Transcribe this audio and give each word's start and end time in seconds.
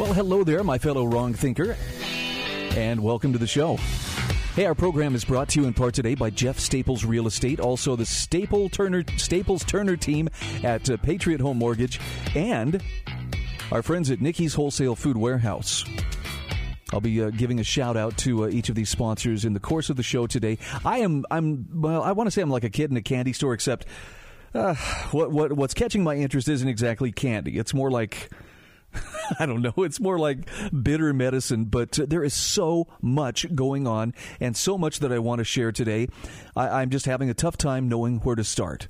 Well, 0.00 0.14
hello 0.14 0.44
there, 0.44 0.64
my 0.64 0.78
fellow 0.78 1.04
wrong 1.04 1.34
thinker, 1.34 1.76
and 2.70 3.02
welcome 3.02 3.34
to 3.34 3.38
the 3.38 3.46
show. 3.46 3.76
Hey, 4.56 4.64
our 4.64 4.74
program 4.74 5.14
is 5.14 5.26
brought 5.26 5.50
to 5.50 5.60
you 5.60 5.66
in 5.66 5.74
part 5.74 5.92
today 5.92 6.14
by 6.14 6.30
Jeff 6.30 6.58
Staples 6.58 7.04
Real 7.04 7.26
Estate, 7.26 7.60
also 7.60 7.96
the 7.96 8.06
Staple 8.06 8.70
Turner 8.70 9.04
Staples 9.18 9.62
Turner 9.62 9.98
team 9.98 10.30
at 10.64 10.88
uh, 10.88 10.96
Patriot 10.96 11.42
Home 11.42 11.58
Mortgage, 11.58 12.00
and 12.34 12.82
our 13.70 13.82
friends 13.82 14.10
at 14.10 14.22
Nicky's 14.22 14.54
Wholesale 14.54 14.96
Food 14.96 15.18
Warehouse. 15.18 15.84
I'll 16.94 17.02
be 17.02 17.22
uh, 17.22 17.28
giving 17.28 17.60
a 17.60 17.64
shout 17.64 17.98
out 17.98 18.16
to 18.18 18.44
uh, 18.44 18.48
each 18.48 18.70
of 18.70 18.76
these 18.76 18.88
sponsors 18.88 19.44
in 19.44 19.52
the 19.52 19.60
course 19.60 19.90
of 19.90 19.96
the 19.96 20.02
show 20.02 20.26
today. 20.26 20.56
I 20.82 21.00
am, 21.00 21.26
I'm, 21.30 21.68
well, 21.78 22.02
I 22.02 22.12
want 22.12 22.26
to 22.26 22.30
say 22.30 22.40
I'm 22.40 22.48
like 22.48 22.64
a 22.64 22.70
kid 22.70 22.90
in 22.90 22.96
a 22.96 23.02
candy 23.02 23.34
store, 23.34 23.52
except 23.52 23.84
uh, 24.54 24.76
what, 25.10 25.30
what, 25.30 25.52
what's 25.52 25.74
catching 25.74 26.02
my 26.02 26.14
interest 26.14 26.48
isn't 26.48 26.68
exactly 26.68 27.12
candy. 27.12 27.58
It's 27.58 27.74
more 27.74 27.90
like, 27.90 28.30
I 29.38 29.46
don't 29.46 29.62
know, 29.62 29.74
it's 29.78 30.00
more 30.00 30.18
like 30.18 30.48
bitter 30.82 31.12
medicine, 31.12 31.66
but 31.66 31.92
there 31.92 32.24
is 32.24 32.34
so 32.34 32.88
much 33.00 33.54
going 33.54 33.86
on 33.86 34.14
and 34.40 34.56
so 34.56 34.76
much 34.76 35.00
that 35.00 35.12
I 35.12 35.18
want 35.18 35.38
to 35.38 35.44
share 35.44 35.72
today. 35.72 36.08
I, 36.56 36.82
I'm 36.82 36.90
just 36.90 37.06
having 37.06 37.30
a 37.30 37.34
tough 37.34 37.56
time 37.56 37.88
knowing 37.88 38.18
where 38.18 38.36
to 38.36 38.44
start. 38.44 38.88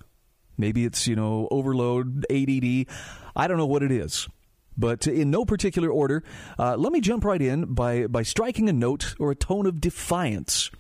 Maybe 0.57 0.85
it's, 0.85 1.07
you 1.07 1.17
know, 1.17 1.49
overload, 1.51 2.27
ADD. 2.31 2.87
I 3.35 3.49
don't 3.49 3.57
know 3.57 3.67
what 3.67 3.83
it 3.83 3.91
is. 3.93 4.29
But 4.77 5.07
in 5.07 5.31
no 5.31 5.45
particular 5.45 5.91
order, 5.91 6.23
uh, 6.59 6.77
let 6.77 6.93
me 6.93 7.01
jump 7.01 7.25
right 7.25 7.41
in 7.41 7.75
by, 7.75 8.07
by 8.07 8.23
striking 8.23 8.69
a 8.69 8.73
note 8.73 9.15
or 9.19 9.31
a 9.31 9.37
tone 9.37 9.67
of 9.67 9.81
defiance. 9.81 10.71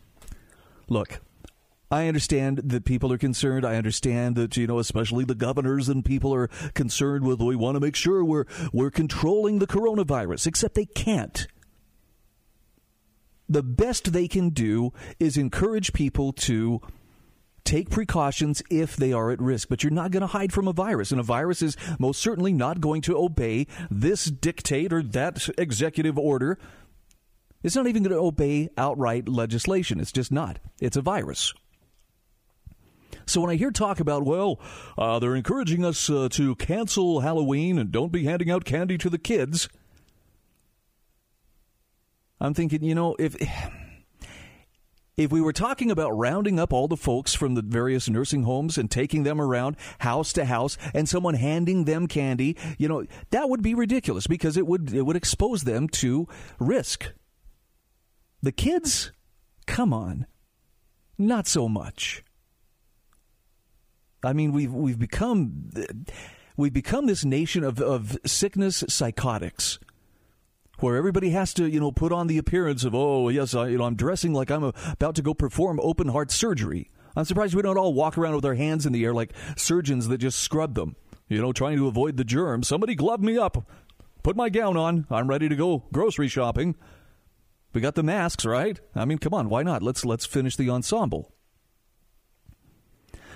Look, 0.88 1.20
I 1.90 2.06
understand 2.06 2.58
that 2.64 2.84
people 2.84 3.12
are 3.12 3.18
concerned. 3.18 3.64
I 3.64 3.74
understand 3.74 4.36
that 4.36 4.56
you 4.56 4.66
know, 4.66 4.78
especially 4.78 5.24
the 5.24 5.34
governors 5.34 5.88
and 5.88 6.04
people 6.04 6.32
are 6.32 6.46
concerned 6.74 7.26
with. 7.26 7.40
We 7.40 7.56
want 7.56 7.76
to 7.76 7.80
make 7.80 7.96
sure 7.96 8.24
we're 8.24 8.46
we're 8.72 8.90
controlling 8.90 9.58
the 9.58 9.66
coronavirus, 9.66 10.46
except 10.46 10.74
they 10.74 10.86
can't. 10.86 11.48
The 13.48 13.64
best 13.64 14.12
they 14.12 14.28
can 14.28 14.50
do 14.50 14.92
is 15.18 15.36
encourage 15.36 15.92
people 15.92 16.32
to 16.34 16.80
take 17.64 17.90
precautions 17.90 18.62
if 18.70 18.96
they 18.96 19.12
are 19.12 19.32
at 19.32 19.40
risk, 19.40 19.68
but 19.68 19.82
you're 19.82 19.90
not 19.90 20.12
going 20.12 20.20
to 20.20 20.28
hide 20.28 20.52
from 20.52 20.68
a 20.68 20.72
virus. 20.72 21.10
And 21.10 21.20
a 21.20 21.24
virus 21.24 21.60
is 21.60 21.76
most 21.98 22.22
certainly 22.22 22.52
not 22.52 22.80
going 22.80 23.02
to 23.02 23.18
obey 23.18 23.66
this 23.90 24.26
dictate 24.26 24.92
or 24.92 25.02
that 25.02 25.48
executive 25.58 26.16
order. 26.16 26.58
It's 27.62 27.74
not 27.74 27.88
even 27.88 28.04
going 28.04 28.16
to 28.16 28.22
obey 28.22 28.68
outright 28.78 29.28
legislation. 29.28 29.98
It's 30.00 30.12
just 30.12 30.30
not. 30.30 30.60
It's 30.80 30.96
a 30.96 31.02
virus. 31.02 31.52
So 33.30 33.40
when 33.40 33.50
I 33.50 33.54
hear 33.54 33.70
talk 33.70 34.00
about, 34.00 34.24
well, 34.24 34.58
uh, 34.98 35.20
they're 35.20 35.36
encouraging 35.36 35.84
us 35.84 36.10
uh, 36.10 36.28
to 36.32 36.56
cancel 36.56 37.20
Halloween 37.20 37.78
and 37.78 37.92
don't 37.92 38.10
be 38.10 38.24
handing 38.24 38.50
out 38.50 38.64
candy 38.64 38.98
to 38.98 39.08
the 39.08 39.18
kids, 39.18 39.68
I'm 42.40 42.54
thinking, 42.54 42.82
you 42.82 42.96
know, 42.96 43.14
if 43.20 43.36
if 45.16 45.30
we 45.30 45.40
were 45.40 45.52
talking 45.52 45.92
about 45.92 46.10
rounding 46.10 46.58
up 46.58 46.72
all 46.72 46.88
the 46.88 46.96
folks 46.96 47.32
from 47.32 47.54
the 47.54 47.62
various 47.62 48.08
nursing 48.08 48.42
homes 48.42 48.76
and 48.76 48.90
taking 48.90 49.22
them 49.22 49.40
around 49.40 49.76
house 50.00 50.32
to 50.32 50.44
house 50.44 50.76
and 50.92 51.08
someone 51.08 51.34
handing 51.34 51.84
them 51.84 52.08
candy, 52.08 52.56
you 52.78 52.88
know, 52.88 53.04
that 53.30 53.48
would 53.48 53.62
be 53.62 53.74
ridiculous 53.74 54.26
because 54.26 54.56
it 54.56 54.66
would 54.66 54.92
it 54.92 55.02
would 55.02 55.16
expose 55.16 55.62
them 55.62 55.88
to 55.88 56.26
risk. 56.58 57.12
The 58.42 58.52
kids, 58.52 59.12
come 59.66 59.92
on. 59.92 60.26
Not 61.16 61.46
so 61.46 61.68
much. 61.68 62.24
I 64.22 64.32
mean, 64.32 64.52
we've 64.52 64.72
we've 64.72 64.98
become 64.98 65.70
we've 66.56 66.72
become 66.72 67.06
this 67.06 67.24
nation 67.24 67.64
of, 67.64 67.80
of 67.80 68.18
sickness 68.26 68.84
psychotics 68.88 69.78
where 70.78 70.96
everybody 70.96 71.30
has 71.30 71.52
to, 71.54 71.66
you 71.66 71.80
know, 71.80 71.92
put 71.92 72.12
on 72.12 72.26
the 72.26 72.38
appearance 72.38 72.84
of, 72.84 72.94
oh, 72.94 73.28
yes, 73.28 73.54
I, 73.54 73.68
you 73.68 73.78
know, 73.78 73.84
I'm 73.84 73.96
dressing 73.96 74.32
like 74.32 74.50
I'm 74.50 74.64
about 74.64 75.14
to 75.16 75.22
go 75.22 75.34
perform 75.34 75.78
open 75.82 76.08
heart 76.08 76.30
surgery. 76.30 76.90
I'm 77.16 77.24
surprised 77.24 77.54
we 77.54 77.62
don't 77.62 77.76
all 77.78 77.92
walk 77.92 78.16
around 78.16 78.36
with 78.36 78.44
our 78.44 78.54
hands 78.54 78.86
in 78.86 78.92
the 78.92 79.04
air 79.04 79.12
like 79.12 79.32
surgeons 79.56 80.08
that 80.08 80.18
just 80.18 80.40
scrub 80.40 80.74
them, 80.74 80.96
you 81.28 81.40
know, 81.40 81.52
trying 81.52 81.76
to 81.76 81.86
avoid 81.86 82.16
the 82.16 82.24
germ. 82.24 82.62
Somebody 82.62 82.94
glove 82.94 83.20
me 83.20 83.36
up. 83.36 83.66
Put 84.22 84.36
my 84.36 84.48
gown 84.48 84.76
on. 84.76 85.06
I'm 85.10 85.28
ready 85.28 85.48
to 85.48 85.56
go 85.56 85.84
grocery 85.92 86.28
shopping. 86.28 86.76
We 87.72 87.80
got 87.80 87.94
the 87.94 88.02
masks, 88.02 88.44
right? 88.44 88.78
I 88.94 89.04
mean, 89.04 89.18
come 89.18 89.34
on, 89.34 89.48
why 89.48 89.62
not? 89.62 89.82
Let's 89.82 90.04
let's 90.04 90.26
finish 90.26 90.56
the 90.56 90.70
ensemble. 90.70 91.32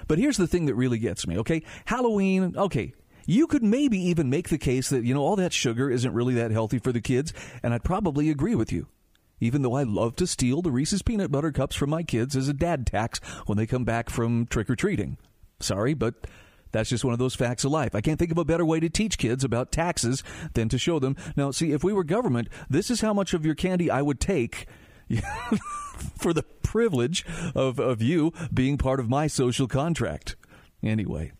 But 0.06 0.18
here's 0.18 0.36
the 0.36 0.46
thing 0.46 0.66
that 0.66 0.74
really 0.74 0.98
gets 0.98 1.26
me, 1.26 1.38
okay? 1.38 1.62
Halloween, 1.86 2.54
okay, 2.56 2.94
you 3.26 3.46
could 3.46 3.62
maybe 3.62 3.98
even 3.98 4.30
make 4.30 4.48
the 4.48 4.58
case 4.58 4.90
that, 4.90 5.04
you 5.04 5.14
know, 5.14 5.22
all 5.22 5.36
that 5.36 5.52
sugar 5.52 5.90
isn't 5.90 6.12
really 6.12 6.34
that 6.34 6.50
healthy 6.50 6.78
for 6.78 6.92
the 6.92 7.00
kids, 7.00 7.32
and 7.62 7.72
I'd 7.72 7.84
probably 7.84 8.30
agree 8.30 8.54
with 8.54 8.72
you. 8.72 8.86
Even 9.40 9.62
though 9.62 9.74
I 9.74 9.82
love 9.82 10.16
to 10.16 10.26
steal 10.26 10.62
the 10.62 10.70
Reese's 10.70 11.02
peanut 11.02 11.30
butter 11.30 11.52
cups 11.52 11.76
from 11.76 11.90
my 11.90 12.02
kids 12.02 12.36
as 12.36 12.48
a 12.48 12.54
dad 12.54 12.86
tax 12.86 13.18
when 13.46 13.58
they 13.58 13.66
come 13.66 13.84
back 13.84 14.08
from 14.08 14.46
trick 14.46 14.70
or 14.70 14.76
treating. 14.76 15.18
Sorry, 15.60 15.94
but 15.94 16.26
that's 16.72 16.90
just 16.90 17.04
one 17.04 17.12
of 17.12 17.18
those 17.18 17.34
facts 17.34 17.64
of 17.64 17.70
life. 17.70 17.94
I 17.94 18.00
can't 18.00 18.18
think 18.18 18.30
of 18.30 18.38
a 18.38 18.44
better 18.44 18.64
way 18.64 18.80
to 18.80 18.88
teach 18.88 19.18
kids 19.18 19.44
about 19.44 19.72
taxes 19.72 20.22
than 20.54 20.68
to 20.68 20.78
show 20.78 20.98
them. 20.98 21.16
Now, 21.36 21.50
see, 21.50 21.72
if 21.72 21.84
we 21.84 21.92
were 21.92 22.04
government, 22.04 22.48
this 22.68 22.90
is 22.90 23.00
how 23.00 23.12
much 23.12 23.34
of 23.34 23.44
your 23.44 23.54
candy 23.54 23.90
I 23.90 24.02
would 24.02 24.20
take 24.20 24.66
for 26.18 26.32
the 26.32 26.42
privilege 26.62 27.24
of, 27.54 27.78
of 27.78 28.02
you 28.02 28.32
being 28.52 28.78
part 28.78 29.00
of 29.00 29.08
my 29.08 29.26
social 29.26 29.68
contract. 29.68 30.36
Anyway. 30.82 31.32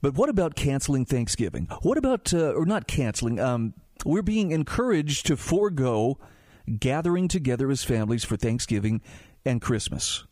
But 0.00 0.14
what 0.14 0.28
about 0.28 0.56
canceling 0.56 1.04
Thanksgiving? 1.04 1.68
What 1.82 1.96
about, 1.96 2.34
uh, 2.34 2.52
or 2.52 2.66
not 2.66 2.88
canceling, 2.88 3.38
um, 3.38 3.74
we're 4.04 4.22
being 4.22 4.50
encouraged 4.50 5.26
to 5.26 5.36
forego 5.36 6.18
gathering 6.78 7.28
together 7.28 7.70
as 7.70 7.84
families 7.84 8.24
for 8.24 8.36
Thanksgiving 8.36 9.00
and 9.44 9.60
Christmas. 9.60 10.24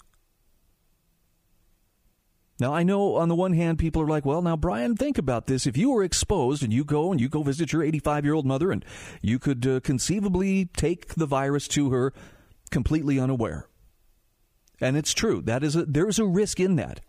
Now, 2.60 2.75
I 2.75 2.82
know 2.82 3.16
on 3.16 3.28
the 3.28 3.34
one 3.34 3.54
hand, 3.54 3.78
people 3.78 4.03
are 4.03 4.06
like, 4.06 4.26
well, 4.26 4.43
now, 4.43 4.56
Bryan, 4.56 4.94
think 4.94 5.16
about 5.19 5.47
this. 5.47 5.66
If 5.66 5.76
you 5.76 5.91
were 5.91 6.04
exposed 6.04 6.62
and 6.62 6.72
you 6.72 6.84
go 6.84 7.10
and 7.10 7.21
you 7.21 7.28
go 7.28 7.43
visit 7.43 7.72
your 7.72 7.82
85 7.82 8.25
year 8.25 8.34
old 8.34 8.47
mother 8.47 8.71
and 8.71 8.84
you 9.22 9.38
could 9.38 9.66
uh, 9.66 9.81
conceivably 9.81 10.66
take 10.66 11.15
the 11.15 11.26
virus 11.26 11.66
to 11.69 11.91
her 11.91 12.12
completely 12.71 13.19
unaware. 13.19 13.66
And 14.81 14.97
it's 14.97 15.12
true. 15.12 15.43
That 15.43 15.65
is 15.65 15.75
a, 15.75 15.84
there's 15.84 16.19
a 16.19 16.25
risk 16.25 16.60
in 16.60 16.76
that 16.76 17.00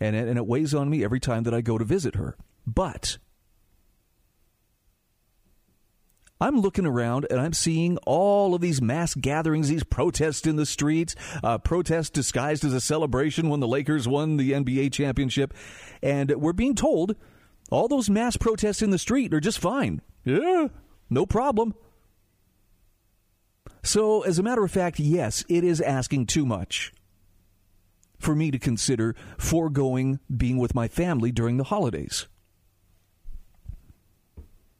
and 0.00 0.16
and 0.16 0.38
it 0.38 0.46
weighs 0.46 0.74
on 0.74 0.90
me 0.90 1.04
every 1.04 1.20
time 1.20 1.44
that 1.44 1.54
I 1.54 1.60
go 1.60 1.78
to 1.78 1.84
visit 1.84 2.14
her. 2.16 2.36
But 2.66 3.18
I'm 6.40 6.60
looking 6.60 6.86
around 6.86 7.26
and 7.30 7.40
I'm 7.40 7.54
seeing 7.54 7.96
all 8.06 8.54
of 8.54 8.60
these 8.60 8.82
mass 8.82 9.14
gatherings, 9.14 9.68
these 9.68 9.84
protests 9.84 10.46
in 10.46 10.56
the 10.56 10.66
streets, 10.66 11.14
uh, 11.42 11.58
protests 11.58 12.10
disguised 12.10 12.64
as 12.64 12.74
a 12.74 12.80
celebration 12.80 13.48
when 13.48 13.60
the 13.60 13.68
Lakers 13.68 14.06
won 14.06 14.36
the 14.36 14.52
NBA 14.52 14.92
championship. 14.92 15.54
And 16.02 16.30
we're 16.36 16.52
being 16.52 16.74
told 16.74 17.16
all 17.70 17.88
those 17.88 18.10
mass 18.10 18.36
protests 18.36 18.82
in 18.82 18.90
the 18.90 18.98
street 18.98 19.32
are 19.32 19.40
just 19.40 19.58
fine. 19.58 20.02
Yeah, 20.24 20.68
no 21.08 21.24
problem. 21.24 21.74
So, 23.82 24.22
as 24.22 24.38
a 24.38 24.42
matter 24.42 24.64
of 24.64 24.70
fact, 24.70 24.98
yes, 24.98 25.44
it 25.48 25.62
is 25.62 25.80
asking 25.80 26.26
too 26.26 26.44
much 26.44 26.92
for 28.18 28.34
me 28.34 28.50
to 28.50 28.58
consider 28.58 29.14
foregoing 29.38 30.18
being 30.34 30.58
with 30.58 30.74
my 30.74 30.88
family 30.88 31.30
during 31.30 31.56
the 31.56 31.64
holidays. 31.64 32.26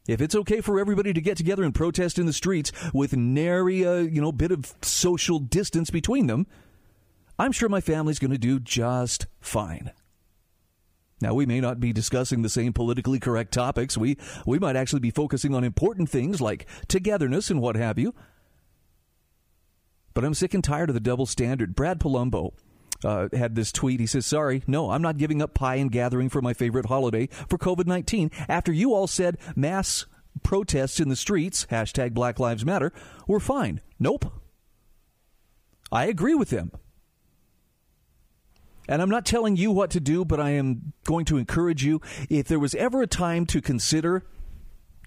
If 0.07 0.21
it's 0.21 0.35
okay 0.35 0.61
for 0.61 0.79
everybody 0.79 1.13
to 1.13 1.21
get 1.21 1.37
together 1.37 1.63
and 1.63 1.75
protest 1.75 2.17
in 2.17 2.25
the 2.25 2.33
streets 2.33 2.71
with 2.93 3.15
nary 3.15 3.83
a 3.83 4.01
you 4.01 4.21
know 4.21 4.31
bit 4.31 4.51
of 4.51 4.73
social 4.81 5.39
distance 5.39 5.89
between 5.89 6.27
them, 6.27 6.47
I'm 7.37 7.51
sure 7.51 7.69
my 7.69 7.81
family's 7.81 8.19
going 8.19 8.31
to 8.31 8.37
do 8.37 8.59
just 8.59 9.27
fine. 9.39 9.91
Now 11.19 11.33
we 11.33 11.45
may 11.45 11.59
not 11.59 11.79
be 11.79 11.91
discussing 11.91 12.41
the 12.41 12.49
same 12.49 12.73
politically 12.73 13.19
correct 13.19 13.53
topics. 13.53 13.97
We 13.97 14.17
we 14.45 14.59
might 14.59 14.75
actually 14.75 15.01
be 15.01 15.11
focusing 15.11 15.53
on 15.53 15.63
important 15.63 16.09
things 16.09 16.39
like 16.39 16.67
togetherness 16.87 17.49
and 17.49 17.61
what 17.61 17.75
have 17.75 17.99
you. 17.99 18.13
But 20.13 20.23
I'm 20.23 20.33
sick 20.33 20.53
and 20.53 20.63
tired 20.63 20.89
of 20.89 20.93
the 20.93 20.99
double 20.99 21.25
standard. 21.25 21.75
Brad 21.75 21.99
Polumbo 21.99 22.53
uh, 23.03 23.29
had 23.33 23.55
this 23.55 23.71
tweet. 23.71 23.99
He 23.99 24.07
says, 24.07 24.25
Sorry, 24.25 24.63
no, 24.67 24.91
I'm 24.91 25.01
not 25.01 25.17
giving 25.17 25.41
up 25.41 25.53
pie 25.53 25.75
and 25.75 25.91
gathering 25.91 26.29
for 26.29 26.41
my 26.41 26.53
favorite 26.53 26.87
holiday 26.87 27.27
for 27.49 27.57
COVID 27.57 27.87
19 27.87 28.31
after 28.47 28.71
you 28.71 28.93
all 28.93 29.07
said 29.07 29.37
mass 29.55 30.05
protests 30.43 30.99
in 30.99 31.09
the 31.09 31.15
streets, 31.15 31.65
hashtag 31.69 32.13
Black 32.13 32.39
Lives 32.39 32.65
Matter, 32.65 32.91
were 33.27 33.39
fine. 33.39 33.81
Nope. 33.99 34.31
I 35.91 36.05
agree 36.05 36.35
with 36.35 36.49
them. 36.49 36.71
And 38.89 39.01
I'm 39.01 39.09
not 39.09 39.25
telling 39.25 39.57
you 39.57 39.71
what 39.71 39.91
to 39.91 39.99
do, 39.99 40.23
but 40.23 40.39
I 40.39 40.51
am 40.51 40.93
going 41.03 41.25
to 41.25 41.37
encourage 41.37 41.83
you. 41.83 42.01
If 42.29 42.47
there 42.47 42.59
was 42.59 42.73
ever 42.75 43.01
a 43.01 43.07
time 43.07 43.45
to 43.47 43.61
consider 43.61 44.23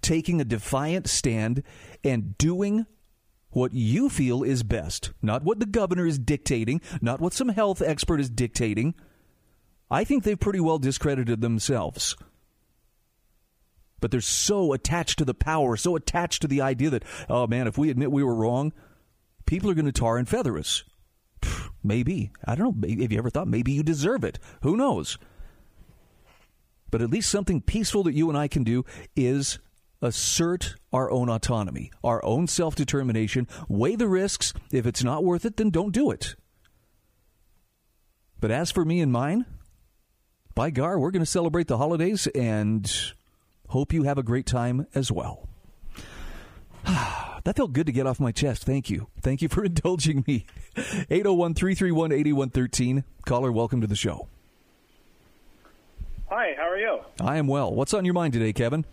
taking 0.02 0.40
a 0.40 0.44
defiant 0.44 1.08
stand 1.08 1.62
and 2.04 2.36
doing 2.36 2.86
what 3.50 3.74
you 3.74 4.08
feel 4.08 4.42
is 4.42 4.62
best, 4.62 5.12
not 5.22 5.42
what 5.42 5.58
the 5.58 5.66
governor 5.66 6.06
is 6.06 6.18
dictating, 6.18 6.80
not 7.00 7.20
what 7.20 7.32
some 7.32 7.48
health 7.48 7.82
expert 7.82 8.20
is 8.20 8.30
dictating. 8.30 8.94
I 9.90 10.04
think 10.04 10.22
they've 10.22 10.38
pretty 10.38 10.60
well 10.60 10.78
discredited 10.78 11.40
themselves. 11.40 12.16
But 14.00 14.10
they're 14.10 14.20
so 14.20 14.72
attached 14.72 15.18
to 15.18 15.24
the 15.24 15.34
power, 15.34 15.76
so 15.76 15.96
attached 15.96 16.42
to 16.42 16.48
the 16.48 16.60
idea 16.60 16.90
that, 16.90 17.04
oh 17.28 17.46
man, 17.46 17.66
if 17.66 17.76
we 17.76 17.90
admit 17.90 18.12
we 18.12 18.24
were 18.24 18.34
wrong, 18.34 18.72
people 19.46 19.70
are 19.70 19.74
going 19.74 19.84
to 19.86 19.92
tar 19.92 20.16
and 20.16 20.28
feather 20.28 20.56
us. 20.56 20.84
Maybe. 21.82 22.30
I 22.44 22.54
don't 22.54 22.80
know. 22.80 22.88
Have 22.88 23.12
you 23.12 23.18
ever 23.18 23.30
thought 23.30 23.48
maybe 23.48 23.72
you 23.72 23.82
deserve 23.82 24.24
it? 24.24 24.38
Who 24.62 24.76
knows? 24.76 25.18
But 26.90 27.02
at 27.02 27.10
least 27.10 27.30
something 27.30 27.60
peaceful 27.60 28.02
that 28.04 28.14
you 28.14 28.28
and 28.28 28.38
I 28.38 28.48
can 28.48 28.64
do 28.64 28.84
is 29.16 29.58
assert 30.02 30.74
our 30.92 31.10
own 31.10 31.28
autonomy, 31.28 31.90
our 32.02 32.24
own 32.24 32.46
self 32.46 32.74
determination, 32.74 33.46
weigh 33.68 33.96
the 33.96 34.08
risks. 34.08 34.52
If 34.72 34.86
it's 34.86 35.04
not 35.04 35.24
worth 35.24 35.44
it, 35.44 35.56
then 35.56 35.70
don't 35.70 35.92
do 35.92 36.10
it. 36.10 36.36
But 38.40 38.50
as 38.50 38.70
for 38.70 38.84
me 38.84 39.00
and 39.00 39.12
mine, 39.12 39.44
by 40.54 40.70
gar, 40.70 40.98
we're 40.98 41.10
going 41.10 41.24
to 41.24 41.30
celebrate 41.30 41.68
the 41.68 41.78
holidays 41.78 42.26
and 42.28 42.90
hope 43.68 43.92
you 43.92 44.04
have 44.04 44.18
a 44.18 44.22
great 44.22 44.46
time 44.46 44.86
as 44.94 45.12
well. 45.12 45.48
that 46.84 47.56
felt 47.56 47.72
good 47.72 47.86
to 47.86 47.92
get 47.92 48.06
off 48.06 48.18
my 48.18 48.32
chest. 48.32 48.64
Thank 48.64 48.88
you. 48.88 49.08
Thank 49.20 49.42
you 49.42 49.48
for 49.48 49.64
indulging 49.66 50.24
me. 50.26 50.46
801 50.76 51.54
331 51.54 52.12
8113. 52.12 53.04
Caller, 53.26 53.52
welcome 53.52 53.80
to 53.82 53.86
the 53.86 53.96
show. 53.96 54.28
Hi, 56.28 56.54
how 56.56 56.70
are 56.70 56.78
you? 56.78 57.00
I 57.20 57.38
am 57.38 57.46
well. 57.48 57.74
What's 57.74 57.92
on 57.92 58.04
your 58.04 58.14
mind 58.14 58.32
today, 58.32 58.52
Kevin? 58.52 58.84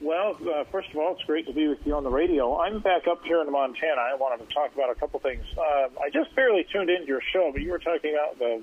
Well, 0.00 0.38
uh, 0.48 0.64
first 0.70 0.90
of 0.90 0.96
all, 0.96 1.12
it's 1.14 1.24
great 1.24 1.46
to 1.46 1.52
be 1.52 1.66
with 1.66 1.84
you 1.84 1.94
on 1.96 2.04
the 2.04 2.10
radio. 2.10 2.60
I'm 2.60 2.78
back 2.78 3.08
up 3.08 3.24
here 3.24 3.40
in 3.42 3.50
Montana. 3.50 4.00
I 4.00 4.14
wanted 4.14 4.48
to 4.48 4.54
talk 4.54 4.72
about 4.72 4.90
a 4.90 4.94
couple 4.94 5.18
things. 5.18 5.44
Uh, 5.56 5.88
I 6.00 6.08
just 6.12 6.34
barely 6.36 6.64
tuned 6.70 6.88
into 6.88 7.06
your 7.06 7.20
show, 7.32 7.50
but 7.52 7.62
you 7.62 7.72
were 7.72 7.80
talking 7.80 8.14
about 8.14 8.38
the 8.38 8.62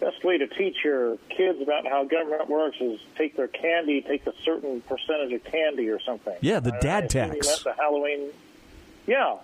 best 0.00 0.24
way 0.24 0.38
to 0.38 0.48
teach 0.48 0.78
your 0.82 1.16
kids 1.28 1.60
about 1.62 1.86
how 1.86 2.04
government 2.04 2.48
works 2.48 2.76
is 2.80 2.98
take 3.16 3.36
their 3.36 3.46
candy, 3.46 4.02
take 4.02 4.26
a 4.26 4.32
certain 4.44 4.80
percentage 4.80 5.32
of 5.32 5.44
candy 5.44 5.88
or 5.88 6.00
something. 6.00 6.34
Yeah, 6.40 6.58
the 6.58 6.72
dad 6.80 7.04
I, 7.04 7.06
tax. 7.06 7.62
the 7.62 7.74
Halloween. 7.74 8.30
Yeah. 9.06 9.36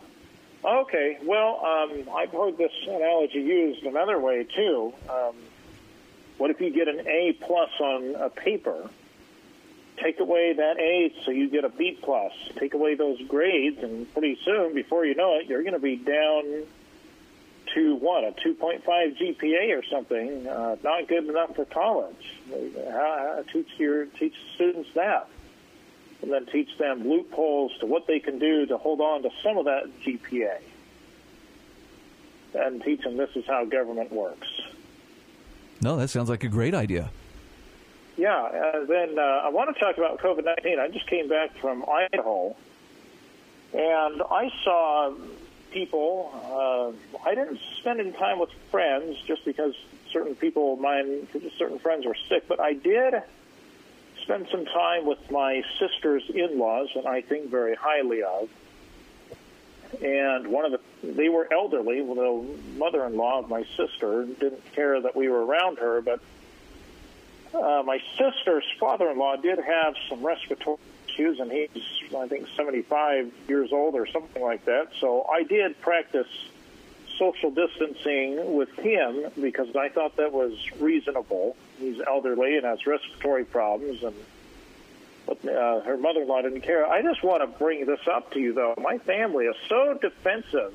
Okay. 0.64 1.18
Well, 1.22 1.64
um, 1.64 2.08
I've 2.12 2.32
heard 2.32 2.58
this 2.58 2.72
analogy 2.88 3.38
used 3.38 3.84
another 3.84 4.18
way 4.18 4.42
too. 4.44 4.92
Um, 5.08 5.36
what 6.38 6.50
if 6.50 6.60
you 6.60 6.70
get 6.70 6.88
an 6.88 7.06
A 7.06 7.38
plus 7.40 7.70
on 7.78 8.16
a 8.16 8.30
paper? 8.30 8.90
Take 10.02 10.20
away 10.20 10.52
that 10.54 10.78
A 10.78 11.12
so 11.24 11.30
you 11.30 11.48
get 11.48 11.64
a 11.64 11.68
B 11.68 11.98
plus. 12.02 12.32
Take 12.56 12.74
away 12.74 12.94
those 12.94 13.20
grades, 13.22 13.82
and 13.82 14.12
pretty 14.12 14.38
soon, 14.44 14.74
before 14.74 15.04
you 15.04 15.14
know 15.14 15.36
it, 15.38 15.46
you're 15.46 15.62
going 15.62 15.74
to 15.74 15.80
be 15.80 15.96
down 15.96 16.64
to 17.74 17.96
what 17.96 18.24
a 18.24 18.32
2.5 18.32 18.82
GPA 18.84 19.78
or 19.78 19.84
something. 19.90 20.46
Uh, 20.46 20.76
not 20.82 21.06
good 21.08 21.28
enough 21.28 21.54
for 21.54 21.64
college. 21.64 22.34
How, 22.50 23.34
how 23.36 23.44
teach 23.52 23.68
your 23.76 24.06
teach 24.06 24.34
students 24.54 24.90
that, 24.94 25.28
and 26.22 26.32
then 26.32 26.46
teach 26.46 26.76
them 26.78 27.08
loopholes 27.08 27.72
to 27.80 27.86
what 27.86 28.06
they 28.06 28.20
can 28.20 28.38
do 28.38 28.66
to 28.66 28.78
hold 28.78 29.00
on 29.00 29.22
to 29.22 29.30
some 29.42 29.58
of 29.58 29.66
that 29.66 29.84
GPA, 30.02 30.58
and 32.54 32.82
teach 32.82 33.02
them 33.02 33.16
this 33.16 33.30
is 33.34 33.44
how 33.46 33.64
government 33.64 34.12
works. 34.12 34.48
No, 35.80 35.96
that 35.96 36.08
sounds 36.08 36.28
like 36.28 36.42
a 36.42 36.48
great 36.48 36.74
idea. 36.74 37.10
Yeah, 38.18 38.36
uh, 38.36 38.84
then 38.84 39.16
uh, 39.16 39.22
I 39.22 39.48
want 39.50 39.72
to 39.72 39.78
talk 39.78 39.96
about 39.96 40.18
COVID 40.18 40.44
19. 40.44 40.80
I 40.80 40.88
just 40.88 41.06
came 41.06 41.28
back 41.28 41.56
from 41.58 41.84
Idaho, 41.88 42.56
and 43.72 44.22
I 44.22 44.50
saw 44.64 45.14
people. 45.70 46.32
Uh, 47.14 47.24
I 47.24 47.36
didn't 47.36 47.60
spend 47.78 48.00
any 48.00 48.10
time 48.10 48.40
with 48.40 48.50
friends 48.72 49.18
just 49.24 49.44
because 49.44 49.72
certain 50.10 50.34
people, 50.34 50.74
mine, 50.78 51.28
certain 51.56 51.78
friends 51.78 52.06
were 52.06 52.16
sick, 52.28 52.48
but 52.48 52.58
I 52.58 52.72
did 52.72 53.22
spend 54.22 54.48
some 54.50 54.66
time 54.66 55.06
with 55.06 55.30
my 55.30 55.62
sister's 55.78 56.28
in 56.28 56.58
laws, 56.58 56.88
and 56.96 57.06
I 57.06 57.20
think 57.20 57.50
very 57.50 57.76
highly 57.76 58.24
of. 58.24 58.48
And 60.02 60.48
one 60.48 60.64
of 60.64 60.72
the, 60.72 61.12
they 61.12 61.28
were 61.28 61.46
elderly. 61.52 62.00
The 62.00 62.44
mother 62.76 63.06
in 63.06 63.16
law 63.16 63.38
of 63.38 63.48
my 63.48 63.64
sister 63.76 64.24
didn't 64.24 64.72
care 64.72 65.00
that 65.00 65.14
we 65.14 65.28
were 65.28 65.46
around 65.46 65.78
her, 65.78 66.00
but 66.00 66.20
uh, 67.54 67.82
my 67.84 68.00
sister's 68.18 68.64
father-in-law 68.78 69.36
did 69.36 69.58
have 69.58 69.94
some 70.08 70.24
respiratory 70.24 70.78
issues, 71.08 71.40
and 71.40 71.50
he's, 71.50 71.68
I 72.16 72.28
think, 72.28 72.48
75 72.56 73.32
years 73.48 73.72
old 73.72 73.94
or 73.94 74.06
something 74.06 74.42
like 74.42 74.64
that. 74.66 74.88
So 75.00 75.24
I 75.24 75.42
did 75.42 75.80
practice 75.80 76.26
social 77.18 77.50
distancing 77.50 78.54
with 78.54 78.70
him 78.76 79.26
because 79.40 79.74
I 79.74 79.88
thought 79.88 80.16
that 80.16 80.32
was 80.32 80.52
reasonable. 80.78 81.56
He's 81.78 82.00
elderly 82.06 82.56
and 82.56 82.64
has 82.64 82.86
respiratory 82.86 83.44
problems, 83.44 84.02
and 84.02 84.14
but 85.26 85.44
uh, 85.46 85.80
her 85.80 85.98
mother-in-law 85.98 86.42
didn't 86.42 86.62
care. 86.62 86.86
I 86.86 87.02
just 87.02 87.22
want 87.22 87.42
to 87.42 87.58
bring 87.58 87.84
this 87.84 88.00
up 88.10 88.32
to 88.32 88.40
you, 88.40 88.54
though. 88.54 88.74
My 88.78 88.96
family 88.96 89.44
is 89.44 89.56
so 89.68 89.98
defensive 90.00 90.72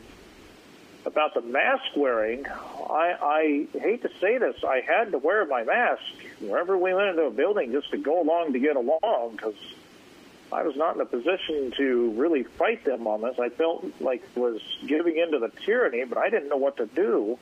about 1.06 1.34
the 1.34 1.42
mask 1.42 1.96
wearing, 1.96 2.46
I, 2.48 3.68
I 3.74 3.78
hate 3.78 4.02
to 4.04 4.10
say 4.22 4.38
this, 4.38 4.64
I 4.64 4.82
had 4.82 5.12
to 5.12 5.18
wear 5.18 5.46
my 5.46 5.64
mask 5.64 6.02
wherever 6.40 6.78
we 6.78 6.94
went 6.94 7.10
into 7.10 7.24
a 7.24 7.32
building 7.32 7.72
just 7.72 7.92
to 7.92 7.98
go 7.98 8.22
along 8.22 8.54
to 8.54 8.60
get 8.60 8.76
along 8.76 9.34
because 9.34 9.56
I 10.52 10.64
was 10.64 10.76
not 10.76 10.96
in 10.96 11.02
a 11.02 11.06
position 11.06 11.72
to 11.78 12.12
really 12.12 12.44
fight 12.44 12.86
them 12.86 13.08
on 13.08 13.22
this. 13.22 13.40
I 13.40 13.50
felt 13.50 13.86
like 14.00 14.24
was 14.36 14.62
giving 14.86 15.18
into 15.18 15.40
the 15.40 15.52
tyranny, 15.66 16.04
but 16.06 16.18
I 16.18 16.30
didn't 16.30 16.50
know 16.50 16.58
what 16.58 16.78
to 16.78 16.86
do. 16.86 17.40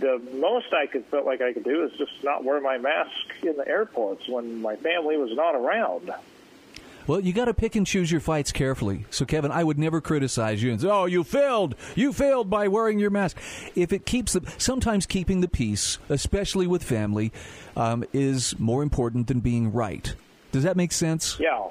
The 0.00 0.20
most 0.34 0.72
I 0.72 0.86
could 0.86 1.06
felt 1.06 1.24
like 1.26 1.40
I 1.40 1.52
could 1.52 1.64
do 1.64 1.84
is 1.84 1.92
just 1.98 2.12
not 2.22 2.44
wear 2.44 2.60
my 2.60 2.78
mask 2.78 3.10
in 3.42 3.56
the 3.56 3.66
airports 3.66 4.28
when 4.28 4.60
my 4.60 4.76
family 4.76 5.16
was 5.16 5.34
not 5.34 5.54
around. 5.54 6.10
Well, 7.06 7.20
you 7.20 7.32
got 7.32 7.44
to 7.44 7.54
pick 7.54 7.76
and 7.76 7.86
choose 7.86 8.10
your 8.10 8.20
fights 8.20 8.50
carefully. 8.50 9.06
So, 9.10 9.24
Kevin, 9.24 9.52
I 9.52 9.62
would 9.62 9.78
never 9.78 10.00
criticize 10.00 10.62
you 10.62 10.72
and 10.72 10.80
say, 10.80 10.88
"Oh, 10.88 11.06
you 11.06 11.22
failed. 11.22 11.76
You 11.94 12.12
failed 12.12 12.50
by 12.50 12.68
wearing 12.68 12.98
your 12.98 13.10
mask." 13.10 13.36
If 13.74 13.92
it 13.92 14.06
keeps 14.06 14.32
the 14.32 14.42
sometimes 14.58 15.06
keeping 15.06 15.40
the 15.40 15.48
peace, 15.48 15.98
especially 16.08 16.66
with 16.66 16.82
family, 16.82 17.32
um, 17.76 18.04
is 18.12 18.58
more 18.58 18.82
important 18.82 19.28
than 19.28 19.40
being 19.40 19.72
right. 19.72 20.14
Does 20.52 20.64
that 20.64 20.76
make 20.76 20.92
sense? 20.92 21.38
Yeah. 21.38 21.68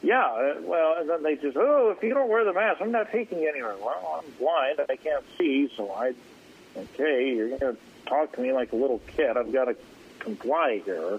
Yeah, 0.00 0.22
uh, 0.22 0.54
well, 0.60 0.94
and 1.00 1.10
then 1.10 1.24
they 1.24 1.34
just, 1.34 1.56
oh, 1.56 1.90
if 1.90 2.02
you 2.04 2.14
don't 2.14 2.28
wear 2.28 2.44
the 2.44 2.52
mask, 2.52 2.80
I'm 2.80 2.92
not 2.92 3.10
taking 3.10 3.40
you 3.40 3.48
anywhere. 3.48 3.74
Well, 3.80 4.22
I'm 4.24 4.30
blind, 4.38 4.80
I 4.88 4.94
can't 4.94 5.24
see, 5.36 5.70
so 5.76 5.90
I, 5.90 6.14
okay, 6.76 7.34
you're 7.34 7.48
going 7.48 7.74
to 7.74 7.76
talk 8.06 8.32
to 8.36 8.40
me 8.40 8.52
like 8.52 8.70
a 8.72 8.76
little 8.76 9.00
kid. 9.08 9.36
I've 9.36 9.52
got 9.52 9.64
to 9.64 9.76
comply 10.20 10.82
here. 10.84 11.18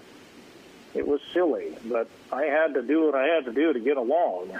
It 0.94 1.06
was 1.06 1.20
silly, 1.32 1.76
but 1.84 2.08
I 2.32 2.44
had 2.44 2.74
to 2.74 2.82
do 2.82 3.06
what 3.06 3.14
I 3.14 3.26
had 3.26 3.44
to 3.44 3.52
do 3.52 3.72
to 3.72 3.80
get 3.80 3.96
along. 3.96 4.58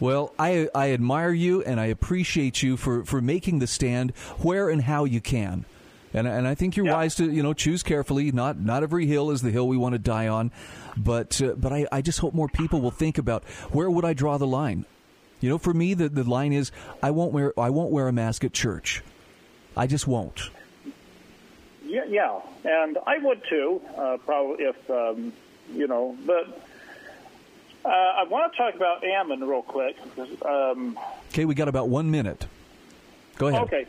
Well, 0.00 0.34
I, 0.36 0.68
I 0.74 0.90
admire 0.92 1.32
you 1.32 1.62
and 1.62 1.78
I 1.78 1.86
appreciate 1.86 2.60
you 2.60 2.76
for, 2.76 3.04
for 3.04 3.20
making 3.20 3.60
the 3.60 3.68
stand 3.68 4.10
where 4.38 4.68
and 4.68 4.82
how 4.82 5.04
you 5.04 5.20
can. 5.20 5.64
And, 6.14 6.26
and 6.26 6.46
I 6.46 6.54
think 6.54 6.76
you're 6.76 6.86
yeah. 6.86 6.94
wise 6.94 7.14
to 7.16 7.30
you 7.30 7.42
know 7.42 7.54
choose 7.54 7.82
carefully. 7.82 8.32
Not 8.32 8.58
not 8.58 8.82
every 8.82 9.06
hill 9.06 9.30
is 9.30 9.40
the 9.40 9.50
hill 9.50 9.66
we 9.66 9.76
want 9.76 9.94
to 9.94 9.98
die 9.98 10.28
on, 10.28 10.50
but 10.96 11.40
uh, 11.40 11.54
but 11.54 11.72
I, 11.72 11.86
I 11.90 12.02
just 12.02 12.18
hope 12.18 12.34
more 12.34 12.48
people 12.48 12.80
will 12.80 12.90
think 12.90 13.16
about 13.16 13.44
where 13.70 13.90
would 13.90 14.04
I 14.04 14.12
draw 14.12 14.36
the 14.36 14.46
line. 14.46 14.84
You 15.40 15.48
know, 15.48 15.58
for 15.58 15.72
me, 15.72 15.94
the, 15.94 16.08
the 16.08 16.24
line 16.24 16.52
is 16.52 16.70
I 17.02 17.12
won't 17.12 17.32
wear 17.32 17.58
I 17.58 17.70
won't 17.70 17.90
wear 17.90 18.08
a 18.08 18.12
mask 18.12 18.44
at 18.44 18.52
church. 18.52 19.02
I 19.76 19.86
just 19.86 20.06
won't. 20.06 20.50
Yeah, 21.92 22.06
yeah, 22.08 22.40
and 22.64 22.96
I 23.06 23.18
would 23.18 23.42
too. 23.50 23.82
Uh, 23.94 24.16
probably 24.24 24.64
if 24.64 24.90
um, 24.90 25.30
you 25.74 25.86
know, 25.86 26.16
but 26.24 26.48
uh, 27.84 27.88
I 27.88 28.24
want 28.24 28.50
to 28.50 28.56
talk 28.56 28.74
about 28.74 29.04
Ammon 29.04 29.44
real 29.44 29.60
quick. 29.60 29.98
Um, 30.42 30.98
okay, 31.28 31.44
we 31.44 31.54
got 31.54 31.68
about 31.68 31.90
one 31.90 32.10
minute. 32.10 32.46
Go 33.36 33.48
ahead. 33.48 33.62
Okay. 33.64 33.86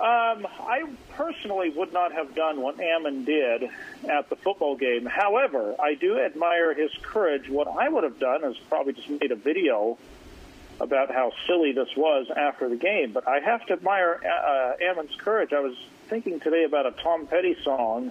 Um, 0.00 0.46
I 0.60 0.84
personally 1.10 1.68
would 1.68 1.92
not 1.92 2.12
have 2.12 2.34
done 2.34 2.62
what 2.62 2.80
Ammon 2.80 3.26
did 3.26 3.68
at 4.08 4.30
the 4.30 4.36
football 4.36 4.74
game. 4.74 5.04
However, 5.04 5.74
I 5.78 5.96
do 5.96 6.18
admire 6.18 6.72
his 6.72 6.90
courage. 7.02 7.50
What 7.50 7.68
I 7.68 7.90
would 7.90 8.04
have 8.04 8.18
done 8.18 8.44
is 8.44 8.56
probably 8.70 8.94
just 8.94 9.10
made 9.10 9.30
a 9.30 9.36
video 9.36 9.98
about 10.80 11.12
how 11.12 11.32
silly 11.46 11.72
this 11.72 11.94
was 11.98 12.30
after 12.34 12.70
the 12.70 12.76
game. 12.76 13.12
But 13.12 13.28
I 13.28 13.40
have 13.40 13.66
to 13.66 13.74
admire 13.74 14.22
uh, 14.24 14.82
Ammon's 14.82 15.14
courage. 15.16 15.52
I 15.52 15.60
was 15.60 15.76
thinking 16.10 16.40
today 16.40 16.64
about 16.64 16.84
a 16.86 16.90
Tom 16.90 17.26
Petty 17.26 17.56
song 17.62 18.10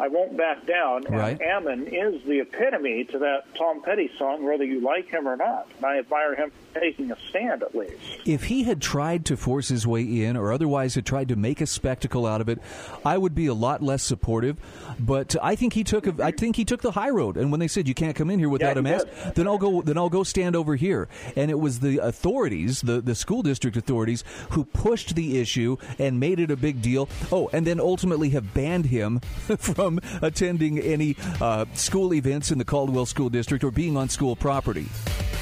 I 0.00 0.08
won't 0.08 0.34
back 0.36 0.66
down. 0.66 1.04
Right. 1.04 1.32
And 1.32 1.42
Ammon 1.42 1.86
is 1.88 2.24
the 2.24 2.40
epitome 2.40 3.04
to 3.04 3.18
that 3.18 3.54
Tom 3.54 3.82
Petty 3.82 4.10
song, 4.16 4.44
whether 4.44 4.64
you 4.64 4.80
like 4.80 5.08
him 5.08 5.28
or 5.28 5.36
not. 5.36 5.68
And 5.76 5.84
I 5.84 5.98
admire 5.98 6.34
him 6.34 6.50
taking 6.74 7.10
a 7.10 7.16
stand 7.28 7.62
at 7.62 7.74
least. 7.74 7.94
If 8.24 8.44
he 8.44 8.64
had 8.64 8.80
tried 8.80 9.24
to 9.26 9.36
force 9.36 9.68
his 9.68 9.86
way 9.86 10.02
in 10.24 10.36
or 10.36 10.52
otherwise 10.52 10.94
had 10.94 11.06
tried 11.06 11.28
to 11.28 11.36
make 11.36 11.60
a 11.60 11.66
spectacle 11.66 12.26
out 12.26 12.40
of 12.40 12.48
it, 12.48 12.58
I 13.04 13.18
would 13.18 13.34
be 13.34 13.46
a 13.46 13.54
lot 13.54 13.82
less 13.82 14.02
supportive. 14.02 14.56
But 14.98 15.36
I 15.42 15.56
think 15.56 15.72
he 15.72 15.84
took 15.84 16.06
a, 16.06 16.24
I 16.24 16.30
think 16.30 16.56
he 16.56 16.64
took 16.64 16.82
the 16.82 16.92
high 16.92 17.10
road. 17.10 17.36
And 17.36 17.50
when 17.50 17.60
they 17.60 17.68
said 17.68 17.88
you 17.88 17.94
can't 17.94 18.14
come 18.16 18.30
in 18.30 18.38
here 18.38 18.48
without 18.48 18.76
Yeah, 18.76 18.80
a 18.80 18.82
mask, 18.82 19.06
did. 19.24 19.34
then 19.34 19.48
I'll 19.48 19.58
go 19.58 19.82
then 19.82 19.96
I'll 19.98 20.08
go 20.10 20.22
stand 20.22 20.54
over 20.56 20.76
here. 20.76 21.08
And 21.36 21.50
it 21.50 21.58
was 21.58 21.80
the 21.80 21.98
authorities, 21.98 22.80
the 22.82 23.00
the 23.00 23.14
school 23.14 23.42
district 23.42 23.76
authorities 23.76 24.24
who 24.50 24.64
pushed 24.64 25.14
the 25.14 25.38
issue 25.40 25.76
and 25.98 26.20
made 26.20 26.38
it 26.40 26.50
a 26.50 26.56
big 26.56 26.82
deal. 26.82 27.08
Oh, 27.32 27.48
and 27.52 27.66
then 27.66 27.80
ultimately 27.80 28.30
have 28.30 28.52
banned 28.54 28.86
him 28.86 29.20
from 29.58 30.00
attending 30.22 30.78
any 30.78 31.16
uh, 31.40 31.64
school 31.74 32.12
events 32.14 32.50
in 32.50 32.58
the 32.58 32.64
Caldwell 32.64 33.06
School 33.06 33.28
District 33.30 33.64
or 33.64 33.70
being 33.70 33.96
on 33.96 34.08
school 34.08 34.36
property. 34.36 34.86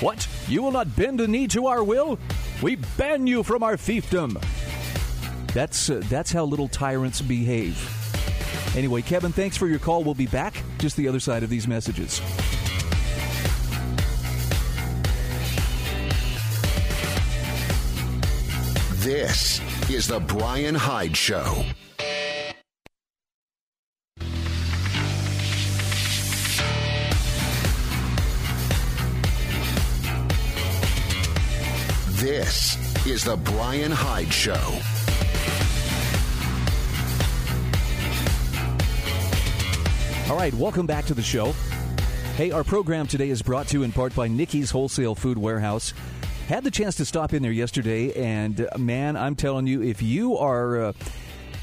What? 0.01 0.29
You 0.47 0.63
will 0.63 0.71
not 0.71 0.95
bend 0.95 1.18
a 1.21 1.27
knee 1.27 1.47
to 1.49 1.67
our 1.67 1.83
will? 1.83 2.19
We 2.63 2.77
ban 2.97 3.27
you 3.27 3.43
from 3.43 3.63
our 3.63 3.77
fiefdom. 3.77 4.43
That's 5.53 5.91
uh, 5.91 6.03
that's 6.05 6.31
how 6.31 6.45
little 6.45 6.69
tyrants 6.69 7.21
behave. 7.21 7.77
Anyway, 8.77 9.03
Kevin, 9.03 9.33
thanks 9.33 9.57
for 9.57 9.67
your 9.67 9.79
call. 9.79 10.05
We'll 10.05 10.15
be 10.15 10.27
back 10.27 10.63
just 10.79 10.97
the 10.97 11.09
other 11.09 11.21
side 11.21 11.43
of 11.43 11.51
these 11.51 11.67
messages. 11.67 12.21
This 19.05 19.61
is 19.91 20.07
the 20.07 20.21
Bryan 20.21 20.75
Hyde 20.75 21.17
Show. 21.17 21.65
This 32.49 33.07
is 33.07 33.25
the 33.25 33.37
Bryan 33.37 33.93
Hyde 33.93 34.33
Show. 34.33 34.55
All 40.31 40.39
right, 40.39 40.55
welcome 40.55 40.87
back 40.87 41.05
to 41.05 41.13
the 41.13 41.21
show. 41.21 41.53
Hey, 42.37 42.51
our 42.51 42.65
program 42.65 43.07
today 43.07 43.29
is 43.29 43.43
brought 43.43 43.69
to 43.69 43.77
you 43.77 43.83
in 43.83 43.93
part 43.93 44.15
by 44.15 44.29
Nicky's 44.29 44.71
Wholesale 44.71 45.15
Food 45.15 45.37
Warehouse. 45.37 45.93
Had 46.47 46.65
the 46.65 46.71
chance 46.71 46.97
to 46.97 47.05
stop 47.05 47.35
in 47.35 47.43
there 47.43 47.53
yesterday, 47.53 48.15
and 48.15 48.63
uh, 48.63 48.79
man, 48.79 49.19
I'm 49.19 49.37
telling 49.37 49.67
you, 49.67 49.83
if 49.83 50.01
you 50.01 50.39
are. 50.39 50.85
Uh, 50.85 50.93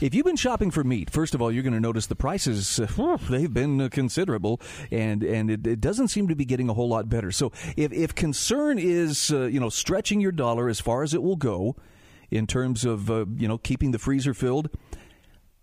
if 0.01 0.13
you've 0.13 0.25
been 0.25 0.35
shopping 0.35 0.71
for 0.71 0.83
meat, 0.83 1.09
first 1.09 1.33
of 1.35 1.41
all, 1.41 1.51
you're 1.51 1.63
going 1.63 1.73
to 1.73 1.79
notice 1.79 2.07
the 2.07 2.15
prices, 2.15 2.79
uh, 2.79 3.17
they've 3.29 3.53
been 3.53 3.79
uh, 3.81 3.89
considerable, 3.89 4.61
and, 4.91 5.23
and 5.23 5.49
it, 5.49 5.65
it 5.65 5.81
doesn't 5.81 6.09
seem 6.09 6.27
to 6.27 6.35
be 6.35 6.45
getting 6.45 6.69
a 6.69 6.73
whole 6.73 6.89
lot 6.89 7.09
better. 7.09 7.31
So 7.31 7.51
if, 7.77 7.91
if 7.91 8.13
concern 8.15 8.77
is, 8.79 9.31
uh, 9.31 9.45
you 9.45 9.59
know, 9.59 9.69
stretching 9.69 10.19
your 10.19 10.31
dollar 10.31 10.69
as 10.69 10.79
far 10.79 11.03
as 11.03 11.13
it 11.13 11.23
will 11.23 11.37
go 11.37 11.75
in 12.29 12.47
terms 12.47 12.85
of, 12.85 13.09
uh, 13.09 13.25
you 13.35 13.47
know, 13.47 13.57
keeping 13.57 13.91
the 13.91 13.99
freezer 13.99 14.33
filled, 14.33 14.69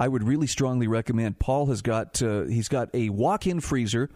I 0.00 0.08
would 0.08 0.22
really 0.22 0.46
strongly 0.46 0.88
recommend. 0.88 1.38
Paul 1.38 1.66
has 1.66 1.80
got 1.80 2.18
he's 2.18 2.68
got 2.68 2.88
a 2.92 3.10
walk-in 3.10 3.60
freezer, 3.60 4.10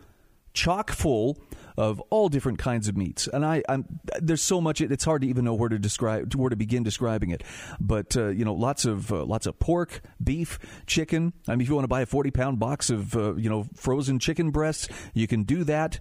chock 0.53 0.91
full 0.91 1.39
of 1.77 2.01
all 2.11 2.29
different 2.29 2.59
kinds 2.59 2.89
of 2.89 2.97
meats, 2.97 3.27
and 3.27 3.45
I, 3.45 3.63
I'm 3.69 4.01
there's 4.21 4.43
so 4.43 4.61
much 4.61 4.81
it's 4.81 5.05
hard 5.05 5.23
to 5.23 5.29
even 5.29 5.45
know 5.45 5.55
where 5.55 5.69
to 5.69 5.79
describe 5.79 6.35
where 6.35 6.51
to 6.51 6.57
begin 6.57 6.83
describing 6.83 7.31
it. 7.31 7.43
But 7.81 8.17
uh, 8.17 8.29
you 8.29 8.45
know, 8.45 8.55
lots 8.55 8.85
of 8.85 9.13
uh, 9.13 9.25
lots 9.25 9.47
of 9.47 9.59
pork, 9.59 10.03
beef, 10.23 10.59
chicken. 10.87 11.33
I 11.47 11.53
mean, 11.53 11.63
if 11.63 11.69
you 11.69 11.75
want 11.75 11.85
to 11.85 11.89
buy 11.89 12.03
a 12.03 12.07
40 12.07 12.31
pound 12.31 12.59
box 12.59 12.91
of 12.91 13.17
uh, 13.17 13.35
you 13.35 13.51
know 13.51 13.67
frozen 13.75 14.19
chicken 14.19 14.51
breasts, 14.51 14.89
you 15.15 15.27
can 15.27 15.43
do 15.43 15.65
that. 15.65 16.01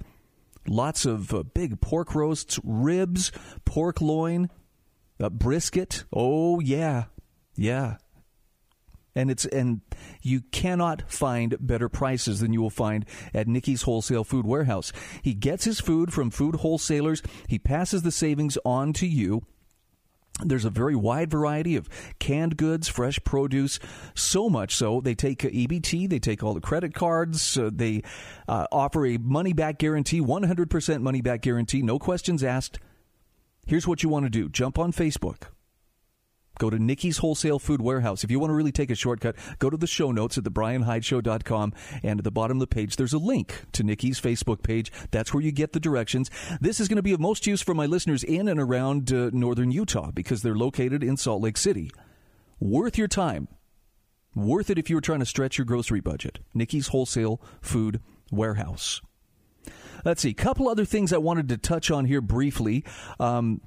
Lots 0.67 1.05
of 1.05 1.33
uh, 1.33 1.43
big 1.43 1.79
pork 1.81 2.15
roasts, 2.15 2.59
ribs, 2.63 3.31
pork 3.65 4.01
loin, 4.01 4.49
uh, 5.19 5.29
brisket. 5.29 6.05
Oh 6.11 6.59
yeah, 6.59 7.05
yeah 7.55 7.97
and 9.15 9.31
it's 9.31 9.45
and 9.45 9.81
you 10.21 10.41
cannot 10.51 11.09
find 11.11 11.55
better 11.59 11.89
prices 11.89 12.39
than 12.39 12.53
you 12.53 12.61
will 12.61 12.69
find 12.69 13.05
at 13.33 13.47
Nicky's 13.47 13.83
Wholesale 13.83 14.23
Food 14.23 14.45
Warehouse. 14.45 14.91
He 15.21 15.33
gets 15.33 15.65
his 15.65 15.79
food 15.79 16.13
from 16.13 16.29
food 16.29 16.57
wholesalers. 16.57 17.23
He 17.47 17.57
passes 17.57 18.03
the 18.03 18.11
savings 18.11 18.57
on 18.65 18.93
to 18.93 19.07
you. 19.07 19.43
There's 20.43 20.65
a 20.65 20.69
very 20.69 20.97
wide 20.97 21.31
variety 21.31 21.77
of 21.77 21.87
canned 22.19 22.57
goods, 22.57 22.89
fresh 22.89 23.23
produce, 23.23 23.79
so 24.15 24.49
much 24.49 24.75
so 24.75 24.99
they 24.99 25.15
take 25.15 25.39
EBT, 25.39 26.09
they 26.09 26.19
take 26.19 26.43
all 26.43 26.53
the 26.53 26.59
credit 26.59 26.93
cards, 26.93 27.57
uh, 27.57 27.69
they 27.73 28.03
uh, 28.49 28.67
offer 28.69 29.05
a 29.05 29.17
money 29.17 29.53
back 29.53 29.77
guarantee, 29.77 30.19
100% 30.19 31.01
money 31.01 31.21
back 31.21 31.41
guarantee, 31.41 31.81
no 31.81 31.97
questions 31.97 32.43
asked. 32.43 32.79
Here's 33.65 33.87
what 33.87 34.03
you 34.03 34.09
want 34.09 34.25
to 34.25 34.29
do 34.29 34.49
jump 34.49 34.77
on 34.77 34.91
Facebook. 34.91 35.43
Go 36.59 36.69
to 36.69 36.79
Nicky's 36.79 37.17
Wholesale 37.17 37.59
Food 37.59 37.81
Warehouse. 37.81 38.23
If 38.23 38.31
you 38.31 38.39
want 38.39 38.51
to 38.51 38.55
really 38.55 38.71
take 38.71 38.89
a 38.89 38.95
shortcut, 38.95 39.35
go 39.59 39.69
to 39.69 39.77
the 39.77 39.87
show 39.87 40.11
notes 40.11 40.37
at 40.37 40.43
thebryanhydeshow.com. 40.43 41.73
And 42.03 42.19
at 42.19 42.23
the 42.23 42.31
bottom 42.31 42.57
of 42.57 42.61
the 42.61 42.67
page, 42.67 42.95
there's 42.95 43.13
a 43.13 43.17
link 43.17 43.65
to 43.73 43.83
Nicky's 43.83 44.19
Facebook 44.19 44.63
page. 44.63 44.91
That's 45.11 45.33
where 45.33 45.43
you 45.43 45.51
get 45.51 45.73
the 45.73 45.79
directions. 45.79 46.29
This 46.61 46.79
is 46.79 46.87
going 46.87 46.97
to 46.97 47.03
be 47.03 47.13
of 47.13 47.19
most 47.19 47.45
use 47.47 47.61
for 47.61 47.73
my 47.73 47.85
listeners 47.85 48.23
in 48.23 48.47
and 48.47 48.59
around 48.59 49.11
uh, 49.11 49.29
northern 49.33 49.71
Utah 49.71 50.11
because 50.11 50.41
they're 50.41 50.55
located 50.55 51.03
in 51.03 51.17
Salt 51.17 51.41
Lake 51.41 51.57
City. 51.57 51.91
Worth 52.59 52.97
your 52.97 53.07
time. 53.07 53.47
Worth 54.35 54.69
it 54.69 54.77
if 54.77 54.89
you 54.89 54.95
were 54.95 55.01
trying 55.01 55.19
to 55.19 55.25
stretch 55.25 55.57
your 55.57 55.65
grocery 55.65 56.01
budget. 56.01 56.39
Nicky's 56.53 56.87
Wholesale 56.87 57.41
Food 57.61 58.01
Warehouse. 58.31 59.01
Let's 60.03 60.21
see. 60.21 60.29
A 60.29 60.33
couple 60.33 60.69
other 60.69 60.85
things 60.85 61.11
I 61.11 61.17
wanted 61.17 61.49
to 61.49 61.57
touch 61.57 61.89
on 61.89 62.05
here 62.05 62.21
briefly. 62.21 62.83
Um, 63.19 63.61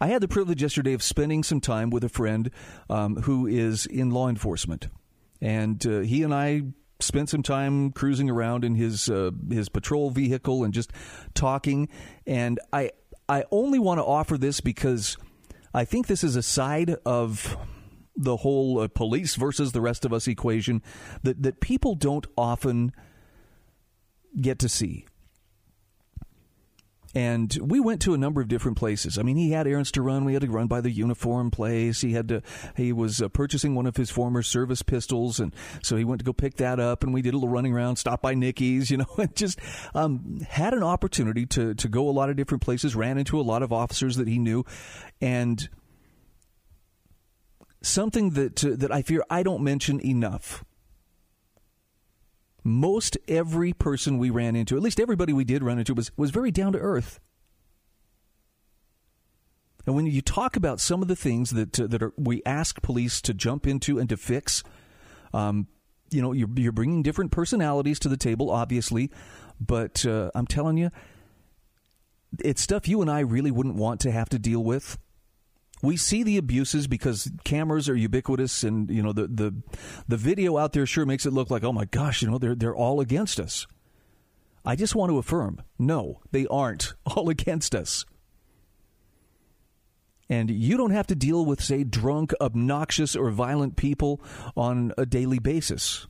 I 0.00 0.06
had 0.06 0.22
the 0.22 0.28
privilege 0.28 0.62
yesterday 0.62 0.94
of 0.94 1.02
spending 1.02 1.42
some 1.42 1.60
time 1.60 1.90
with 1.90 2.04
a 2.04 2.08
friend 2.08 2.50
um, 2.88 3.16
who 3.16 3.46
is 3.46 3.84
in 3.84 4.10
law 4.10 4.28
enforcement, 4.28 4.88
and 5.42 5.84
uh, 5.86 6.00
he 6.00 6.22
and 6.22 6.32
I 6.32 6.62
spent 7.00 7.28
some 7.28 7.42
time 7.42 7.92
cruising 7.92 8.30
around 8.30 8.64
in 8.64 8.76
his 8.76 9.10
uh, 9.10 9.30
his 9.50 9.68
patrol 9.68 10.10
vehicle 10.10 10.64
and 10.64 10.72
just 10.72 10.90
talking. 11.34 11.90
And 12.26 12.58
I 12.72 12.92
I 13.28 13.44
only 13.50 13.78
want 13.78 13.98
to 13.98 14.04
offer 14.04 14.38
this 14.38 14.62
because 14.62 15.18
I 15.74 15.84
think 15.84 16.06
this 16.06 16.24
is 16.24 16.34
a 16.34 16.42
side 16.42 16.96
of 17.04 17.58
the 18.16 18.38
whole 18.38 18.80
uh, 18.80 18.88
police 18.88 19.36
versus 19.36 19.72
the 19.72 19.82
rest 19.82 20.06
of 20.06 20.14
us 20.14 20.26
equation 20.26 20.82
that 21.24 21.42
that 21.42 21.60
people 21.60 21.94
don't 21.94 22.26
often 22.38 22.92
get 24.40 24.58
to 24.60 24.68
see. 24.68 25.06
And 27.12 27.56
we 27.60 27.80
went 27.80 28.00
to 28.02 28.14
a 28.14 28.18
number 28.18 28.40
of 28.40 28.46
different 28.46 28.76
places. 28.76 29.18
I 29.18 29.22
mean, 29.22 29.36
he 29.36 29.50
had 29.50 29.66
errands 29.66 29.90
to 29.92 30.02
run. 30.02 30.24
We 30.24 30.32
had 30.32 30.42
to 30.42 30.48
run 30.48 30.68
by 30.68 30.80
the 30.80 30.90
uniform 30.90 31.50
place. 31.50 32.00
He 32.00 32.12
had 32.12 32.28
to. 32.28 32.42
He 32.76 32.92
was 32.92 33.20
uh, 33.20 33.28
purchasing 33.28 33.74
one 33.74 33.86
of 33.86 33.96
his 33.96 34.10
former 34.10 34.42
service 34.42 34.82
pistols, 34.82 35.40
and 35.40 35.52
so 35.82 35.96
he 35.96 36.04
went 36.04 36.20
to 36.20 36.24
go 36.24 36.32
pick 36.32 36.56
that 36.56 36.78
up. 36.78 37.02
And 37.02 37.12
we 37.12 37.20
did 37.20 37.34
a 37.34 37.36
little 37.36 37.48
running 37.48 37.72
around, 37.72 37.96
stopped 37.96 38.22
by 38.22 38.34
Nicky's, 38.34 38.90
you 38.92 38.98
know, 38.98 39.08
and 39.18 39.34
just 39.34 39.58
um, 39.92 40.40
had 40.48 40.72
an 40.72 40.84
opportunity 40.84 41.46
to 41.46 41.74
to 41.74 41.88
go 41.88 42.08
a 42.08 42.12
lot 42.12 42.30
of 42.30 42.36
different 42.36 42.62
places. 42.62 42.94
Ran 42.94 43.18
into 43.18 43.40
a 43.40 43.42
lot 43.42 43.64
of 43.64 43.72
officers 43.72 44.14
that 44.16 44.28
he 44.28 44.38
knew, 44.38 44.64
and 45.20 45.68
something 47.82 48.30
that 48.30 48.64
uh, 48.64 48.76
that 48.76 48.92
I 48.92 49.02
fear 49.02 49.24
I 49.28 49.42
don't 49.42 49.62
mention 49.64 50.00
enough 50.04 50.64
most 52.64 53.16
every 53.28 53.72
person 53.72 54.18
we 54.18 54.30
ran 54.30 54.56
into, 54.56 54.76
at 54.76 54.82
least 54.82 55.00
everybody 55.00 55.32
we 55.32 55.44
did 55.44 55.62
run 55.62 55.78
into, 55.78 55.94
was, 55.94 56.10
was 56.16 56.30
very 56.30 56.50
down 56.50 56.72
to 56.72 56.78
earth. 56.78 57.20
And 59.86 59.96
when 59.96 60.06
you 60.06 60.20
talk 60.20 60.56
about 60.56 60.78
some 60.80 61.02
of 61.02 61.08
the 61.08 61.16
things 61.16 61.50
that 61.50 61.80
uh, 61.80 61.86
that 61.86 62.02
are, 62.02 62.12
we 62.16 62.42
ask 62.44 62.82
police 62.82 63.20
to 63.22 63.34
jump 63.34 63.66
into 63.66 63.98
and 63.98 64.08
to 64.10 64.16
fix, 64.16 64.62
um, 65.32 65.68
you 66.10 66.20
know, 66.20 66.32
you're, 66.32 66.50
you're 66.56 66.72
bringing 66.72 67.02
different 67.02 67.32
personalities 67.32 67.98
to 68.00 68.08
the 68.08 68.16
table, 68.16 68.50
obviously, 68.50 69.10
but 69.58 70.04
uh, 70.04 70.30
I'm 70.34 70.46
telling 70.46 70.76
you, 70.76 70.90
it's 72.44 72.60
stuff 72.60 72.88
you 72.88 73.00
and 73.00 73.10
I 73.10 73.20
really 73.20 73.50
wouldn't 73.50 73.76
want 73.76 74.00
to 74.00 74.10
have 74.10 74.28
to 74.30 74.38
deal 74.38 74.62
with 74.62 74.98
we 75.82 75.96
see 75.96 76.22
the 76.22 76.36
abuses 76.36 76.86
because 76.86 77.30
cameras 77.44 77.88
are 77.88 77.96
ubiquitous 77.96 78.64
and 78.64 78.90
you 78.90 79.02
know 79.02 79.12
the 79.12 79.26
the 79.26 79.54
the 80.08 80.16
video 80.16 80.58
out 80.58 80.72
there 80.72 80.86
sure 80.86 81.06
makes 81.06 81.26
it 81.26 81.32
look 81.32 81.50
like 81.50 81.64
oh 81.64 81.72
my 81.72 81.84
gosh 81.86 82.22
you 82.22 82.30
know 82.30 82.38
they're 82.38 82.54
they're 82.54 82.76
all 82.76 83.00
against 83.00 83.40
us. 83.40 83.66
I 84.64 84.76
just 84.76 84.94
want 84.94 85.10
to 85.10 85.18
affirm 85.18 85.62
no 85.78 86.20
they 86.32 86.46
aren't 86.46 86.94
all 87.06 87.28
against 87.28 87.74
us. 87.74 88.04
And 90.28 90.48
you 90.48 90.76
don't 90.76 90.92
have 90.92 91.08
to 91.08 91.16
deal 91.16 91.44
with 91.44 91.60
say 91.60 91.82
drunk 91.82 92.32
obnoxious 92.40 93.16
or 93.16 93.30
violent 93.30 93.76
people 93.76 94.20
on 94.56 94.92
a 94.96 95.04
daily 95.04 95.40
basis 95.40 96.06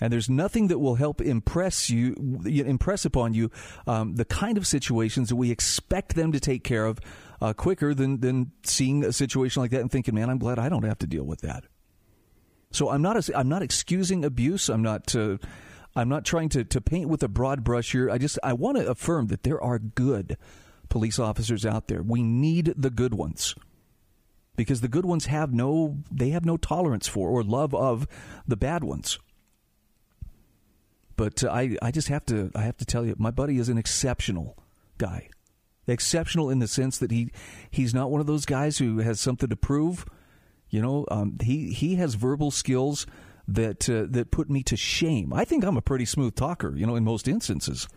And 0.00 0.12
there's 0.12 0.30
nothing 0.30 0.68
that 0.68 0.78
will 0.78 0.94
help 0.94 1.20
impress 1.20 1.90
you, 1.90 2.14
impress 2.44 3.04
upon 3.04 3.34
you 3.34 3.50
um, 3.86 4.14
the 4.14 4.24
kind 4.24 4.56
of 4.56 4.66
situations 4.66 5.28
that 5.28 5.36
we 5.36 5.50
expect 5.50 6.14
them 6.14 6.32
to 6.32 6.40
take 6.40 6.62
care 6.62 6.86
of 6.86 7.00
uh, 7.40 7.52
quicker 7.52 7.94
than 7.94 8.20
than 8.20 8.52
seeing 8.64 9.04
a 9.04 9.12
situation 9.12 9.62
like 9.62 9.70
that 9.72 9.80
and 9.80 9.90
thinking, 9.90 10.14
"Man, 10.14 10.30
I'm 10.30 10.38
glad 10.38 10.58
I 10.58 10.68
don't 10.68 10.84
have 10.84 10.98
to 10.98 11.06
deal 11.06 11.24
with 11.24 11.40
that." 11.40 11.64
So 12.70 12.90
I'm 12.90 13.02
not 13.02 13.28
I'm 13.34 13.48
not 13.48 13.62
excusing 13.62 14.24
abuse. 14.24 14.68
I'm 14.68 14.82
not 14.82 15.14
uh, 15.14 15.38
I'm 15.96 16.08
not 16.08 16.24
trying 16.24 16.48
to, 16.50 16.64
to 16.64 16.80
paint 16.80 17.08
with 17.08 17.22
a 17.22 17.28
broad 17.28 17.64
brush 17.64 17.92
here. 17.92 18.10
I 18.10 18.18
just 18.18 18.38
I 18.42 18.52
want 18.52 18.76
to 18.76 18.88
affirm 18.88 19.28
that 19.28 19.42
there 19.42 19.60
are 19.60 19.78
good 19.78 20.36
police 20.88 21.18
officers 21.18 21.66
out 21.66 21.88
there. 21.88 22.02
We 22.02 22.22
need 22.22 22.74
the 22.76 22.90
good 22.90 23.14
ones 23.14 23.54
because 24.56 24.80
the 24.80 24.88
good 24.88 25.06
ones 25.06 25.26
have 25.26 25.52
no 25.52 25.98
they 26.10 26.30
have 26.30 26.44
no 26.44 26.56
tolerance 26.56 27.08
for 27.08 27.28
or 27.28 27.42
love 27.42 27.74
of 27.74 28.06
the 28.46 28.56
bad 28.56 28.84
ones. 28.84 29.18
But 31.18 31.42
uh, 31.42 31.50
I 31.50 31.76
I 31.82 31.90
just 31.90 32.08
have 32.08 32.24
to 32.26 32.50
I 32.54 32.62
have 32.62 32.78
to 32.78 32.86
tell 32.86 33.04
you 33.04 33.14
my 33.18 33.32
buddy 33.32 33.58
is 33.58 33.68
an 33.68 33.76
exceptional 33.76 34.56
guy. 34.98 35.28
Exceptional 35.88 36.48
in 36.48 36.60
the 36.60 36.68
sense 36.68 36.96
that 36.98 37.10
he 37.10 37.32
he's 37.70 37.92
not 37.92 38.10
one 38.10 38.20
of 38.20 38.28
those 38.28 38.46
guys 38.46 38.78
who 38.78 38.98
has 38.98 39.18
something 39.20 39.48
to 39.48 39.56
prove. 39.56 40.06
You 40.70 40.80
know, 40.80 41.06
um, 41.10 41.36
he 41.42 41.72
he 41.72 41.96
has 41.96 42.14
verbal 42.14 42.52
skills 42.52 43.04
that 43.48 43.90
uh, 43.90 44.06
that 44.08 44.30
put 44.30 44.48
me 44.48 44.62
to 44.62 44.76
shame. 44.76 45.32
I 45.32 45.44
think 45.44 45.64
I'm 45.64 45.76
a 45.76 45.82
pretty 45.82 46.04
smooth 46.04 46.36
talker, 46.36 46.74
you 46.76 46.86
know, 46.86 46.94
in 46.94 47.02
most 47.02 47.26
instances. 47.26 47.88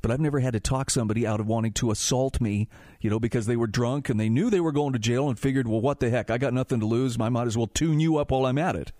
But 0.00 0.10
I've 0.10 0.20
never 0.20 0.40
had 0.40 0.54
to 0.54 0.60
talk 0.60 0.88
somebody 0.88 1.26
out 1.26 1.40
of 1.40 1.46
wanting 1.46 1.74
to 1.74 1.90
assault 1.90 2.40
me, 2.40 2.70
you 3.02 3.10
know, 3.10 3.20
because 3.20 3.44
they 3.44 3.56
were 3.56 3.66
drunk 3.66 4.08
and 4.08 4.18
they 4.18 4.30
knew 4.30 4.48
they 4.48 4.60
were 4.60 4.72
going 4.72 4.94
to 4.94 4.98
jail 4.98 5.28
and 5.28 5.38
figured, 5.38 5.68
well, 5.68 5.82
what 5.82 6.00
the 6.00 6.08
heck? 6.08 6.30
I 6.30 6.38
got 6.38 6.54
nothing 6.54 6.80
to 6.80 6.86
lose. 6.86 7.20
I 7.20 7.28
might 7.28 7.46
as 7.46 7.58
well 7.58 7.66
tune 7.66 8.00
you 8.00 8.16
up 8.16 8.30
while 8.30 8.46
I'm 8.46 8.56
at 8.56 8.76
it. 8.76 8.92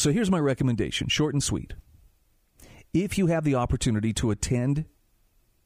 So 0.00 0.12
here's 0.12 0.30
my 0.30 0.38
recommendation 0.38 1.08
short 1.08 1.34
and 1.34 1.42
sweet 1.42 1.74
if 2.94 3.18
you 3.18 3.26
have 3.26 3.44
the 3.44 3.56
opportunity 3.56 4.14
to 4.14 4.30
attend 4.30 4.86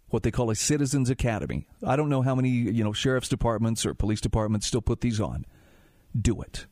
what 0.09 0.25
they 0.25 0.33
call 0.33 0.51
a 0.51 0.57
citizens 0.57 1.09
academy, 1.09 1.69
I 1.87 1.95
don't 1.95 2.09
know 2.09 2.21
how 2.21 2.35
many, 2.35 2.49
you 2.49 2.83
know, 2.83 2.93
sheriff's 2.93 3.29
departments 3.29 3.87
or 3.87 3.95
police 3.95 4.21
departments 4.21 4.67
still 4.67 4.83
put 4.83 5.03
these 5.03 5.21
on. 5.21 5.47
Do 6.21 6.43
it. 6.43 6.67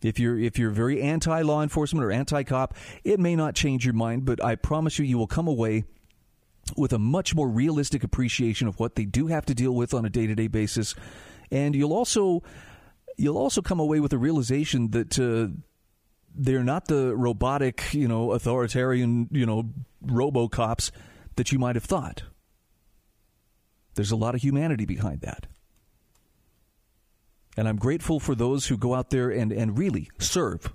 If 0.00 0.20
you're 0.20 0.38
if 0.38 0.60
you're 0.60 0.70
very 0.70 1.02
anti 1.02 1.42
law 1.42 1.60
enforcement 1.60 2.04
or 2.04 2.12
anti 2.12 2.44
cop, 2.44 2.76
it 3.02 3.18
may 3.18 3.34
not 3.34 3.56
change 3.56 3.84
your 3.84 3.94
mind, 3.94 4.26
but 4.26 4.44
I 4.44 4.54
promise 4.54 5.00
you 5.00 5.04
you 5.04 5.18
will 5.18 5.26
come 5.26 5.48
away 5.48 5.82
with 6.76 6.92
a 6.92 7.00
much 7.00 7.34
more 7.34 7.48
realistic 7.48 8.04
appreciation 8.04 8.68
of 8.68 8.78
what 8.78 8.94
they 8.94 9.06
do 9.06 9.26
have 9.26 9.44
to 9.46 9.54
deal 9.56 9.74
with 9.74 9.92
on 9.92 10.04
a 10.04 10.10
day-to-day 10.10 10.46
basis 10.46 10.94
and 11.50 11.74
you'll 11.74 11.92
also 11.92 12.42
you'll 13.16 13.38
also 13.38 13.62
come 13.62 13.80
away 13.80 14.00
with 14.00 14.12
a 14.12 14.18
realization 14.18 14.90
that 14.90 15.18
uh, 15.18 15.52
they're 16.34 16.64
not 16.64 16.86
the 16.86 17.14
robotic, 17.16 17.92
you 17.92 18.08
know, 18.08 18.32
authoritarian, 18.32 19.28
you 19.30 19.46
know, 19.46 19.70
robo 20.02 20.48
cops 20.48 20.90
that 21.36 21.52
you 21.52 21.58
might 21.58 21.76
have 21.76 21.84
thought. 21.84 22.22
There's 23.94 24.10
a 24.10 24.16
lot 24.16 24.34
of 24.34 24.42
humanity 24.42 24.86
behind 24.86 25.20
that. 25.20 25.46
And 27.56 27.68
I'm 27.68 27.76
grateful 27.76 28.18
for 28.18 28.34
those 28.34 28.66
who 28.66 28.76
go 28.76 28.94
out 28.94 29.10
there 29.10 29.30
and, 29.30 29.52
and 29.52 29.78
really 29.78 30.10
serve. 30.18 30.72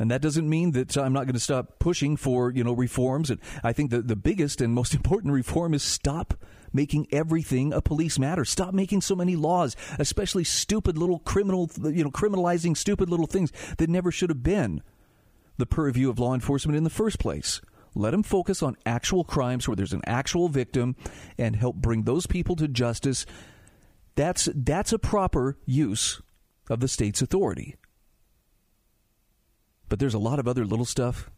And 0.00 0.10
that 0.10 0.22
doesn't 0.22 0.48
mean 0.48 0.72
that 0.72 0.96
I'm 0.96 1.12
not 1.12 1.24
going 1.24 1.34
to 1.34 1.40
stop 1.40 1.78
pushing 1.78 2.16
for, 2.16 2.50
you 2.50 2.62
know, 2.62 2.72
reforms. 2.72 3.30
And 3.30 3.40
I 3.64 3.72
think 3.72 3.90
that 3.90 4.08
the 4.08 4.16
biggest 4.16 4.60
and 4.60 4.72
most 4.72 4.94
important 4.96 5.32
reform 5.32 5.74
is 5.74 5.82
stop 5.82 6.34
making 6.72 7.06
everything 7.12 7.72
a 7.72 7.80
police 7.80 8.18
matter. 8.18 8.44
Stop 8.44 8.74
making 8.74 9.00
so 9.00 9.14
many 9.14 9.36
laws, 9.36 9.76
especially 9.98 10.44
stupid 10.44 10.98
little 10.98 11.18
criminal, 11.20 11.70
you 11.82 12.04
know, 12.04 12.10
criminalizing 12.10 12.76
stupid 12.76 13.08
little 13.08 13.26
things 13.26 13.52
that 13.78 13.90
never 13.90 14.10
should 14.10 14.30
have 14.30 14.42
been 14.42 14.82
the 15.56 15.66
purview 15.66 16.08
of 16.08 16.18
law 16.18 16.34
enforcement 16.34 16.76
in 16.76 16.84
the 16.84 16.90
first 16.90 17.18
place. 17.18 17.60
Let 17.94 18.12
them 18.12 18.22
focus 18.22 18.62
on 18.62 18.76
actual 18.86 19.24
crimes 19.24 19.66
where 19.66 19.76
there's 19.76 19.92
an 19.92 20.02
actual 20.06 20.48
victim 20.48 20.94
and 21.36 21.56
help 21.56 21.76
bring 21.76 22.02
those 22.02 22.26
people 22.26 22.54
to 22.56 22.68
justice. 22.68 23.26
That's 24.14 24.48
that's 24.54 24.92
a 24.92 24.98
proper 24.98 25.56
use 25.64 26.20
of 26.70 26.80
the 26.80 26.88
state's 26.88 27.22
authority. 27.22 27.76
But 29.88 29.98
there's 29.98 30.14
a 30.14 30.18
lot 30.18 30.38
of 30.38 30.46
other 30.46 30.64
little 30.64 30.84
stuff. 30.84 31.30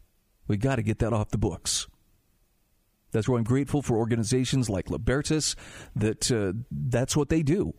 We 0.47 0.57
got 0.57 0.75
to 0.75 0.83
get 0.83 0.99
that 0.99 1.13
off 1.13 1.29
the 1.29 1.37
books. 1.37 1.87
That's 3.11 3.27
why 3.27 3.37
I'm 3.37 3.43
grateful 3.43 3.81
for 3.81 3.97
organizations 3.97 4.69
like 4.69 4.89
Libertas 4.89 5.55
that 5.95 6.31
uh, 6.31 6.53
that's 6.71 7.15
what 7.15 7.29
they 7.29 7.43
do. 7.43 7.73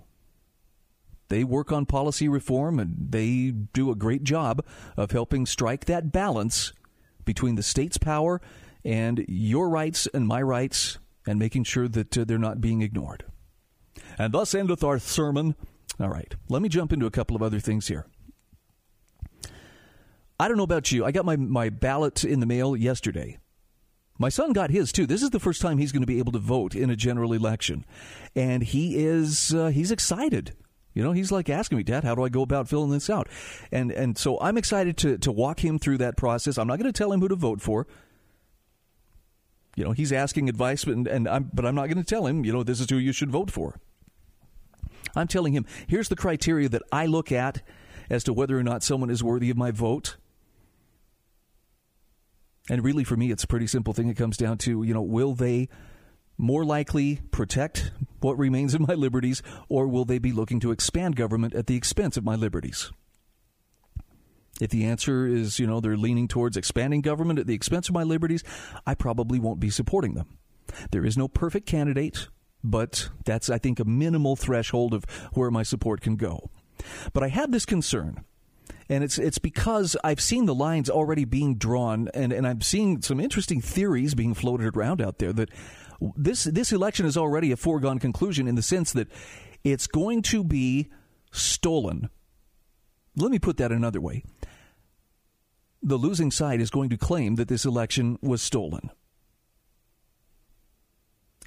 They 1.28 1.44
work 1.44 1.72
on 1.72 1.86
policy 1.86 2.28
reform 2.28 2.78
and 2.78 2.94
they 3.10 3.50
do 3.50 3.90
a 3.90 3.94
great 3.94 4.22
job 4.22 4.64
of 4.96 5.12
helping 5.12 5.46
strike 5.46 5.86
that 5.86 6.12
balance 6.12 6.72
between 7.24 7.54
the 7.54 7.62
state's 7.62 7.96
power 7.96 8.40
and 8.84 9.24
your 9.28 9.70
rights 9.70 10.06
and 10.12 10.26
my 10.26 10.42
rights 10.42 10.98
and 11.26 11.38
making 11.38 11.64
sure 11.64 11.88
that 11.88 12.18
uh, 12.18 12.24
they're 12.24 12.38
not 12.38 12.60
being 12.60 12.82
ignored. 12.82 13.24
And 14.18 14.34
thus 14.34 14.54
endeth 14.54 14.84
our 14.84 14.98
sermon. 14.98 15.54
All 15.98 16.10
right, 16.10 16.34
let 16.48 16.60
me 16.60 16.68
jump 16.68 16.92
into 16.92 17.06
a 17.06 17.10
couple 17.10 17.36
of 17.36 17.42
other 17.42 17.60
things 17.60 17.88
here. 17.88 18.06
I 20.38 20.48
don't 20.48 20.56
know 20.56 20.64
about 20.64 20.90
you. 20.90 21.04
I 21.04 21.12
got 21.12 21.24
my, 21.24 21.36
my 21.36 21.68
ballot 21.68 22.24
in 22.24 22.40
the 22.40 22.46
mail 22.46 22.76
yesterday. 22.76 23.38
My 24.22 24.28
son 24.28 24.52
got 24.52 24.70
his 24.70 24.92
too. 24.92 25.04
This 25.04 25.20
is 25.20 25.30
the 25.30 25.40
first 25.40 25.60
time 25.60 25.78
he's 25.78 25.90
going 25.90 26.04
to 26.04 26.06
be 26.06 26.20
able 26.20 26.30
to 26.30 26.38
vote 26.38 26.76
in 26.76 26.90
a 26.90 26.94
general 26.94 27.32
election, 27.32 27.84
and 28.36 28.62
he 28.62 29.04
is 29.04 29.52
uh, 29.52 29.66
he's 29.66 29.90
excited. 29.90 30.54
You 30.94 31.02
know, 31.02 31.10
he's 31.10 31.32
like 31.32 31.50
asking 31.50 31.78
me, 31.78 31.82
Dad, 31.82 32.04
how 32.04 32.14
do 32.14 32.22
I 32.22 32.28
go 32.28 32.42
about 32.42 32.68
filling 32.68 32.92
this 32.92 33.10
out? 33.10 33.26
And 33.72 33.90
and 33.90 34.16
so 34.16 34.38
I'm 34.40 34.56
excited 34.56 34.96
to 34.98 35.18
to 35.18 35.32
walk 35.32 35.58
him 35.64 35.80
through 35.80 35.98
that 35.98 36.16
process. 36.16 36.56
I'm 36.56 36.68
not 36.68 36.78
going 36.78 36.90
to 36.90 36.96
tell 36.96 37.12
him 37.12 37.18
who 37.18 37.26
to 37.26 37.34
vote 37.34 37.60
for. 37.60 37.88
You 39.74 39.82
know, 39.82 39.90
he's 39.90 40.12
asking 40.12 40.48
advice, 40.48 40.84
and, 40.84 41.08
and 41.08 41.28
I'm 41.28 41.50
but 41.52 41.66
I'm 41.66 41.74
not 41.74 41.86
going 41.86 41.98
to 41.98 42.04
tell 42.04 42.28
him. 42.28 42.44
You 42.44 42.52
know, 42.52 42.62
this 42.62 42.78
is 42.78 42.88
who 42.88 42.98
you 42.98 43.10
should 43.10 43.32
vote 43.32 43.50
for. 43.50 43.80
I'm 45.16 45.26
telling 45.26 45.52
him 45.52 45.66
here's 45.88 46.08
the 46.08 46.14
criteria 46.14 46.68
that 46.68 46.82
I 46.92 47.06
look 47.06 47.32
at 47.32 47.62
as 48.08 48.22
to 48.22 48.32
whether 48.32 48.56
or 48.56 48.62
not 48.62 48.84
someone 48.84 49.10
is 49.10 49.24
worthy 49.24 49.50
of 49.50 49.56
my 49.56 49.72
vote. 49.72 50.16
And 52.70 52.84
really, 52.84 53.04
for 53.04 53.16
me, 53.16 53.30
it's 53.30 53.44
a 53.44 53.48
pretty 53.48 53.66
simple 53.66 53.92
thing. 53.92 54.08
It 54.08 54.16
comes 54.16 54.36
down 54.36 54.58
to, 54.58 54.82
you 54.82 54.94
know, 54.94 55.02
will 55.02 55.34
they 55.34 55.68
more 56.38 56.64
likely 56.64 57.20
protect 57.30 57.92
what 58.20 58.38
remains 58.38 58.74
of 58.74 58.80
my 58.80 58.94
liberties, 58.94 59.42
or 59.68 59.86
will 59.86 60.04
they 60.04 60.18
be 60.18 60.32
looking 60.32 60.60
to 60.60 60.70
expand 60.70 61.16
government 61.16 61.54
at 61.54 61.66
the 61.66 61.76
expense 61.76 62.16
of 62.16 62.24
my 62.24 62.34
liberties? 62.34 62.90
If 64.60 64.70
the 64.70 64.84
answer 64.84 65.26
is, 65.26 65.58
you 65.58 65.66
know, 65.66 65.80
they're 65.80 65.96
leaning 65.96 66.28
towards 66.28 66.56
expanding 66.56 67.00
government 67.00 67.38
at 67.38 67.46
the 67.46 67.54
expense 67.54 67.88
of 67.88 67.94
my 67.94 68.02
liberties, 68.02 68.44
I 68.86 68.94
probably 68.94 69.38
won't 69.38 69.60
be 69.60 69.70
supporting 69.70 70.14
them. 70.14 70.38
There 70.90 71.04
is 71.04 71.16
no 71.16 71.26
perfect 71.26 71.66
candidate, 71.66 72.28
but 72.62 73.08
that's, 73.24 73.50
I 73.50 73.58
think, 73.58 73.80
a 73.80 73.84
minimal 73.84 74.36
threshold 74.36 74.94
of 74.94 75.04
where 75.32 75.50
my 75.50 75.62
support 75.64 76.00
can 76.00 76.16
go. 76.16 76.50
But 77.12 77.22
I 77.22 77.28
have 77.28 77.50
this 77.50 77.66
concern 77.66 78.24
and 78.88 79.02
it's 79.02 79.18
it's 79.18 79.38
because 79.38 79.96
I've 80.04 80.20
seen 80.20 80.46
the 80.46 80.54
lines 80.54 80.90
already 80.90 81.24
being 81.24 81.56
drawn, 81.56 82.08
and, 82.14 82.32
and 82.32 82.46
I'm 82.46 82.60
seeing 82.60 83.02
some 83.02 83.20
interesting 83.20 83.60
theories 83.60 84.14
being 84.14 84.34
floated 84.34 84.76
around 84.76 85.00
out 85.00 85.18
there 85.18 85.32
that 85.32 85.50
this 86.16 86.44
this 86.44 86.72
election 86.72 87.06
is 87.06 87.16
already 87.16 87.52
a 87.52 87.56
foregone 87.56 87.98
conclusion 87.98 88.48
in 88.48 88.54
the 88.54 88.62
sense 88.62 88.92
that 88.92 89.08
it's 89.64 89.86
going 89.86 90.22
to 90.22 90.44
be 90.44 90.90
stolen. 91.30 92.10
Let 93.16 93.30
me 93.30 93.38
put 93.38 93.56
that 93.58 93.72
another 93.72 94.00
way. 94.00 94.24
The 95.82 95.96
losing 95.96 96.30
side 96.30 96.60
is 96.60 96.70
going 96.70 96.90
to 96.90 96.96
claim 96.96 97.36
that 97.36 97.48
this 97.48 97.64
election 97.64 98.18
was 98.22 98.40
stolen. 98.40 98.90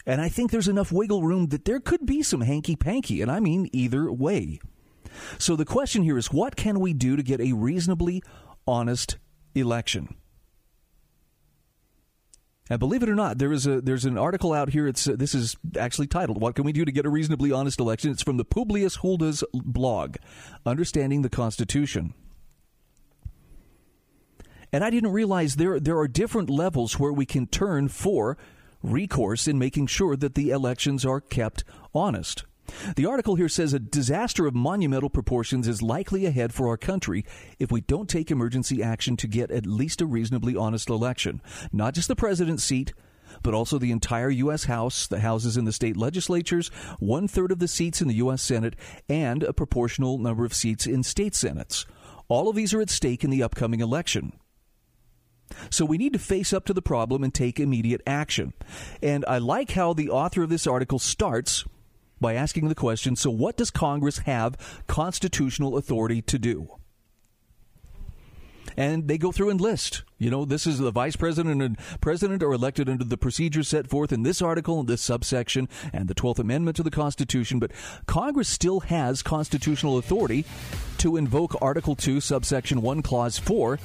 And 0.05 0.21
I 0.21 0.29
think 0.29 0.51
there's 0.51 0.67
enough 0.67 0.91
wiggle 0.91 1.23
room 1.23 1.47
that 1.47 1.65
there 1.65 1.79
could 1.79 2.05
be 2.05 2.21
some 2.21 2.41
hanky 2.41 2.75
panky, 2.75 3.21
and 3.21 3.31
I 3.31 3.39
mean 3.39 3.69
either 3.71 4.11
way. 4.11 4.59
So 5.37 5.55
the 5.55 5.65
question 5.65 6.03
here 6.03 6.17
is 6.17 6.31
what 6.31 6.55
can 6.55 6.79
we 6.79 6.93
do 6.93 7.15
to 7.15 7.23
get 7.23 7.41
a 7.41 7.53
reasonably 7.53 8.23
honest 8.67 9.17
election? 9.53 10.15
And 12.69 12.79
believe 12.79 13.03
it 13.03 13.09
or 13.09 13.15
not, 13.15 13.37
there 13.37 13.51
is 13.51 13.67
a 13.67 13.79
there's 13.79 14.05
an 14.05 14.17
article 14.17 14.51
out 14.51 14.69
here. 14.69 14.87
It's 14.87 15.07
uh, 15.07 15.15
this 15.15 15.35
is 15.35 15.55
actually 15.77 16.07
titled 16.07 16.41
"What 16.41 16.55
Can 16.55 16.65
We 16.65 16.71
Do 16.71 16.83
to 16.83 16.91
Get 16.91 17.05
a 17.05 17.09
Reasonably 17.09 17.51
Honest 17.51 17.79
Election?" 17.79 18.09
It's 18.09 18.23
from 18.23 18.37
the 18.37 18.45
Publius 18.45 18.97
Huldah's 18.97 19.43
blog, 19.53 20.15
"Understanding 20.65 21.21
the 21.21 21.29
Constitution." 21.29 22.15
And 24.73 24.83
I 24.83 24.89
didn't 24.89 25.11
realize 25.11 25.57
there 25.57 25.79
there 25.79 25.99
are 25.99 26.07
different 26.07 26.49
levels 26.49 26.99
where 26.99 27.13
we 27.13 27.27
can 27.27 27.45
turn 27.45 27.87
for 27.87 28.35
recourse 28.81 29.47
in 29.47 29.59
making 29.59 29.87
sure 29.87 30.15
that 30.15 30.33
the 30.33 30.49
elections 30.49 31.05
are 31.05 31.21
kept 31.21 31.63
honest. 31.93 32.45
The 32.95 33.05
article 33.05 33.35
here 33.35 33.49
says 33.49 33.73
a 33.73 33.79
disaster 33.79 34.45
of 34.45 34.55
monumental 34.55 35.09
proportions 35.09 35.67
is 35.67 35.81
likely 35.81 36.25
ahead 36.25 36.53
for 36.53 36.67
our 36.67 36.77
country 36.77 37.25
if 37.59 37.71
we 37.71 37.81
don't 37.81 38.09
take 38.09 38.31
emergency 38.31 38.81
action 38.81 39.17
to 39.17 39.27
get 39.27 39.51
at 39.51 39.65
least 39.65 40.01
a 40.01 40.05
reasonably 40.05 40.55
honest 40.55 40.89
election. 40.89 41.41
Not 41.71 41.93
just 41.93 42.07
the 42.07 42.15
president's 42.15 42.63
seat, 42.63 42.93
but 43.43 43.53
also 43.53 43.77
the 43.77 43.91
entire 43.91 44.29
U.S. 44.29 44.65
House, 44.65 45.07
the 45.07 45.19
houses 45.19 45.57
in 45.57 45.65
the 45.65 45.71
state 45.71 45.97
legislatures, 45.97 46.69
one 46.99 47.27
third 47.27 47.51
of 47.51 47.59
the 47.59 47.67
seats 47.67 48.01
in 48.01 48.07
the 48.07 48.15
U.S. 48.15 48.41
Senate, 48.41 48.75
and 49.09 49.43
a 49.43 49.53
proportional 49.53 50.17
number 50.17 50.45
of 50.45 50.53
seats 50.53 50.87
in 50.87 51.03
state 51.03 51.35
senates. 51.35 51.85
All 52.27 52.49
of 52.49 52.55
these 52.55 52.73
are 52.73 52.81
at 52.81 52.89
stake 52.89 53.23
in 53.23 53.29
the 53.29 53.43
upcoming 53.43 53.81
election. 53.81 54.33
So 55.69 55.85
we 55.85 55.97
need 55.97 56.13
to 56.13 56.19
face 56.19 56.53
up 56.53 56.65
to 56.65 56.73
the 56.73 56.81
problem 56.81 57.23
and 57.23 57.33
take 57.33 57.59
immediate 57.59 58.01
action. 58.07 58.53
And 59.01 59.23
I 59.27 59.37
like 59.37 59.71
how 59.71 59.93
the 59.93 60.09
author 60.09 60.43
of 60.43 60.49
this 60.49 60.65
article 60.65 60.97
starts 60.97 61.65
by 62.19 62.33
asking 62.33 62.69
the 62.69 62.75
question 62.75 63.15
so, 63.15 63.29
what 63.29 63.57
does 63.57 63.71
Congress 63.71 64.19
have 64.19 64.57
constitutional 64.87 65.77
authority 65.77 66.21
to 66.23 66.39
do? 66.39 66.69
and 68.77 69.07
they 69.07 69.17
go 69.17 69.31
through 69.31 69.49
and 69.49 69.61
list. 69.61 70.03
You 70.17 70.29
know, 70.29 70.45
this 70.45 70.65
is 70.65 70.79
the 70.79 70.91
vice 70.91 71.15
president 71.15 71.61
and 71.61 71.77
president 72.01 72.41
are 72.43 72.51
elected 72.51 72.89
under 72.89 73.03
the 73.03 73.17
procedures 73.17 73.67
set 73.67 73.87
forth 73.87 74.11
in 74.11 74.23
this 74.23 74.41
article 74.41 74.79
and 74.79 74.87
this 74.87 75.01
subsection 75.01 75.67
and 75.93 76.07
the 76.07 76.15
12th 76.15 76.39
Amendment 76.39 76.77
to 76.77 76.83
the 76.83 76.91
Constitution, 76.91 77.59
but 77.59 77.71
Congress 78.05 78.47
still 78.47 78.81
has 78.81 79.21
constitutional 79.21 79.97
authority 79.97 80.45
to 80.97 81.17
invoke 81.17 81.61
Article 81.61 81.95
2, 81.95 82.21
subsection 82.21 82.81
1, 82.81 83.01
clause 83.01 83.37
4, 83.37 83.77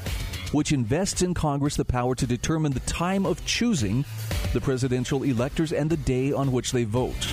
which 0.52 0.72
invests 0.72 1.22
in 1.22 1.34
Congress 1.34 1.76
the 1.76 1.84
power 1.84 2.14
to 2.14 2.26
determine 2.26 2.72
the 2.72 2.80
time 2.80 3.26
of 3.26 3.44
choosing 3.44 4.04
the 4.52 4.60
presidential 4.60 5.22
electors 5.22 5.72
and 5.72 5.90
the 5.90 5.96
day 5.96 6.32
on 6.32 6.52
which 6.52 6.72
they 6.72 6.84
vote. 6.84 7.26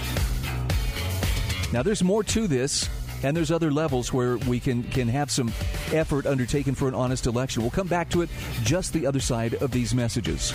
Now, 1.74 1.84
there's 1.84 2.04
more 2.04 2.24
to 2.24 2.48
this 2.48 2.90
and 3.24 3.36
there's 3.36 3.52
other 3.52 3.72
levels 3.72 4.14
where 4.14 4.38
we 4.38 4.60
can 4.60 4.84
can 4.84 5.08
have 5.08 5.32
some 5.32 5.52
effort 5.92 6.26
undertaken 6.26 6.76
for 6.76 6.88
an 6.88 6.94
honest 6.94 7.26
election. 7.26 7.62
We'll 7.62 7.72
come 7.72 7.88
back 7.88 8.10
to 8.12 8.22
it 8.22 8.30
just 8.64 8.94
the 8.94 9.06
other 9.06 9.20
side 9.20 9.56
of 9.56 9.72
these 9.72 9.94
messages. 9.94 10.54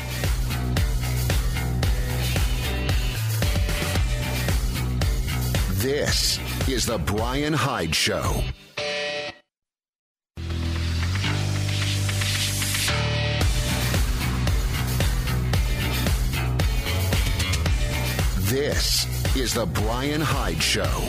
This 5.83 6.39
is 6.69 6.87
the 6.87 6.99
Bryan 6.99 7.53
Hyde 7.53 7.95
Show. 7.95 8.45
This 18.43 19.12
is 19.35 19.55
the 19.55 19.65
Bryan 19.65 20.21
Hyde 20.21 20.63
Show. 20.63 21.09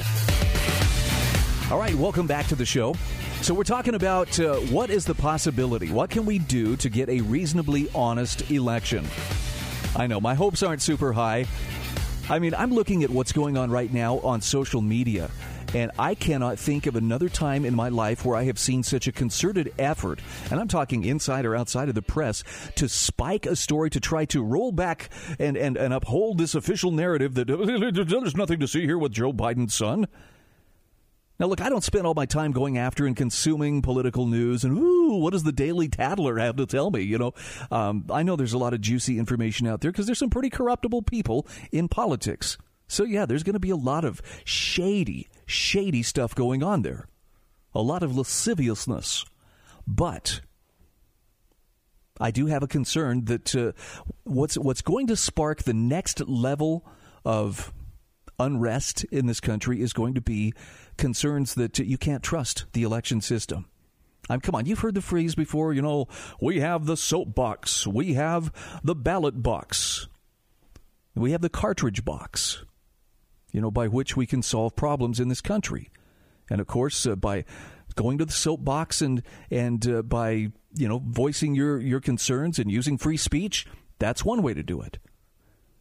All 1.70 1.78
right, 1.78 1.94
welcome 1.96 2.26
back 2.26 2.48
to 2.48 2.56
the 2.56 2.66
show. 2.66 2.96
So, 3.42 3.54
we're 3.54 3.66
talking 3.66 3.96
about 3.96 4.40
uh, 4.40 4.56
what 4.72 4.90
is 4.90 5.04
the 5.04 5.14
possibility? 5.14 5.92
What 5.92 6.10
can 6.10 6.26
we 6.26 6.40
do 6.40 6.78
to 6.78 6.90
get 6.90 7.10
a 7.10 7.20
reasonably 7.20 7.90
honest 7.94 8.50
election? 8.50 9.06
I 9.98 10.08
know 10.08 10.22
my 10.22 10.36
hopes 10.36 10.64
aren't 10.64 10.82
super 10.82 11.12
high. 11.12 11.46
I 12.30 12.40
mean, 12.40 12.56
I'm 12.56 12.72
looking 12.74 13.04
at 13.04 13.10
what's 13.10 13.34
going 13.34 13.58
on 13.58 13.70
right 13.70 13.92
now 13.92 14.20
on 14.20 14.40
social 14.40 14.82
media, 14.82 15.30
and 15.74 15.92
I 15.98 16.16
cannot 16.16 16.60
think 16.60 16.86
of 16.86 16.96
another 16.96 17.30
time 17.30 17.66
in 17.66 17.76
my 17.76 17.90
life 17.90 18.26
where 18.26 18.38
I 18.38 18.44
have 18.44 18.60
seen 18.60 18.84
such 18.84 19.08
a 19.08 19.12
concerted 19.12 19.74
effort, 19.78 20.20
and 20.52 20.60
I'm 20.60 20.68
talking 20.68 21.04
inside 21.04 21.46
or 21.46 21.56
outside 21.56 21.90
of 21.90 21.96
the 21.96 22.02
press, 22.02 22.44
to 22.76 22.88
spike 22.88 23.46
a 23.46 23.56
story 23.56 23.90
to 23.92 24.00
try 24.00 24.26
to 24.26 24.44
roll 24.44 24.72
back 24.72 25.10
and, 25.40 25.58
and, 25.58 25.78
and 25.78 25.94
uphold 25.94 26.38
this 26.38 26.56
official 26.56 26.92
narrative 26.92 27.34
that 27.36 27.48
there's 28.10 28.36
nothing 28.36 28.60
to 28.60 28.68
see 28.68 28.82
here 28.82 28.98
with 28.98 29.12
Joe 29.12 29.34
Biden's 29.34 29.74
son. 29.74 30.08
Now, 31.40 31.48
look, 31.48 31.62
I 31.62 31.70
don't 31.70 31.84
spend 31.84 32.06
all 32.06 32.14
my 32.14 32.28
time 32.28 32.52
going 32.52 32.78
after 32.78 33.08
and 33.08 33.16
consuming 33.16 33.82
political 33.82 34.28
news 34.28 34.64
and, 34.64 34.78
ooh, 34.78 35.16
what 35.16 35.34
does 35.34 35.44
the 35.44 35.52
Daily 35.52 35.90
Tattler 35.90 36.38
have 36.38 36.58
to 36.58 36.66
tell 36.66 36.92
me? 36.92 37.02
You 37.02 37.18
know, 37.18 37.34
um, 37.72 38.06
I 38.12 38.24
know 38.24 38.36
there's 38.36 38.54
a 38.54 38.58
lot 38.60 38.74
of 38.74 38.82
juicy 38.82 39.18
information 39.18 39.68
out 39.68 39.82
there 39.82 39.92
because 39.92 40.06
there's 40.06 40.20
some 40.20 40.30
pretty 40.30 40.50
corruptible 40.50 41.02
people 41.02 41.48
in 41.72 41.88
politics. 41.88 42.58
So, 42.88 43.04
yeah, 43.04 43.26
there's 43.26 43.44
going 43.44 43.54
to 43.54 43.60
be 43.60 43.72
a 43.72 43.76
lot 43.76 44.06
of 44.06 44.22
shady, 44.46 45.28
shady 45.54 46.04
stuff 46.04 46.36
going 46.36 46.64
on 46.64 46.82
there, 46.82 47.08
a 47.74 47.82
lot 47.82 48.04
of 48.04 48.16
lasciviousness. 48.16 49.26
But 49.88 50.42
I 52.20 52.32
do 52.32 52.48
have 52.48 52.64
a 52.64 52.68
concern 52.68 53.26
that 53.26 53.56
uh, 53.56 53.72
what's 54.24 54.58
what's 54.58 54.82
going 54.82 55.08
to 55.08 55.16
spark 55.16 55.64
the 55.64 55.74
next 55.74 56.28
level 56.28 56.86
of 57.26 57.74
unrest 58.40 59.04
in 59.06 59.26
this 59.28 59.40
country 59.40 59.82
is 59.82 59.94
going 59.94 60.14
to 60.16 60.22
be 60.22 60.54
concerns 60.98 61.56
that 61.56 61.80
you 61.80 61.98
can't 61.98 62.24
trust 62.24 62.66
the 62.74 62.84
election 62.84 63.22
system. 63.22 63.66
I'm 64.30 64.40
come 64.40 64.56
on, 64.56 64.66
you've 64.66 64.80
heard 64.80 64.96
the 64.96 65.02
phrase 65.02 65.36
before, 65.36 65.74
you 65.74 65.82
know, 65.82 66.08
we 66.40 66.62
have 66.62 66.86
the 66.86 66.96
soapbox, 66.96 67.86
we 67.86 68.14
have 68.14 68.52
the 68.84 68.96
ballot 68.96 69.44
box, 69.44 70.08
we 71.14 71.32
have 71.32 71.42
the 71.42 71.50
cartridge 71.50 72.06
box, 72.06 72.64
you 73.54 73.62
know, 73.62 73.72
by 73.72 73.88
which 73.88 74.18
we 74.18 74.26
can 74.26 74.42
solve 74.42 74.76
problems 74.76 75.20
in 75.22 75.30
this 75.30 75.40
country. 75.40 75.90
And 76.50 76.60
of 76.60 76.68
course, 76.68 77.06
uh, 77.06 77.16
by 77.16 77.46
going 77.96 78.18
to 78.18 78.26
the 78.26 78.34
soapbox 78.34 79.02
and 79.02 79.24
and 79.50 79.88
uh, 79.88 80.02
by 80.02 80.52
you 80.76 80.88
know 80.90 81.02
voicing 81.06 81.56
your 81.56 81.80
your 81.80 82.02
concerns 82.02 82.60
and 82.60 82.70
using 82.70 82.98
free 82.98 83.16
speech, 83.16 83.66
that's 84.00 84.26
one 84.26 84.42
way 84.42 84.54
to 84.54 84.64
do 84.64 84.82
it. 84.82 84.98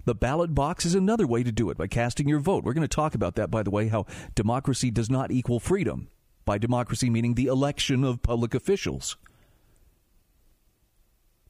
The 0.04 0.14
ballot 0.14 0.54
box 0.54 0.85
is 0.85 0.94
another 0.94 1.26
way 1.26 1.42
to 1.42 1.52
do 1.52 1.70
it 1.70 1.78
by 1.78 1.87
casting 1.87 2.28
your 2.28 2.40
vote. 2.40 2.64
We're 2.64 2.74
going 2.74 2.82
to 2.82 2.88
talk 2.88 3.14
about 3.14 3.37
that, 3.37 3.50
by 3.50 3.62
the 3.62 3.70
way, 3.70 3.88
how 3.88 4.06
democracy 4.35 4.90
does 4.90 5.08
not 5.08 5.30
equal 5.30 5.61
freedom. 5.61 6.08
By 6.44 6.58
democracy, 6.58 7.08
meaning 7.08 7.35
the 7.35 7.46
election 7.46 8.02
of 8.02 8.20
public 8.20 8.52
officials. 8.52 9.16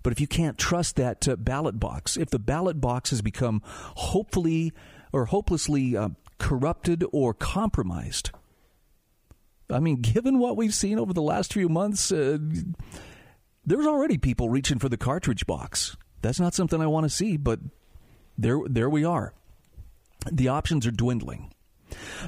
But 0.02 0.12
if 0.12 0.20
you 0.20 0.26
can't 0.26 0.58
trust 0.58 0.96
that 0.96 1.26
uh, 1.26 1.36
ballot 1.36 1.80
box, 1.80 2.18
if 2.18 2.28
the 2.28 2.38
ballot 2.38 2.78
box 2.78 3.08
has 3.08 3.22
become 3.22 3.62
hopefully 3.64 4.72
or 5.12 5.26
hopelessly 5.26 5.96
uh, 5.96 6.10
corrupted 6.38 7.04
or 7.12 7.34
compromised, 7.34 8.30
I 9.70 9.80
mean, 9.80 9.96
given 10.00 10.38
what 10.38 10.56
we've 10.56 10.74
seen 10.74 10.98
over 10.98 11.12
the 11.12 11.22
last 11.22 11.52
few 11.52 11.68
months, 11.68 12.12
uh, 12.12 12.38
there's 13.64 13.86
already 13.86 14.18
people 14.18 14.48
reaching 14.48 14.78
for 14.78 14.88
the 14.88 14.96
cartridge 14.96 15.46
box. 15.46 15.96
That's 16.20 16.40
not 16.40 16.54
something 16.54 16.80
I 16.80 16.86
want 16.86 17.04
to 17.04 17.10
see, 17.10 17.36
but 17.36 17.60
there, 18.38 18.58
there 18.66 18.90
we 18.90 19.04
are. 19.04 19.34
The 20.30 20.48
options 20.48 20.86
are 20.86 20.92
dwindling. 20.92 21.52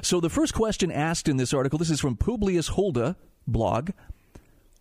So 0.01 0.19
the 0.19 0.29
first 0.29 0.53
question 0.53 0.91
asked 0.91 1.27
in 1.27 1.37
this 1.37 1.53
article, 1.53 1.79
this 1.79 1.89
is 1.89 2.01
from 2.01 2.17
Publius 2.17 2.69
Huldah 2.69 3.15
blog. 3.47 3.91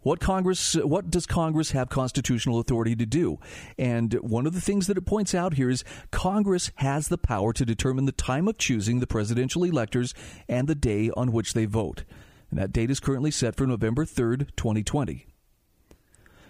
What 0.05 0.21
Congress 0.21 0.75
what 0.75 1.11
does 1.11 1.25
Congress 1.25 1.71
have 1.71 1.89
constitutional 1.89 2.61
authority 2.61 2.95
to 2.95 3.07
do? 3.07 3.39
And 3.79 4.13
one 4.15 4.47
of 4.47 4.53
the 4.53 4.61
things 4.61 4.87
that 4.87 4.99
it 4.99 5.07
points 5.07 5.35
out 5.35 5.55
here 5.55 5.71
is 5.71 5.83
Congress 6.11 6.71
has 6.77 7.09
the 7.09 7.17
power 7.17 7.55
to 7.55 7.65
determine 7.65 8.05
the 8.05 8.13
time 8.13 8.47
of 8.47 8.59
choosing 8.59 9.01
the 9.01 9.07
presidential 9.07 9.65
electors 9.65 10.13
and 10.47 10.69
the 10.69 10.75
day 10.75 11.11
on 11.17 11.33
which 11.33 11.55
they 11.55 11.65
vote. 11.65 12.05
And 12.51 12.61
that 12.61 12.71
date 12.71 12.91
is 12.91 13.01
currently 13.01 13.31
set 13.31 13.57
for 13.57 13.67
November 13.67 14.05
3rd, 14.05 14.51
2020. 14.57 15.27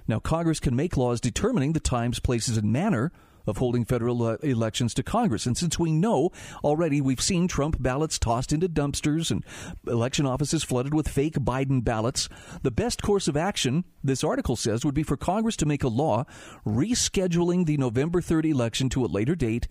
Now 0.09 0.19
Congress 0.19 0.59
can 0.59 0.75
make 0.75 0.97
laws 0.97 1.21
determining 1.21 1.75
the 1.75 1.81
times, 1.81 2.19
places 2.19 2.57
and 2.57 2.73
manner 2.73 3.13
of 3.47 3.59
holding 3.59 3.85
federal 3.85 4.23
uh, 4.23 4.37
elections 4.37 4.95
to 4.95 5.03
Congress. 5.03 5.47
And 5.47 5.57
since 5.57 5.79
we 5.79 5.93
know 5.93 6.31
already 6.63 7.01
we've 7.01 7.21
seen 7.21 7.49
Trump 7.49 7.77
ballots 7.81 8.19
tossed 8.19 8.53
into 8.53 8.69
dumpsters 8.69 9.31
and 9.31 9.45
election 9.87 10.27
offices 10.27 10.65
flooded 10.65 10.95
with 10.95 11.09
fake 11.09 11.35
Biden 11.35 11.85
ballots, 11.85 12.29
the 12.63 12.71
best 12.71 13.03
course 13.03 13.29
of 13.29 13.37
action, 13.37 13.85
this 14.03 14.25
article 14.25 14.57
says, 14.57 14.85
would 14.85 14.95
be 14.95 15.03
for 15.03 15.17
Congress 15.17 15.57
to 15.57 15.67
make 15.67 15.83
a 15.83 15.89
law 15.89 16.25
rescheduling 16.67 17.67
the 17.67 17.77
November 17.77 18.21
3rd 18.21 18.51
election 18.51 18.89
to 18.91 19.05
a 19.05 19.07
later 19.07 19.35
date 19.35 19.69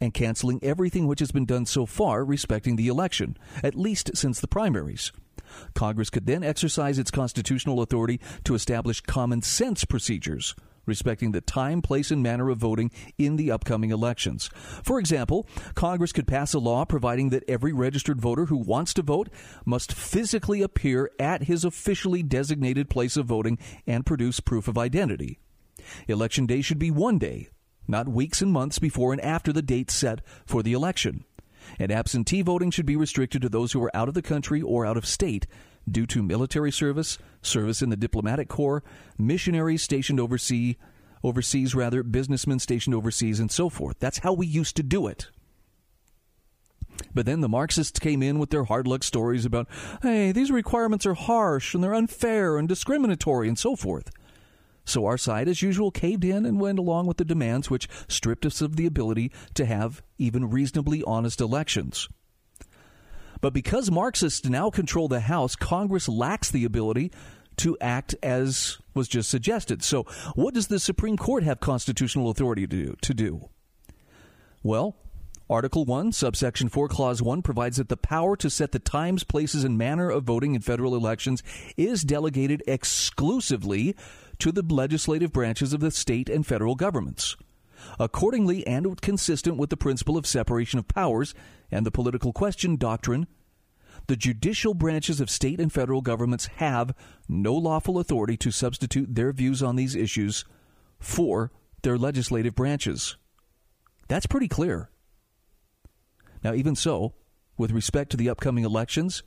and 0.00 0.12
canceling 0.12 0.62
everything 0.62 1.06
which 1.06 1.20
has 1.20 1.30
been 1.30 1.46
done 1.46 1.66
so 1.66 1.86
far 1.86 2.24
respecting 2.24 2.76
the 2.76 2.88
election, 2.88 3.36
at 3.62 3.74
least 3.74 4.10
since 4.14 4.40
the 4.40 4.48
primaries. 4.48 5.12
Congress 5.74 6.10
could 6.10 6.26
then 6.26 6.42
exercise 6.42 6.98
its 6.98 7.10
constitutional 7.10 7.80
authority 7.80 8.20
to 8.44 8.54
establish 8.54 9.00
common 9.00 9.40
sense 9.42 9.84
procedures 9.84 10.54
respecting 10.86 11.32
the 11.32 11.40
time, 11.40 11.82
place, 11.82 12.10
and 12.10 12.22
manner 12.22 12.50
of 12.50 12.58
voting 12.58 12.90
in 13.18 13.36
the 13.36 13.50
upcoming 13.50 13.90
elections. 13.90 14.50
For 14.82 14.98
example, 14.98 15.46
Congress 15.74 16.12
could 16.12 16.26
pass 16.26 16.54
a 16.54 16.58
law 16.58 16.84
providing 16.84 17.30
that 17.30 17.44
every 17.48 17.72
registered 17.72 18.20
voter 18.20 18.46
who 18.46 18.56
wants 18.56 18.94
to 18.94 19.02
vote 19.02 19.28
must 19.64 19.92
physically 19.92 20.62
appear 20.62 21.10
at 21.18 21.44
his 21.44 21.64
officially 21.64 22.22
designated 22.22 22.90
place 22.90 23.16
of 23.16 23.26
voting 23.26 23.58
and 23.86 24.06
produce 24.06 24.40
proof 24.40 24.68
of 24.68 24.78
identity. 24.78 25.38
Election 26.08 26.46
day 26.46 26.60
should 26.60 26.78
be 26.78 26.90
one 26.90 27.18
day, 27.18 27.48
not 27.86 28.08
weeks 28.08 28.40
and 28.40 28.52
months 28.52 28.78
before 28.78 29.12
and 29.12 29.20
after 29.20 29.52
the 29.52 29.62
date 29.62 29.90
set 29.90 30.20
for 30.46 30.62
the 30.62 30.72
election. 30.72 31.24
And 31.78 31.90
absentee 31.90 32.42
voting 32.42 32.70
should 32.70 32.86
be 32.86 32.96
restricted 32.96 33.42
to 33.42 33.48
those 33.48 33.72
who 33.72 33.82
are 33.82 33.96
out 33.96 34.08
of 34.08 34.14
the 34.14 34.22
country 34.22 34.60
or 34.60 34.84
out 34.84 34.96
of 34.96 35.06
state 35.06 35.46
due 35.90 36.06
to 36.06 36.22
military 36.22 36.72
service, 36.72 37.18
service 37.42 37.82
in 37.82 37.90
the 37.90 37.96
diplomatic 37.96 38.48
corps, 38.48 38.82
missionaries 39.18 39.82
stationed 39.82 40.20
overseas, 40.20 40.76
overseas 41.22 41.74
rather, 41.74 42.02
businessmen 42.02 42.58
stationed 42.58 42.94
overseas, 42.94 43.40
and 43.40 43.50
so 43.50 43.68
forth. 43.68 43.98
That's 43.98 44.18
how 44.18 44.32
we 44.32 44.46
used 44.46 44.76
to 44.76 44.82
do 44.82 45.06
it. 45.06 45.28
But 47.12 47.26
then 47.26 47.40
the 47.40 47.48
Marxists 47.48 47.98
came 47.98 48.22
in 48.22 48.38
with 48.38 48.50
their 48.50 48.64
hard 48.64 48.86
luck 48.86 49.02
stories 49.02 49.44
about, 49.44 49.68
hey, 50.02 50.32
these 50.32 50.50
requirements 50.50 51.06
are 51.06 51.14
harsh 51.14 51.74
and 51.74 51.82
they're 51.82 51.94
unfair 51.94 52.56
and 52.56 52.68
discriminatory 52.68 53.48
and 53.48 53.58
so 53.58 53.74
forth. 53.76 54.10
So 54.84 55.06
our 55.06 55.16
side, 55.16 55.48
as 55.48 55.62
usual, 55.62 55.90
caved 55.90 56.24
in 56.24 56.44
and 56.44 56.60
went 56.60 56.78
along 56.78 57.06
with 57.06 57.16
the 57.16 57.24
demands 57.24 57.70
which 57.70 57.88
stripped 58.06 58.44
us 58.44 58.60
of 58.60 58.76
the 58.76 58.86
ability 58.86 59.32
to 59.54 59.64
have 59.64 60.02
even 60.18 60.50
reasonably 60.50 61.02
honest 61.04 61.40
elections. 61.40 62.08
But 63.44 63.52
because 63.52 63.90
Marxists 63.90 64.48
now 64.48 64.70
control 64.70 65.06
the 65.06 65.20
House, 65.20 65.54
Congress 65.54 66.08
lacks 66.08 66.50
the 66.50 66.64
ability 66.64 67.12
to 67.58 67.76
act 67.78 68.14
as 68.22 68.78
was 68.94 69.06
just 69.06 69.28
suggested. 69.28 69.82
So, 69.82 70.04
what 70.34 70.54
does 70.54 70.68
the 70.68 70.78
Supreme 70.78 71.18
Court 71.18 71.42
have 71.44 71.60
constitutional 71.60 72.30
authority 72.30 72.66
to 72.66 72.86
do? 72.86 72.96
To 73.02 73.12
do? 73.12 73.50
Well, 74.62 74.96
Article 75.50 75.84
1, 75.84 76.12
subsection 76.12 76.70
4, 76.70 76.88
clause 76.88 77.20
1 77.20 77.42
provides 77.42 77.76
that 77.76 77.90
the 77.90 77.98
power 77.98 78.34
to 78.34 78.48
set 78.48 78.72
the 78.72 78.78
times, 78.78 79.24
places, 79.24 79.62
and 79.62 79.76
manner 79.76 80.08
of 80.08 80.24
voting 80.24 80.54
in 80.54 80.62
federal 80.62 80.96
elections 80.96 81.42
is 81.76 82.02
delegated 82.02 82.62
exclusively 82.66 83.94
to 84.38 84.52
the 84.52 84.62
legislative 84.62 85.34
branches 85.34 85.74
of 85.74 85.80
the 85.80 85.90
state 85.90 86.30
and 86.30 86.46
federal 86.46 86.76
governments. 86.76 87.36
Accordingly, 87.98 88.66
and 88.66 89.00
consistent 89.00 89.56
with 89.56 89.70
the 89.70 89.76
principle 89.76 90.16
of 90.16 90.26
separation 90.26 90.78
of 90.78 90.88
powers 90.88 91.34
and 91.70 91.84
the 91.84 91.90
political 91.90 92.32
question 92.32 92.76
doctrine, 92.76 93.26
the 94.06 94.16
judicial 94.16 94.74
branches 94.74 95.20
of 95.20 95.30
state 95.30 95.60
and 95.60 95.72
federal 95.72 96.00
governments 96.00 96.46
have 96.56 96.94
no 97.28 97.54
lawful 97.54 97.98
authority 97.98 98.36
to 98.38 98.50
substitute 98.50 99.14
their 99.14 99.32
views 99.32 99.62
on 99.62 99.76
these 99.76 99.94
issues 99.94 100.44
for 100.98 101.50
their 101.82 101.96
legislative 101.96 102.54
branches. 102.54 103.16
That's 104.08 104.26
pretty 104.26 104.48
clear. 104.48 104.90
Now, 106.42 106.52
even 106.52 106.74
so, 106.76 107.14
with 107.56 107.70
respect 107.70 108.10
to 108.10 108.16
the 108.16 108.28
upcoming 108.28 108.64
elections, 108.64 109.22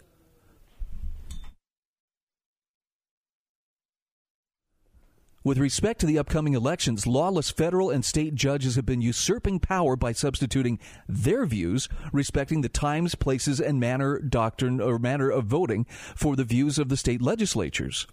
With 5.47 5.59
respect 5.59 6.01
to 6.01 6.05
the 6.05 6.19
upcoming 6.19 6.55
elections, 6.55 7.07
lawless 7.07 7.49
federal 7.49 7.89
and 7.89 8.03
state 8.03 8.35
judges 8.35 8.75
have 8.75 8.85
been 8.85 8.99
usurping 8.99 9.61
power 9.61 9.95
by 9.95 10.11
substituting 10.11 10.77
their 11.07 11.45
views 11.45 11.87
respecting 12.11 12.59
the 12.59 12.67
times, 12.67 13.15
places, 13.15 13.61
and 13.61 13.79
manner 13.79 14.19
doctrine 14.19 14.81
or 14.81 14.99
manner 14.99 15.29
of 15.29 15.45
voting 15.45 15.85
for 16.17 16.35
the 16.35 16.43
views 16.43 16.77
of 16.77 16.89
the 16.89 16.97
state 16.97 17.21
legislatures. 17.21 18.07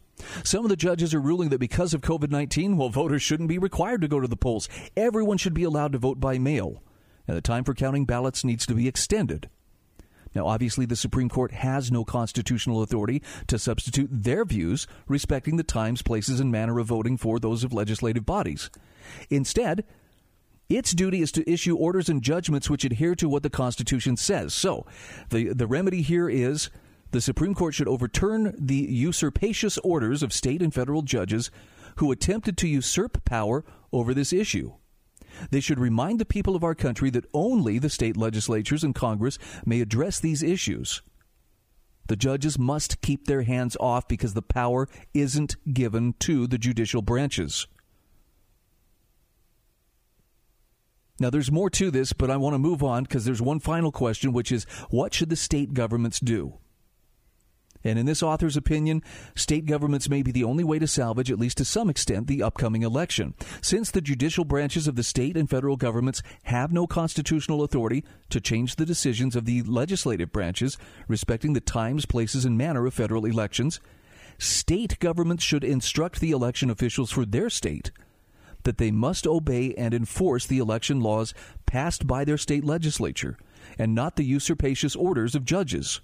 Some 0.45 0.65
of 0.65 0.69
the 0.69 0.77
judges 0.77 1.13
are 1.13 1.21
ruling 1.21 1.49
that 1.49 1.59
because 1.59 1.93
of 1.93 2.03
COVID 2.03 2.31
19, 2.31 2.77
well, 2.77 2.89
voters 2.89 3.23
shouldn't 3.23 3.49
be 3.49 3.59
required 3.59 4.03
to 4.03 4.07
go 4.07 4.21
to 4.21 4.29
the 4.29 4.37
polls. 4.37 4.69
Everyone 4.97 5.37
should 5.37 5.55
be 5.55 5.65
allowed 5.65 5.91
to 5.91 5.99
vote 5.99 6.21
by 6.21 6.39
mail. 6.39 6.85
And 7.27 7.37
the 7.37 7.41
time 7.41 7.65
for 7.65 7.75
counting 7.75 8.05
ballots 8.05 8.45
needs 8.45 8.65
to 8.67 8.77
be 8.77 8.87
extended. 8.87 9.51
Now, 10.35 10.47
obviously, 10.47 10.87
the 10.87 10.97
Supreme 10.97 11.29
Court 11.29 11.53
has 11.53 11.91
no 11.91 12.05
constitutional 12.05 12.83
authority 12.83 13.23
to 13.47 13.59
substitute 13.59 14.09
their 14.11 14.45
views 14.45 14.87
respecting 15.07 15.57
the 15.57 15.63
times, 15.63 16.03
places, 16.03 16.41
and 16.41 16.51
manner 16.51 16.79
of 16.79 16.87
voting 16.87 17.17
for 17.17 17.39
those 17.39 17.65
of 17.65 17.73
legislative 17.73 18.27
bodies. 18.27 18.71
Instead, 19.31 19.85
its 20.69 20.93
duty 20.93 21.21
is 21.21 21.31
to 21.33 21.51
issue 21.51 21.77
orders 21.77 22.09
and 22.09 22.23
judgments 22.23 22.71
which 22.71 22.85
adhere 22.85 23.15
to 23.15 23.29
what 23.29 23.43
the 23.43 23.51
Constitution 23.51 24.17
says. 24.17 24.55
So, 24.55 24.87
the, 25.31 25.53
the 25.53 25.67
remedy 25.67 26.03
here 26.03 26.29
is 26.29 26.71
the 27.11 27.21
Supreme 27.21 27.55
Court 27.55 27.75
should 27.75 27.87
overturn 27.87 28.55
the 28.59 28.89
usurpacious 28.91 29.79
orders 29.79 30.23
of 30.23 30.33
state 30.33 30.63
and 30.63 30.75
federal 30.75 31.03
judges 31.03 31.51
who 31.97 32.11
attempted 32.11 32.57
to 32.59 32.69
usurp 32.69 33.25
power 33.25 33.65
over 33.93 34.15
this 34.15 34.33
issue. 34.33 34.73
They 35.51 35.61
should 35.61 35.79
remind 35.79 36.19
the 36.19 36.25
people 36.25 36.57
of 36.57 36.65
our 36.65 36.75
country 36.75 37.11
that 37.11 37.27
only 37.33 37.79
the 37.79 37.91
state 37.91 38.17
legislatures 38.17 38.85
and 38.85 38.95
Congress 38.95 39.39
may 39.65 39.81
address 39.81 40.21
these 40.21 40.43
issues. 40.43 41.03
The 42.07 42.17
judges 42.17 42.59
must 42.59 43.01
keep 43.01 43.27
their 43.27 43.43
hands 43.43 43.77
off 43.81 44.07
because 44.09 44.35
the 44.35 44.43
power 44.43 44.89
isn't 45.15 45.57
given 45.73 46.15
to 46.21 46.47
the 46.47 46.59
judicial 46.59 47.03
branches. 47.03 47.67
Now, 51.21 51.31
there's 51.31 51.53
more 51.53 51.71
to 51.71 51.91
this, 51.91 52.13
but 52.13 52.31
I 52.31 52.37
want 52.37 52.55
to 52.55 52.59
move 52.59 52.83
on 52.83 53.05
because 53.05 53.25
there's 53.25 53.41
one 53.41 53.61
final 53.61 53.93
question, 53.93 54.33
which 54.33 54.51
is 54.51 54.65
what 54.91 55.15
should 55.15 55.31
the 55.31 55.37
state 55.37 55.73
governments 55.73 56.19
do? 56.19 56.59
And 57.85 57.99
in 57.99 58.07
this 58.07 58.23
author's 58.23 58.57
opinion, 58.57 59.03
state 59.37 59.67
governments 59.67 60.09
may 60.09 60.23
be 60.23 60.33
the 60.33 60.45
only 60.45 60.65
way 60.65 60.79
to 60.79 60.87
salvage, 60.87 61.31
at 61.31 61.39
least 61.39 61.59
to 61.59 61.65
some 61.65 61.91
extent, 61.91 62.27
the 62.27 62.43
upcoming 62.43 62.83
election. 62.83 63.35
Since 63.61 63.91
the 63.91 64.01
judicial 64.01 64.45
branches 64.45 64.89
of 64.89 64.97
the 64.97 65.03
state 65.03 65.37
and 65.37 65.49
federal 65.49 65.77
governments 65.77 66.23
have 66.45 66.73
no 66.73 66.87
constitutional 66.87 67.63
authority 67.63 68.05
to 68.31 68.41
change 68.41 68.77
the 68.77 68.87
decisions 68.87 69.37
of 69.37 69.45
the 69.45 69.63
legislative 69.63 70.33
branches 70.33 70.79
respecting 71.09 71.53
the 71.53 71.61
times, 71.61 72.07
places, 72.07 72.47
and 72.47 72.57
manner 72.57 72.87
of 72.87 72.95
federal 72.95 73.27
elections, 73.27 73.81
state 74.39 74.99
governments 74.99 75.45
should 75.45 75.63
instruct 75.63 76.21
the 76.21 76.31
election 76.31 76.71
officials 76.71 77.11
for 77.11 77.27
their 77.27 77.51
state 77.51 77.91
that 78.65 78.79
they 78.79 78.91
must 78.91 79.27
obey 79.27 79.75
and 79.75 79.93
enforce 79.93 80.47
the 80.47 80.59
election 80.59 81.01
laws 81.01 81.35
passed 81.67 82.07
by 82.07 82.25
their 82.25 82.39
state 82.39 82.65
legislature 82.65 83.37
and 83.79 83.95
not 83.95 84.17
the 84.17 84.25
usurpacious 84.25 84.97
orders 84.97 85.35
of 85.35 85.45
judges. 85.45 86.01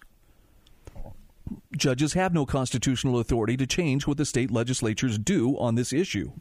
Judges 1.76 2.12
have 2.14 2.32
no 2.32 2.46
constitutional 2.46 3.18
authority 3.18 3.56
to 3.56 3.66
change 3.66 4.06
what 4.06 4.16
the 4.16 4.24
state 4.24 4.50
legislatures 4.50 5.18
do 5.18 5.58
on 5.58 5.74
this 5.74 5.92
issue. 5.92 6.32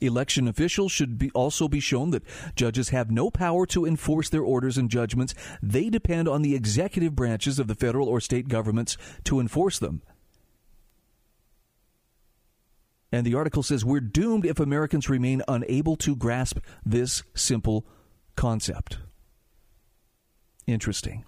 Election 0.00 0.48
officials 0.48 0.90
should 0.90 1.16
be 1.16 1.30
also 1.30 1.68
be 1.68 1.78
shown 1.78 2.10
that 2.10 2.24
judges 2.56 2.88
have 2.88 3.10
no 3.10 3.30
power 3.30 3.64
to 3.66 3.86
enforce 3.86 4.28
their 4.28 4.42
orders 4.42 4.76
and 4.76 4.90
judgments. 4.90 5.32
They 5.62 5.90
depend 5.90 6.28
on 6.28 6.42
the 6.42 6.56
executive 6.56 7.14
branches 7.14 7.58
of 7.60 7.68
the 7.68 7.76
federal 7.76 8.08
or 8.08 8.20
state 8.20 8.48
governments 8.48 8.96
to 9.24 9.38
enforce 9.38 9.78
them. 9.78 10.02
And 13.12 13.26
the 13.26 13.34
article 13.34 13.62
says 13.62 13.84
we're 13.84 14.00
doomed 14.00 14.46
if 14.46 14.58
Americans 14.58 15.08
remain 15.08 15.42
unable 15.46 15.96
to 15.96 16.16
grasp 16.16 16.58
this 16.84 17.22
simple 17.34 17.86
concept. 18.34 18.98
Interesting. 20.66 21.24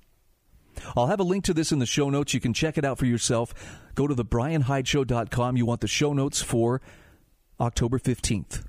I'll 0.96 1.06
have 1.06 1.20
a 1.20 1.24
link 1.24 1.44
to 1.44 1.54
this 1.54 1.72
in 1.72 1.78
the 1.78 1.86
show 1.86 2.10
notes. 2.10 2.34
You 2.34 2.40
can 2.40 2.54
check 2.54 2.78
it 2.78 2.84
out 2.84 2.98
for 2.98 3.06
yourself. 3.06 3.54
Go 3.94 4.06
to 4.06 4.14
thebryanhydeshow.com. 4.14 5.56
You 5.56 5.66
want 5.66 5.80
the 5.80 5.88
show 5.88 6.12
notes 6.12 6.42
for 6.42 6.80
October 7.60 7.98
15th. 7.98 8.64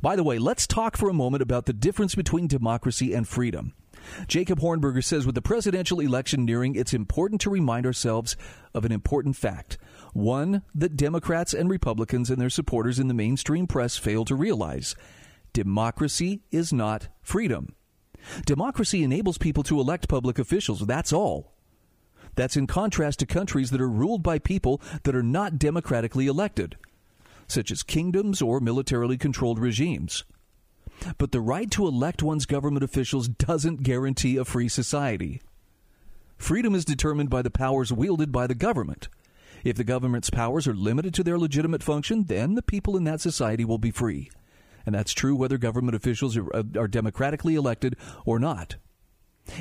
By 0.00 0.16
the 0.16 0.24
way, 0.24 0.38
let's 0.38 0.66
talk 0.66 0.96
for 0.96 1.08
a 1.08 1.14
moment 1.14 1.42
about 1.42 1.66
the 1.66 1.72
difference 1.72 2.14
between 2.14 2.46
democracy 2.46 3.12
and 3.12 3.26
freedom. 3.26 3.74
Jacob 4.26 4.60
Hornberger 4.60 5.02
says 5.02 5.26
with 5.26 5.34
the 5.34 5.42
presidential 5.42 6.00
election 6.00 6.44
nearing, 6.44 6.74
it's 6.74 6.92
important 6.92 7.40
to 7.42 7.50
remind 7.50 7.86
ourselves 7.86 8.36
of 8.74 8.84
an 8.84 8.92
important 8.92 9.36
fact. 9.36 9.78
One 10.12 10.62
that 10.74 10.96
Democrats 10.96 11.54
and 11.54 11.70
Republicans 11.70 12.30
and 12.30 12.40
their 12.40 12.50
supporters 12.50 12.98
in 12.98 13.08
the 13.08 13.14
mainstream 13.14 13.66
press 13.66 13.96
fail 13.96 14.24
to 14.26 14.34
realize 14.34 14.94
democracy 15.52 16.42
is 16.50 16.72
not 16.72 17.08
freedom. 17.22 17.74
Democracy 18.46 19.02
enables 19.02 19.38
people 19.38 19.62
to 19.64 19.80
elect 19.80 20.08
public 20.08 20.38
officials. 20.38 20.80
That's 20.80 21.12
all. 21.12 21.52
That's 22.34 22.56
in 22.56 22.66
contrast 22.66 23.20
to 23.20 23.26
countries 23.26 23.70
that 23.70 23.80
are 23.80 23.88
ruled 23.88 24.22
by 24.22 24.38
people 24.38 24.80
that 25.04 25.14
are 25.14 25.22
not 25.22 25.58
democratically 25.58 26.26
elected, 26.26 26.76
such 27.46 27.70
as 27.70 27.82
kingdoms 27.82 28.42
or 28.42 28.60
militarily 28.60 29.16
controlled 29.16 29.58
regimes. 29.58 30.24
But 31.18 31.32
the 31.32 31.40
right 31.40 31.70
to 31.72 31.86
elect 31.86 32.22
one's 32.22 32.46
government 32.46 32.84
officials 32.84 33.28
doesn't 33.28 33.82
guarantee 33.82 34.36
a 34.36 34.44
free 34.44 34.68
society. 34.68 35.40
Freedom 36.36 36.74
is 36.74 36.84
determined 36.84 37.30
by 37.30 37.42
the 37.42 37.50
powers 37.50 37.92
wielded 37.92 38.32
by 38.32 38.46
the 38.46 38.54
government. 38.54 39.08
If 39.62 39.76
the 39.76 39.84
government's 39.84 40.30
powers 40.30 40.68
are 40.68 40.74
limited 40.74 41.14
to 41.14 41.22
their 41.22 41.38
legitimate 41.38 41.82
function, 41.82 42.24
then 42.24 42.54
the 42.54 42.62
people 42.62 42.96
in 42.96 43.04
that 43.04 43.20
society 43.20 43.64
will 43.64 43.78
be 43.78 43.90
free 43.90 44.30
and 44.86 44.94
that's 44.94 45.12
true 45.12 45.36
whether 45.36 45.58
government 45.58 45.96
officials 45.96 46.36
are, 46.36 46.54
uh, 46.54 46.62
are 46.76 46.88
democratically 46.88 47.54
elected 47.54 47.96
or 48.24 48.38
not. 48.38 48.76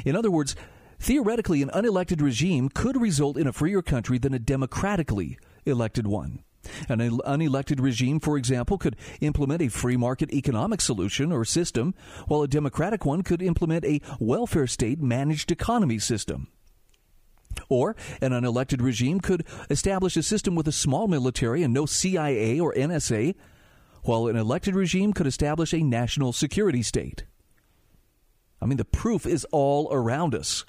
In 0.05 0.15
other 0.15 0.31
words, 0.31 0.55
theoretically, 0.99 1.61
an 1.61 1.69
unelected 1.69 2.21
regime 2.21 2.69
could 2.69 2.99
result 2.99 3.37
in 3.37 3.47
a 3.47 3.53
freer 3.53 3.81
country 3.81 4.17
than 4.17 4.33
a 4.33 4.39
democratically 4.39 5.37
elected 5.65 6.07
one. 6.07 6.43
An 6.87 6.99
unelected 6.99 7.81
regime, 7.81 8.19
for 8.19 8.37
example, 8.37 8.77
could 8.77 8.95
implement 9.19 9.61
a 9.61 9.67
free 9.67 9.97
market 9.97 10.31
economic 10.33 10.79
solution 10.79 11.31
or 11.31 11.43
system, 11.43 11.93
while 12.27 12.41
a 12.41 12.47
democratic 12.47 13.05
one 13.05 13.21
could 13.21 13.41
implement 13.41 13.83
a 13.83 14.01
welfare 14.19 14.67
state 14.67 15.01
managed 15.01 15.51
economy 15.51 15.99
system. 15.99 16.47
Or 17.69 17.95
an 18.21 18.31
unelected 18.31 18.81
regime 18.81 19.19
could 19.19 19.45
establish 19.69 20.17
a 20.17 20.23
system 20.23 20.55
with 20.55 20.67
a 20.67 20.71
small 20.71 21.07
military 21.07 21.63
and 21.63 21.73
no 21.73 21.85
CIA 21.85 22.59
or 22.59 22.73
NSA 22.73 23.35
while 24.03 24.27
an 24.27 24.35
elected 24.35 24.75
regime 24.75 25.13
could 25.13 25.27
establish 25.27 25.73
a 25.73 25.83
national 25.83 26.33
security 26.33 26.81
state. 26.81 27.25
I 28.61 28.65
mean, 28.65 28.77
the 28.77 28.85
proof 28.85 29.25
is 29.25 29.45
all 29.51 29.89
around 29.91 30.33
us. 30.33 30.65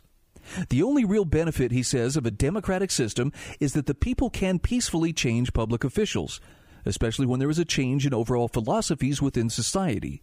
The 0.68 0.82
only 0.82 1.04
real 1.04 1.24
benefit, 1.24 1.72
he 1.72 1.82
says, 1.82 2.16
of 2.16 2.26
a 2.26 2.30
democratic 2.30 2.90
system 2.90 3.32
is 3.60 3.72
that 3.72 3.86
the 3.86 3.94
people 3.94 4.30
can 4.30 4.58
peacefully 4.58 5.12
change 5.12 5.52
public 5.52 5.84
officials, 5.84 6.40
especially 6.84 7.26
when 7.26 7.40
there 7.40 7.50
is 7.50 7.58
a 7.58 7.64
change 7.64 8.06
in 8.06 8.12
overall 8.12 8.48
philosophies 8.48 9.22
within 9.22 9.48
society. 9.48 10.22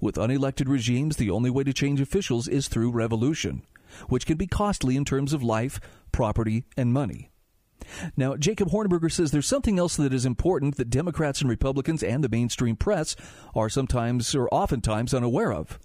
With 0.00 0.16
unelected 0.16 0.68
regimes, 0.68 1.16
the 1.16 1.30
only 1.30 1.50
way 1.50 1.64
to 1.64 1.72
change 1.72 2.00
officials 2.00 2.46
is 2.46 2.68
through 2.68 2.92
revolution, 2.92 3.62
which 4.08 4.26
can 4.26 4.36
be 4.36 4.46
costly 4.46 4.96
in 4.96 5.04
terms 5.04 5.32
of 5.32 5.42
life, 5.42 5.80
property, 6.12 6.64
and 6.76 6.92
money. 6.92 7.30
Now, 8.16 8.36
Jacob 8.36 8.70
Hornberger 8.70 9.10
says 9.10 9.30
there's 9.30 9.46
something 9.46 9.78
else 9.78 9.96
that 9.96 10.12
is 10.12 10.26
important 10.26 10.76
that 10.76 10.90
Democrats 10.90 11.40
and 11.40 11.50
Republicans 11.50 12.02
and 12.02 12.22
the 12.22 12.28
mainstream 12.28 12.76
press 12.76 13.16
are 13.54 13.68
sometimes 13.68 14.34
or 14.34 14.48
oftentimes 14.52 15.14
unaware 15.14 15.52
of. 15.52 15.78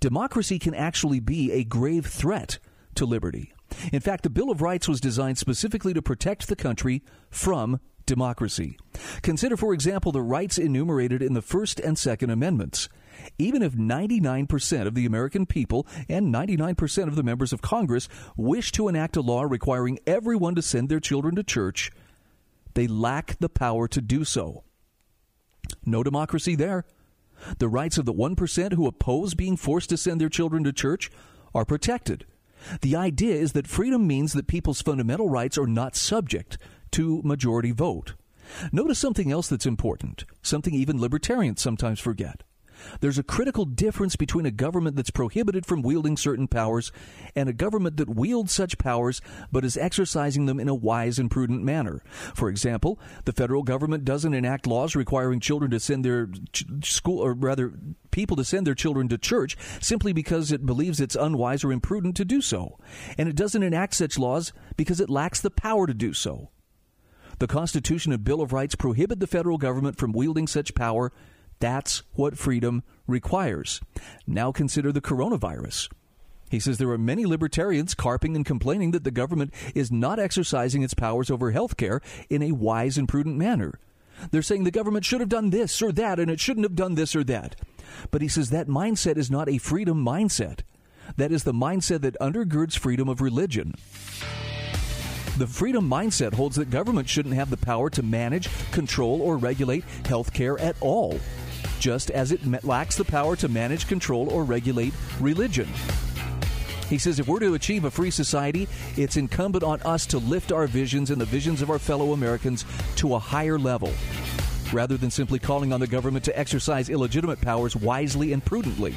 Democracy 0.00 0.58
can 0.58 0.74
actually 0.74 1.20
be 1.20 1.52
a 1.52 1.64
grave 1.64 2.06
threat 2.06 2.58
to 2.94 3.06
liberty. 3.06 3.52
In 3.92 4.00
fact, 4.00 4.22
the 4.24 4.30
Bill 4.30 4.50
of 4.50 4.62
Rights 4.62 4.88
was 4.88 5.00
designed 5.00 5.38
specifically 5.38 5.94
to 5.94 6.02
protect 6.02 6.48
the 6.48 6.56
country 6.56 7.02
from 7.30 7.80
democracy. 8.06 8.78
Consider, 9.22 9.56
for 9.56 9.72
example, 9.72 10.10
the 10.10 10.22
rights 10.22 10.58
enumerated 10.58 11.22
in 11.22 11.34
the 11.34 11.42
First 11.42 11.78
and 11.78 11.96
Second 11.98 12.30
Amendments. 12.30 12.88
Even 13.38 13.62
if 13.62 13.74
99% 13.74 14.86
of 14.86 14.94
the 14.94 15.06
American 15.06 15.46
people 15.46 15.86
and 16.08 16.32
99% 16.34 17.08
of 17.08 17.16
the 17.16 17.22
members 17.22 17.52
of 17.52 17.62
Congress 17.62 18.08
wish 18.36 18.72
to 18.72 18.88
enact 18.88 19.16
a 19.16 19.20
law 19.20 19.42
requiring 19.42 19.98
everyone 20.06 20.54
to 20.54 20.62
send 20.62 20.88
their 20.88 21.00
children 21.00 21.34
to 21.34 21.42
church, 21.42 21.90
they 22.74 22.86
lack 22.86 23.38
the 23.38 23.48
power 23.48 23.88
to 23.88 24.00
do 24.00 24.24
so. 24.24 24.64
No 25.84 26.02
democracy 26.02 26.54
there. 26.54 26.84
The 27.58 27.68
rights 27.68 27.98
of 27.98 28.04
the 28.04 28.12
1% 28.12 28.72
who 28.72 28.86
oppose 28.86 29.34
being 29.34 29.56
forced 29.56 29.90
to 29.90 29.96
send 29.96 30.20
their 30.20 30.28
children 30.28 30.64
to 30.64 30.72
church 30.72 31.10
are 31.54 31.64
protected. 31.64 32.26
The 32.80 32.96
idea 32.96 33.36
is 33.36 33.52
that 33.52 33.66
freedom 33.66 34.06
means 34.06 34.32
that 34.32 34.48
people's 34.48 34.82
fundamental 34.82 35.28
rights 35.28 35.56
are 35.56 35.66
not 35.66 35.94
subject 35.94 36.58
to 36.92 37.22
majority 37.22 37.70
vote. 37.70 38.14
Notice 38.72 38.98
something 38.98 39.30
else 39.30 39.48
that's 39.48 39.66
important, 39.66 40.24
something 40.42 40.74
even 40.74 41.00
libertarians 41.00 41.60
sometimes 41.60 42.00
forget. 42.00 42.42
There's 43.00 43.18
a 43.18 43.22
critical 43.22 43.64
difference 43.64 44.16
between 44.16 44.46
a 44.46 44.50
government 44.50 44.96
that's 44.96 45.10
prohibited 45.10 45.66
from 45.66 45.82
wielding 45.82 46.16
certain 46.16 46.48
powers 46.48 46.92
and 47.34 47.48
a 47.48 47.52
government 47.52 47.96
that 47.98 48.08
wields 48.08 48.52
such 48.52 48.78
powers 48.78 49.20
but 49.52 49.64
is 49.64 49.76
exercising 49.76 50.46
them 50.46 50.60
in 50.60 50.68
a 50.68 50.74
wise 50.74 51.18
and 51.18 51.30
prudent 51.30 51.62
manner. 51.62 52.02
For 52.34 52.48
example, 52.48 52.98
the 53.24 53.32
federal 53.32 53.62
government 53.62 54.04
doesn't 54.04 54.34
enact 54.34 54.66
laws 54.66 54.96
requiring 54.96 55.40
children 55.40 55.70
to 55.70 55.80
send 55.80 56.04
their 56.04 56.28
ch- 56.52 56.64
school, 56.82 57.18
or 57.18 57.34
rather, 57.34 57.74
people 58.10 58.36
to 58.36 58.44
send 58.44 58.66
their 58.66 58.74
children 58.74 59.08
to 59.08 59.18
church 59.18 59.56
simply 59.80 60.12
because 60.12 60.50
it 60.50 60.66
believes 60.66 61.00
it's 61.00 61.16
unwise 61.16 61.64
or 61.64 61.72
imprudent 61.72 62.16
to 62.16 62.24
do 62.24 62.40
so. 62.40 62.78
And 63.16 63.28
it 63.28 63.36
doesn't 63.36 63.62
enact 63.62 63.94
such 63.94 64.18
laws 64.18 64.52
because 64.76 65.00
it 65.00 65.10
lacks 65.10 65.40
the 65.40 65.50
power 65.50 65.86
to 65.86 65.94
do 65.94 66.12
so. 66.12 66.50
The 67.38 67.46
Constitution 67.46 68.12
and 68.12 68.24
Bill 68.24 68.40
of 68.40 68.52
Rights 68.52 68.74
prohibit 68.74 69.20
the 69.20 69.26
federal 69.26 69.58
government 69.58 69.96
from 69.96 70.12
wielding 70.12 70.48
such 70.48 70.74
power 70.74 71.12
that's 71.60 72.02
what 72.14 72.38
freedom 72.38 72.82
requires. 73.06 73.80
Now 74.26 74.52
consider 74.52 74.92
the 74.92 75.00
coronavirus. 75.00 75.88
He 76.50 76.60
says 76.60 76.78
there 76.78 76.90
are 76.90 76.98
many 76.98 77.26
libertarians 77.26 77.94
carping 77.94 78.34
and 78.34 78.46
complaining 78.46 78.92
that 78.92 79.04
the 79.04 79.10
government 79.10 79.52
is 79.74 79.92
not 79.92 80.18
exercising 80.18 80.82
its 80.82 80.94
powers 80.94 81.30
over 81.30 81.50
health 81.50 81.76
care 81.76 82.00
in 82.30 82.42
a 82.42 82.52
wise 82.52 82.96
and 82.96 83.08
prudent 83.08 83.36
manner. 83.36 83.78
They're 84.30 84.42
saying 84.42 84.64
the 84.64 84.70
government 84.70 85.04
should 85.04 85.20
have 85.20 85.28
done 85.28 85.50
this 85.50 85.80
or 85.82 85.92
that 85.92 86.18
and 86.18 86.30
it 86.30 86.40
shouldn't 86.40 86.64
have 86.64 86.74
done 86.74 86.94
this 86.94 87.14
or 87.14 87.22
that. 87.24 87.56
But 88.10 88.22
he 88.22 88.28
says 88.28 88.50
that 88.50 88.68
mindset 88.68 89.16
is 89.16 89.30
not 89.30 89.48
a 89.48 89.58
freedom 89.58 90.04
mindset. 90.04 90.60
That 91.16 91.32
is 91.32 91.44
the 91.44 91.54
mindset 91.54 92.02
that 92.02 92.18
undergirds 92.20 92.78
freedom 92.78 93.08
of 93.08 93.20
religion. 93.20 93.74
The 95.38 95.46
freedom 95.46 95.88
mindset 95.88 96.34
holds 96.34 96.56
that 96.56 96.70
government 96.70 97.08
shouldn't 97.08 97.36
have 97.36 97.50
the 97.50 97.56
power 97.56 97.88
to 97.90 98.02
manage, 98.02 98.48
control, 98.72 99.22
or 99.22 99.36
regulate 99.36 99.84
health 100.04 100.32
care 100.32 100.58
at 100.58 100.74
all 100.80 101.20
just 101.78 102.10
as 102.10 102.32
it 102.32 102.64
lacks 102.64 102.96
the 102.96 103.04
power 103.04 103.36
to 103.36 103.48
manage, 103.48 103.86
control, 103.86 104.28
or 104.30 104.44
regulate 104.44 104.92
religion. 105.20 105.68
He 106.88 106.98
says 106.98 107.18
if 107.18 107.28
we're 107.28 107.40
to 107.40 107.54
achieve 107.54 107.84
a 107.84 107.90
free 107.90 108.10
society, 108.10 108.66
it's 108.96 109.16
incumbent 109.16 109.62
on 109.62 109.82
us 109.82 110.06
to 110.06 110.18
lift 110.18 110.52
our 110.52 110.66
visions 110.66 111.10
and 111.10 111.20
the 111.20 111.26
visions 111.26 111.60
of 111.60 111.70
our 111.70 111.78
fellow 111.78 112.12
Americans 112.12 112.64
to 112.96 113.14
a 113.14 113.18
higher 113.18 113.58
level, 113.58 113.92
rather 114.72 114.96
than 114.96 115.10
simply 115.10 115.38
calling 115.38 115.72
on 115.72 115.80
the 115.80 115.86
government 115.86 116.24
to 116.24 116.38
exercise 116.38 116.88
illegitimate 116.88 117.40
powers 117.40 117.76
wisely 117.76 118.32
and 118.32 118.42
prudently. 118.44 118.94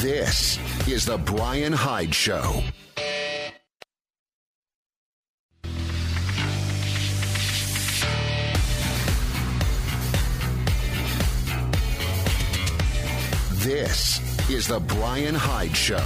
This 0.00 0.58
is 0.88 1.04
The 1.04 1.18
Bryan 1.18 1.74
Hyde 1.74 2.14
Show. 2.14 2.62
This 13.70 14.18
is 14.50 14.66
The 14.66 14.80
Bryan 14.80 15.36
Hyde 15.36 15.76
Show. 15.76 15.96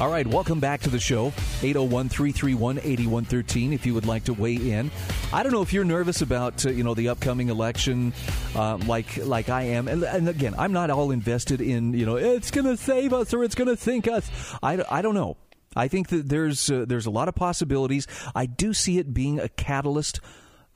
All 0.00 0.10
right, 0.10 0.26
welcome 0.26 0.58
back 0.58 0.80
to 0.80 0.90
the 0.90 0.98
show. 0.98 1.28
801 1.62 2.08
331 2.08 2.78
8113 2.78 3.72
if 3.72 3.86
you 3.86 3.94
would 3.94 4.06
like 4.06 4.24
to 4.24 4.34
weigh 4.34 4.56
in. 4.56 4.90
I 5.32 5.44
don't 5.44 5.52
know 5.52 5.62
if 5.62 5.72
you're 5.72 5.84
nervous 5.84 6.20
about 6.20 6.66
uh, 6.66 6.70
you 6.70 6.82
know 6.82 6.94
the 6.94 7.08
upcoming 7.10 7.48
election 7.48 8.12
uh, 8.56 8.78
like 8.88 9.16
like 9.18 9.50
I 9.50 9.62
am. 9.62 9.86
And, 9.86 10.02
and, 10.02 10.28
again, 10.28 10.56
I'm 10.58 10.72
not 10.72 10.90
all 10.90 11.12
invested 11.12 11.60
in 11.60 11.94
you 11.94 12.06
know 12.06 12.16
it's 12.16 12.50
going 12.50 12.66
to 12.66 12.76
save 12.76 13.12
us 13.12 13.32
or 13.32 13.44
it's 13.44 13.54
going 13.54 13.68
to 13.68 13.76
sink 13.76 14.08
us. 14.08 14.28
I, 14.64 14.84
I 14.90 15.00
don't 15.00 15.14
know. 15.14 15.36
I 15.76 15.88
think 15.88 16.08
that 16.08 16.28
there's 16.28 16.70
uh, 16.70 16.84
there's 16.86 17.06
a 17.06 17.10
lot 17.10 17.28
of 17.28 17.34
possibilities. 17.34 18.06
I 18.34 18.46
do 18.46 18.72
see 18.72 18.98
it 18.98 19.14
being 19.14 19.38
a 19.40 19.48
catalyst 19.48 20.20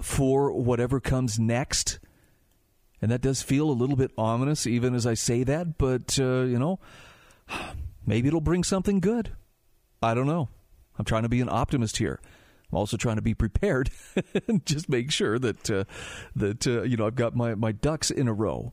for 0.01 0.53
whatever 0.53 1.01
comes 1.01 1.39
next, 1.39 1.99
and 3.01 3.11
that 3.11 3.21
does 3.21 3.43
feel 3.43 3.71
a 3.71 3.73
little 3.73 3.97
bit 3.97 4.13
ominous, 4.17 4.67
even 4.67 4.95
as 4.95 5.07
I 5.07 5.15
say 5.15 5.45
that. 5.45 5.79
But 5.79 6.19
uh, 6.19 6.43
you 6.43 6.59
know, 6.59 6.81
maybe 8.07 8.29
it'll 8.29 8.41
bring 8.41 8.65
something 8.65 9.01
good. 9.01 9.33
I 10.03 10.15
don't 10.15 10.27
know. 10.27 10.49
I'm 10.99 11.05
trying 11.05 11.23
to 11.23 11.29
be 11.29 11.41
an 11.41 11.49
optimist 11.49 11.99
here. 11.99 12.21
I'm 12.71 12.79
also 12.79 12.97
trying 12.97 13.17
to 13.17 13.23
be 13.23 13.35
prepared 13.35 13.91
and 14.49 14.65
just 14.67 14.89
make 14.89 15.11
sure 15.11 15.39
that 15.39 15.71
uh, 15.71 15.85
that 16.37 16.67
uh, 16.67 16.83
you 16.83 16.97
know 16.97 17.07
I've 17.07 17.15
got 17.15 17.37
my 17.37 17.55
my 17.55 17.73
ducks 17.73 18.11
in 18.11 18.29
a 18.29 18.33
row. 18.33 18.73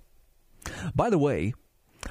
By 0.95 1.09
the 1.09 1.19
way, 1.19 1.53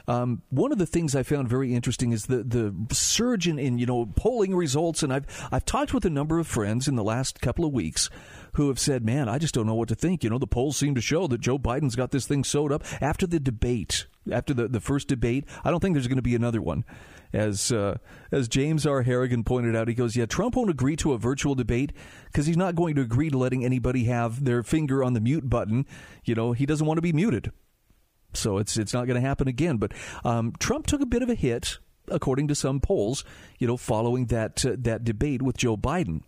um, 0.07 0.43
one 0.51 0.73
of 0.73 0.79
the 0.79 0.87
things 0.87 1.15
I 1.15 1.23
found 1.23 1.49
very 1.49 1.75
interesting 1.75 2.13
is 2.13 2.27
the 2.27 2.43
the 2.43 2.75
surge 2.93 3.49
in, 3.49 3.59
in 3.59 3.79
you 3.79 3.87
know 3.87 4.07
polling 4.17 4.55
results, 4.55 5.03
and 5.03 5.13
I've 5.13 5.27
I've 5.51 5.65
talked 5.65 5.95
with 5.95 6.05
a 6.05 6.11
number 6.11 6.39
of 6.39 6.47
friends 6.47 6.89
in 6.89 6.97
the 6.97 7.05
last 7.05 7.41
couple 7.41 7.65
of 7.65 7.73
weeks 7.73 8.11
who 8.55 8.69
have 8.69 8.79
said, 8.79 9.05
"Man, 9.05 9.29
I 9.29 9.39
just 9.39 9.55
don't 9.55 9.67
know 9.67 9.75
what 9.75 9.89
to 9.89 9.95
think." 9.95 10.25
You 10.25 10.31
know, 10.31 10.39
the 10.39 10.47
polls 10.47 10.77
seem 10.77 10.95
to 10.95 11.01
show 11.01 11.27
that 11.29 11.41
Joe 11.41 11.59
Biden's 11.59 11.97
got 11.97 12.11
this 12.11 12.27
thing 12.27 12.45
sewed 12.45 12.73
up 12.73 12.85
after 13.01 13.27
the 13.27 13.41
debate, 13.41 14.07
after 14.31 14.53
the 14.53 14.69
the 14.69 14.81
first 14.81 15.09
debate. 15.09 15.45
I 15.65 15.71
don't 15.71 15.81
think 15.81 15.95
there's 15.95 16.09
going 16.09 16.17
to 16.17 16.23
be 16.23 16.35
another 16.35 16.63
one. 16.63 16.85
As 17.33 17.73
uh, 17.73 17.99
as 18.31 18.49
James 18.49 18.87
R. 18.87 19.03
Harrigan 19.03 19.43
pointed 19.43 19.75
out, 19.75 19.89
he 19.89 19.95
goes, 19.95 20.17
"Yeah, 20.17 20.27
Trump 20.27 20.55
won't 20.55 20.71
agree 20.71 20.97
to 20.97 21.13
a 21.13 21.19
virtual 21.19 21.55
debate 21.55 21.93
because 22.27 22.47
he's 22.47 22.57
not 22.57 22.77
going 22.77 22.95
to 22.95 23.03
agree 23.03 23.31
to 23.31 23.39
letting 23.39 23.65
anybody 23.65 24.05
have 24.05 24.45
their 24.45 24.63
finger 24.63 25.03
on 25.03 25.15
the 25.15 25.21
mute 25.21 25.49
button. 25.49 25.87
You 26.25 26.35
know, 26.35 26.53
he 26.53 26.67
doesn't 26.67 26.87
want 26.87 26.99
to 26.99 27.03
be 27.03 27.13
muted." 27.13 27.51
So 28.37 28.59
it's 28.59 28.77
it's 28.77 28.93
not 28.93 29.07
going 29.07 29.21
to 29.21 29.27
happen 29.27 29.49
again. 29.49 29.77
But 29.77 29.93
um, 30.25 30.53
Trump 30.59 30.87
took 30.87 31.01
a 31.01 31.07
bit 31.07 31.23
of 31.23 31.31
a 31.31 31.35
hit, 31.35 31.79
according 32.09 32.49
to 32.49 32.55
some 32.55 32.81
polls, 32.81 33.25
you 33.59 33.67
know, 33.67 33.77
following 33.77 34.27
that 34.27 34.65
uh, 34.65 34.77
that 34.79 35.05
debate 35.05 35.43
with 35.43 35.57
Joe 35.57 35.77
Biden. 35.77 36.23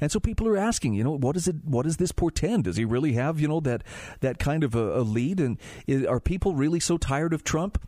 And 0.00 0.12
so 0.12 0.20
people 0.20 0.46
are 0.48 0.56
asking, 0.56 0.94
you 0.94 1.04
know, 1.04 1.16
what 1.16 1.34
does 1.34 1.48
it? 1.48 1.56
What 1.64 1.84
does 1.84 1.96
this 1.96 2.12
portend? 2.12 2.64
Does 2.64 2.76
he 2.76 2.84
really 2.84 3.12
have, 3.14 3.40
you 3.40 3.48
know, 3.48 3.60
that 3.60 3.82
that 4.20 4.38
kind 4.38 4.64
of 4.64 4.74
a, 4.74 4.98
a 4.98 5.02
lead? 5.02 5.40
And 5.40 5.58
is, 5.86 6.04
are 6.04 6.20
people 6.20 6.54
really 6.54 6.80
so 6.80 6.96
tired 6.98 7.32
of 7.32 7.44
Trump? 7.44 7.80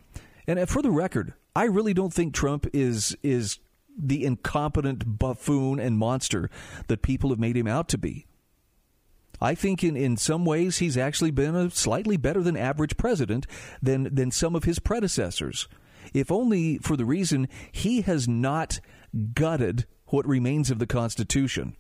And 0.47 0.59
uh, 0.59 0.66
for 0.66 0.83
the 0.83 0.90
record, 0.90 1.35
I 1.55 1.64
really 1.64 1.95
don't 1.95 2.12
think 2.12 2.35
Trump 2.35 2.66
is 2.73 3.16
is 3.23 3.59
the 3.97 4.25
incompetent 4.25 5.18
buffoon 5.18 5.79
and 5.79 5.99
monster 5.99 6.49
that 6.87 7.03
people 7.03 7.31
have 7.31 7.38
made 7.38 7.57
him 7.57 7.68
out 7.68 7.88
to 7.90 7.99
be. 7.99 8.27
I 9.42 9.57
think 9.57 9.83
in, 9.83 9.96
in 9.96 10.16
some 10.16 10.44
ways 10.44 10.78
he's 10.78 10.96
actually 10.96 11.33
been 11.33 11.57
a 11.57 11.70
slightly 11.70 12.16
better 12.16 12.42
than 12.42 12.57
average 12.57 12.96
president 12.96 13.46
than, 13.83 14.14
than 14.14 14.31
some 14.31 14.55
of 14.55 14.64
his 14.64 14.78
predecessors. 14.78 15.68
If 16.14 16.31
only 16.31 16.78
for 16.78 16.96
the 16.96 17.05
reason 17.05 17.48
he 17.72 18.02
has 18.02 18.28
not 18.28 18.81
gutted 19.35 19.87
what 20.07 20.26
remains 20.26 20.70
of 20.70 20.78
the 20.78 20.87
Constitution 20.87 21.76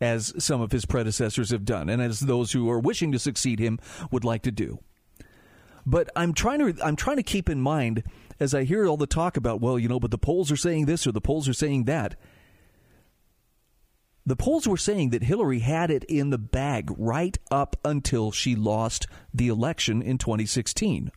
as 0.00 0.32
some 0.38 0.60
of 0.60 0.70
his 0.70 0.84
predecessors 0.84 1.50
have 1.50 1.64
done, 1.64 1.88
and 1.88 2.00
as 2.00 2.20
those 2.20 2.52
who 2.52 2.70
are 2.70 2.78
wishing 2.78 3.10
to 3.12 3.18
succeed 3.18 3.58
him 3.58 3.80
would 4.12 4.24
like 4.24 4.42
to 4.42 4.52
do. 4.52 4.78
But 5.84 6.10
I'm 6.14 6.34
trying 6.34 6.58
to 6.60 6.84
I'm 6.84 6.96
trying 6.96 7.16
to 7.16 7.22
keep 7.22 7.48
in 7.48 7.60
mind 7.60 8.04
as 8.38 8.54
I 8.54 8.64
hear 8.64 8.86
all 8.86 8.96
the 8.96 9.06
talk 9.06 9.36
about, 9.36 9.60
well, 9.60 9.78
you 9.78 9.88
know, 9.88 9.98
but 9.98 10.10
the 10.10 10.18
polls 10.18 10.52
are 10.52 10.56
saying 10.56 10.86
this 10.86 11.06
or 11.06 11.12
the 11.12 11.20
polls 11.20 11.48
are 11.48 11.54
saying 11.54 11.84
that. 11.84 12.14
The 14.28 14.36
polls 14.36 14.68
were 14.68 14.76
saying 14.76 15.08
that 15.10 15.22
Hillary 15.22 15.60
had 15.60 15.90
it 15.90 16.04
in 16.04 16.28
the 16.28 16.36
bag 16.36 16.90
right 16.98 17.38
up 17.50 17.76
until 17.82 18.30
she 18.30 18.54
lost 18.54 19.06
the 19.32 19.48
election 19.48 20.02
in 20.02 20.18
2016. 20.18 21.10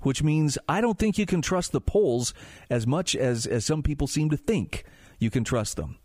Which 0.00 0.22
means 0.22 0.58
I 0.68 0.82
don't 0.82 0.98
think 0.98 1.16
you 1.16 1.24
can 1.24 1.40
trust 1.40 1.72
the 1.72 1.80
polls 1.80 2.34
as 2.68 2.86
much 2.86 3.16
as, 3.16 3.46
as 3.46 3.64
some 3.64 3.82
people 3.82 4.06
seem 4.06 4.28
to 4.28 4.36
think 4.36 4.84
you 5.18 5.30
can 5.30 5.42
trust 5.42 5.76
them. 5.76 5.96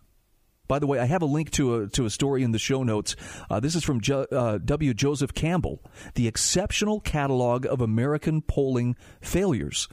By 0.70 0.80
the 0.80 0.88
way, 0.88 0.98
I 0.98 1.06
have 1.06 1.22
a 1.22 1.26
link 1.26 1.52
to 1.52 1.76
a 1.76 1.88
to 1.90 2.06
a 2.06 2.10
story 2.10 2.42
in 2.42 2.52
the 2.52 2.58
show 2.58 2.84
notes. 2.84 3.18
Uh, 3.50 3.60
this 3.60 3.76
is 3.76 3.84
from 3.84 4.00
jo- 4.00 4.26
uh, 4.32 4.60
W. 4.60 4.94
Joseph 4.94 5.34
Campbell, 5.34 5.84
the 6.16 6.26
exceptional 6.26 7.02
catalog 7.02 7.66
of 7.66 7.82
American 7.82 8.42
polling 8.42 8.96
failures, 9.20 9.90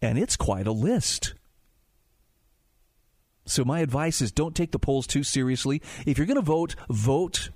and 0.00 0.18
it's 0.18 0.34
quite 0.34 0.66
a 0.66 0.72
list. 0.72 1.34
So 3.52 3.64
my 3.64 3.80
advice 3.80 4.22
is 4.22 4.32
don't 4.32 4.56
take 4.56 4.72
the 4.72 4.78
polls 4.78 5.06
too 5.06 5.22
seriously. 5.22 5.82
If 6.06 6.16
you're 6.16 6.26
going 6.26 6.36
to 6.36 6.42
vote, 6.42 6.74
vote. 6.88 7.50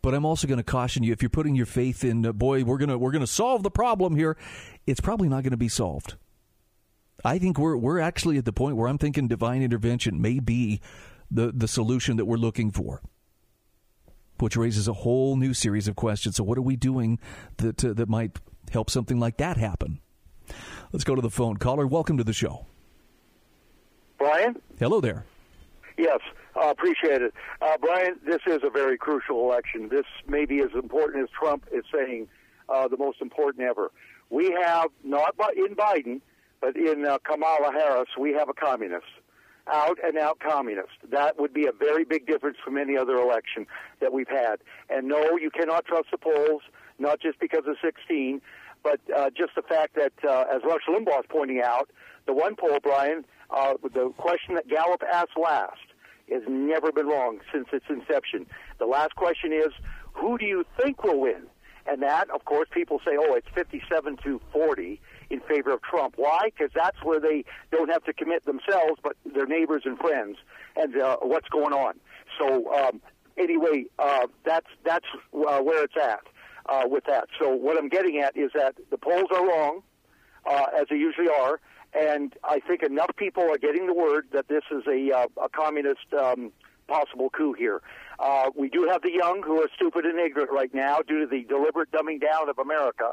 But 0.00 0.14
I'm 0.14 0.24
also 0.24 0.48
going 0.48 0.58
to 0.58 0.64
caution 0.64 1.02
you 1.02 1.12
if 1.12 1.22
you're 1.22 1.28
putting 1.28 1.54
your 1.54 1.66
faith 1.66 2.02
in, 2.02 2.26
uh, 2.26 2.32
boy, 2.32 2.64
we're 2.64 2.78
gonna 2.78 2.98
we're 2.98 3.12
gonna 3.12 3.26
solve 3.26 3.62
the 3.62 3.70
problem 3.70 4.16
here. 4.16 4.36
It's 4.86 5.00
probably 5.00 5.28
not 5.28 5.44
going 5.44 5.52
to 5.52 5.56
be 5.56 5.68
solved. 5.68 6.16
I 7.24 7.38
think 7.38 7.58
we're 7.58 7.76
we're 7.76 8.00
actually 8.00 8.36
at 8.38 8.44
the 8.44 8.52
point 8.52 8.76
where 8.76 8.88
I'm 8.88 8.98
thinking 8.98 9.28
divine 9.28 9.62
intervention 9.62 10.20
may 10.20 10.40
be 10.40 10.80
the 11.30 11.52
the 11.52 11.68
solution 11.68 12.16
that 12.16 12.24
we're 12.24 12.36
looking 12.36 12.72
for. 12.72 13.00
Which 14.38 14.56
raises 14.56 14.88
a 14.88 14.92
whole 14.92 15.36
new 15.36 15.54
series 15.54 15.86
of 15.86 15.94
questions. 15.94 16.36
So 16.36 16.42
what 16.42 16.58
are 16.58 16.62
we 16.62 16.74
doing 16.74 17.20
that 17.58 17.84
uh, 17.84 17.92
that 17.92 18.08
might 18.08 18.40
help 18.72 18.90
something 18.90 19.20
like 19.20 19.36
that 19.36 19.56
happen? 19.56 20.00
Let's 20.92 21.04
go 21.04 21.14
to 21.14 21.22
the 21.22 21.30
phone. 21.30 21.58
Caller, 21.58 21.86
welcome 21.86 22.16
to 22.16 22.24
the 22.24 22.32
show. 22.32 22.66
Bryan? 24.22 24.54
Hello 24.78 25.00
there. 25.00 25.24
Yes, 25.98 26.20
uh, 26.54 26.68
appreciate 26.68 27.22
it. 27.22 27.34
Uh, 27.60 27.76
Bryan, 27.78 28.20
this 28.24 28.38
is 28.46 28.60
a 28.62 28.70
very 28.70 28.96
crucial 28.96 29.40
election. 29.40 29.88
This 29.88 30.04
may 30.28 30.44
be 30.44 30.60
as 30.60 30.70
important 30.74 31.24
as 31.24 31.28
Trump 31.30 31.66
is 31.72 31.82
saying, 31.92 32.28
uh, 32.68 32.86
the 32.86 32.96
most 32.96 33.20
important 33.20 33.64
ever. 33.64 33.90
We 34.30 34.56
have, 34.64 34.90
not 35.02 35.34
in 35.56 35.74
Biden, 35.74 36.20
but 36.60 36.76
in 36.76 37.04
uh, 37.04 37.18
Kamala 37.24 37.72
Harris, 37.72 38.10
we 38.16 38.32
have 38.34 38.48
a 38.48 38.54
communist. 38.54 39.06
Out 39.66 39.98
and 40.04 40.16
out 40.16 40.38
communist. 40.38 40.92
That 41.10 41.40
would 41.40 41.52
be 41.52 41.66
a 41.66 41.72
very 41.72 42.04
big 42.04 42.24
difference 42.24 42.58
from 42.64 42.78
any 42.78 42.96
other 42.96 43.16
election 43.16 43.66
that 44.00 44.12
we've 44.12 44.28
had. 44.28 44.58
And 44.88 45.08
no, 45.08 45.36
you 45.36 45.50
cannot 45.50 45.84
trust 45.84 46.12
the 46.12 46.18
polls, 46.18 46.62
not 47.00 47.20
just 47.20 47.40
because 47.40 47.64
of 47.66 47.74
16, 47.82 48.40
but 48.84 49.00
uh, 49.16 49.30
just 49.30 49.56
the 49.56 49.62
fact 49.62 49.96
that, 49.96 50.12
uh, 50.24 50.44
as 50.54 50.62
Rush 50.62 50.82
Limbaugh 50.88 51.20
is 51.20 51.26
pointing 51.28 51.60
out, 51.60 51.90
the 52.26 52.32
one 52.32 52.54
poll, 52.54 52.78
Bryan, 52.80 53.24
uh, 53.52 53.74
the 53.82 54.10
question 54.16 54.54
that 54.54 54.68
Gallup 54.68 55.02
asked 55.12 55.36
last 55.40 55.78
has 56.30 56.42
never 56.48 56.92
been 56.92 57.06
wrong 57.06 57.40
since 57.52 57.66
its 57.72 57.84
inception. 57.88 58.46
The 58.78 58.86
last 58.86 59.14
question 59.16 59.52
is, 59.52 59.68
who 60.12 60.38
do 60.38 60.46
you 60.46 60.64
think 60.80 61.02
will 61.02 61.20
win? 61.20 61.42
And 61.86 62.02
that, 62.02 62.30
of 62.30 62.44
course, 62.44 62.68
people 62.72 63.00
say, 63.04 63.16
oh, 63.18 63.34
it's 63.34 63.48
57 63.54 64.16
to 64.24 64.40
40 64.52 65.00
in 65.30 65.40
favor 65.40 65.72
of 65.72 65.82
Trump. 65.82 66.14
Why? 66.16 66.50
Because 66.56 66.70
that's 66.74 67.02
where 67.02 67.18
they 67.18 67.44
don't 67.72 67.90
have 67.90 68.04
to 68.04 68.12
commit 68.12 68.44
themselves, 68.44 69.00
but 69.02 69.16
their 69.34 69.46
neighbors 69.46 69.82
and 69.84 69.98
friends, 69.98 70.36
and 70.76 70.96
uh, 70.96 71.16
what's 71.22 71.48
going 71.48 71.72
on. 71.72 71.94
So 72.38 72.72
um, 72.72 73.00
anyway, 73.36 73.86
uh, 73.98 74.26
that's 74.44 74.68
that's 74.84 75.06
uh, 75.34 75.58
where 75.58 75.84
it's 75.84 75.96
at 76.00 76.20
uh, 76.66 76.82
with 76.86 77.04
that. 77.06 77.28
So 77.40 77.50
what 77.50 77.76
I'm 77.76 77.88
getting 77.88 78.20
at 78.20 78.36
is 78.36 78.52
that 78.54 78.74
the 78.90 78.98
polls 78.98 79.26
are 79.34 79.46
wrong, 79.46 79.82
uh, 80.46 80.66
as 80.78 80.86
they 80.88 80.96
usually 80.96 81.28
are, 81.28 81.60
and 81.94 82.34
I 82.44 82.60
think 82.60 82.82
enough 82.82 83.10
people 83.16 83.44
are 83.44 83.58
getting 83.58 83.86
the 83.86 83.94
word 83.94 84.28
that 84.32 84.48
this 84.48 84.62
is 84.70 84.82
a, 84.86 85.10
uh, 85.12 85.26
a 85.44 85.48
communist 85.48 86.12
um, 86.18 86.52
possible 86.88 87.30
coup 87.30 87.52
here. 87.52 87.82
Uh, 88.18 88.50
we 88.54 88.68
do 88.68 88.88
have 88.90 89.02
the 89.02 89.12
young 89.12 89.42
who 89.42 89.60
are 89.62 89.68
stupid 89.74 90.04
and 90.04 90.18
ignorant 90.18 90.50
right 90.50 90.72
now 90.74 91.00
due 91.06 91.20
to 91.20 91.26
the 91.26 91.44
deliberate 91.44 91.90
dumbing 91.90 92.20
down 92.20 92.48
of 92.48 92.58
America. 92.58 93.12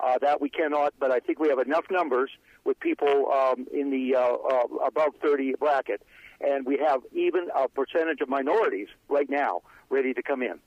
Uh, 0.00 0.16
that 0.18 0.40
we 0.40 0.48
cannot, 0.48 0.94
but 0.98 1.10
I 1.10 1.20
think 1.20 1.38
we 1.38 1.50
have 1.50 1.58
enough 1.58 1.84
numbers 1.90 2.30
with 2.64 2.80
people 2.80 3.30
um, 3.30 3.66
in 3.70 3.90
the 3.90 4.16
uh, 4.16 4.22
uh, 4.22 4.86
above 4.86 5.12
30 5.22 5.56
bracket, 5.60 6.00
and 6.40 6.64
we 6.64 6.78
have 6.78 7.00
even 7.12 7.48
a 7.54 7.68
percentage 7.68 8.22
of 8.22 8.28
minorities 8.30 8.88
right 9.10 9.28
now 9.28 9.60
ready 9.90 10.14
to 10.14 10.22
come 10.22 10.42
in. 10.42 10.58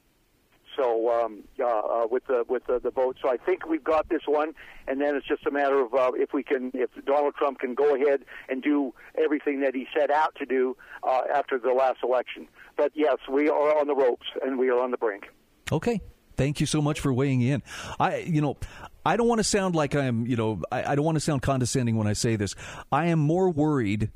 So 0.75 1.09
um, 1.11 1.43
uh, 1.59 1.65
uh, 1.65 2.07
with 2.09 2.25
the 2.27 2.43
with 2.47 2.65
the, 2.65 2.79
the 2.79 2.91
vote, 2.91 3.17
so 3.21 3.29
I 3.29 3.37
think 3.37 3.67
we've 3.67 3.83
got 3.83 4.09
this 4.09 4.21
one, 4.25 4.53
and 4.87 4.99
then 4.99 5.15
it's 5.15 5.27
just 5.27 5.45
a 5.45 5.51
matter 5.51 5.79
of 5.79 5.93
uh, 5.93 6.11
if 6.15 6.33
we 6.33 6.43
can, 6.43 6.71
if 6.73 6.89
Donald 7.05 7.35
Trump 7.35 7.59
can 7.59 7.75
go 7.75 7.95
ahead 7.95 8.21
and 8.49 8.63
do 8.63 8.93
everything 9.17 9.61
that 9.61 9.75
he 9.75 9.87
set 9.97 10.09
out 10.09 10.35
to 10.35 10.45
do 10.45 10.75
uh, 11.03 11.21
after 11.33 11.59
the 11.59 11.71
last 11.71 11.99
election. 12.03 12.47
But 12.75 12.91
yes, 12.95 13.17
we 13.31 13.49
are 13.49 13.77
on 13.79 13.87
the 13.87 13.95
ropes 13.95 14.25
and 14.41 14.57
we 14.57 14.69
are 14.69 14.81
on 14.81 14.91
the 14.91 14.97
brink. 14.97 15.25
Okay, 15.71 16.01
thank 16.37 16.59
you 16.59 16.65
so 16.65 16.81
much 16.81 16.99
for 16.99 17.13
weighing 17.13 17.41
in. 17.41 17.61
I, 17.99 18.17
you 18.17 18.41
know, 18.41 18.57
I 19.05 19.17
don't 19.17 19.27
want 19.27 19.39
to 19.39 19.43
sound 19.43 19.75
like 19.75 19.95
I'm, 19.95 20.25
you 20.25 20.35
know, 20.35 20.61
I, 20.71 20.91
I 20.91 20.95
don't 20.95 21.05
want 21.05 21.15
to 21.15 21.21
sound 21.21 21.41
condescending 21.41 21.97
when 21.97 22.07
I 22.07 22.13
say 22.13 22.35
this. 22.35 22.55
I 22.91 23.07
am 23.07 23.19
more 23.19 23.49
worried 23.49 24.11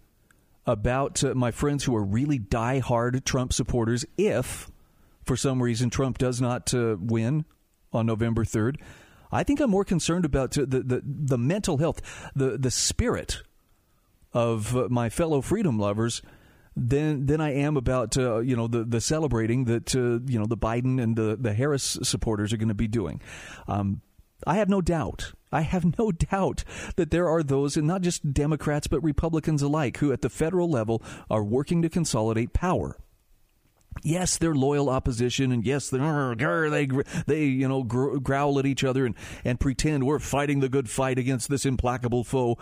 about 0.66 1.24
uh, 1.24 1.34
my 1.34 1.52
friends 1.52 1.84
who 1.86 1.96
are 1.96 2.04
really 2.04 2.38
die-hard 2.38 3.26
Trump 3.26 3.54
supporters 3.54 4.06
if 4.18 4.70
for 5.28 5.38
some 5.38 5.62
reason 5.62 5.90
Trump 5.90 6.18
does 6.18 6.42
not 6.42 6.74
uh, 6.74 6.96
win 7.00 7.46
on 7.94 8.06
November 8.06 8.44
3rd, 8.44 8.78
I 9.32 9.44
think 9.44 9.60
I'm 9.60 9.70
more 9.70 9.86
concerned 9.86 10.26
about 10.26 10.58
uh, 10.58 10.62
the, 10.68 10.82
the, 10.82 11.02
the 11.04 11.38
mental 11.38 11.78
health, 11.78 12.02
the, 12.36 12.58
the 12.58 12.72
spirit 12.72 13.42
of 14.34 14.76
uh, 14.76 14.88
my 14.90 15.10
fellow 15.10 15.42
freedom 15.42 15.78
lovers 15.78 16.22
than 16.78 17.26
than 17.26 17.42
I 17.42 17.54
am 17.54 17.76
about 17.76 18.18
uh, 18.18 18.38
you 18.40 18.56
know 18.56 18.68
the 18.68 18.84
the 18.84 19.02
celebrating 19.02 19.66
that 19.66 19.96
uh, 19.96 20.20
you 20.32 20.38
know 20.38 20.46
the 20.46 20.58
Biden 20.58 21.02
and 21.02 21.16
the 21.16 21.36
the 21.36 21.54
Harris 21.54 21.98
supporters 22.04 22.54
are 22.54 22.58
going 22.58 22.68
to 22.68 22.76
be 22.76 22.88
doing. 22.88 23.20
Um, 23.68 24.02
I 24.46 24.58
have 24.58 24.70
no 24.70 24.82
doubt. 24.82 25.34
I 25.52 25.62
have 25.62 25.98
no 25.98 26.12
doubt 26.32 26.64
that 26.96 27.10
there 27.10 27.28
are 27.28 27.42
those, 27.42 27.78
and 27.78 27.88
not 27.88 28.02
just 28.02 28.32
Democrats 28.32 28.88
but 28.88 29.02
Republicans 29.04 29.64
alike, 29.64 29.98
who 29.98 30.12
at 30.12 30.22
the 30.22 30.30
federal 30.30 30.70
level 30.70 31.02
are 31.32 31.44
working 31.44 31.82
to 31.82 31.90
consolidate 31.90 32.54
power. 32.54 32.98
Yes, 34.04 34.38
they're 34.38 34.56
loyal 34.56 34.90
opposition, 34.90 35.52
and 35.52 35.66
yes, 35.66 35.90
they 35.90 36.88
they 37.28 37.44
you 37.46 37.68
know 37.68 37.84
growl 37.84 38.60
at 38.60 38.66
each 38.66 38.84
other 38.84 39.06
and 39.06 39.16
and 39.44 39.60
pretend 39.60 40.06
we're 40.06 40.20
fighting 40.20 40.60
the 40.60 40.70
good 40.70 40.90
fight 40.90 41.18
against 41.18 41.50
this 41.50 41.66
implacable 41.66 42.24
foe. 42.24 42.58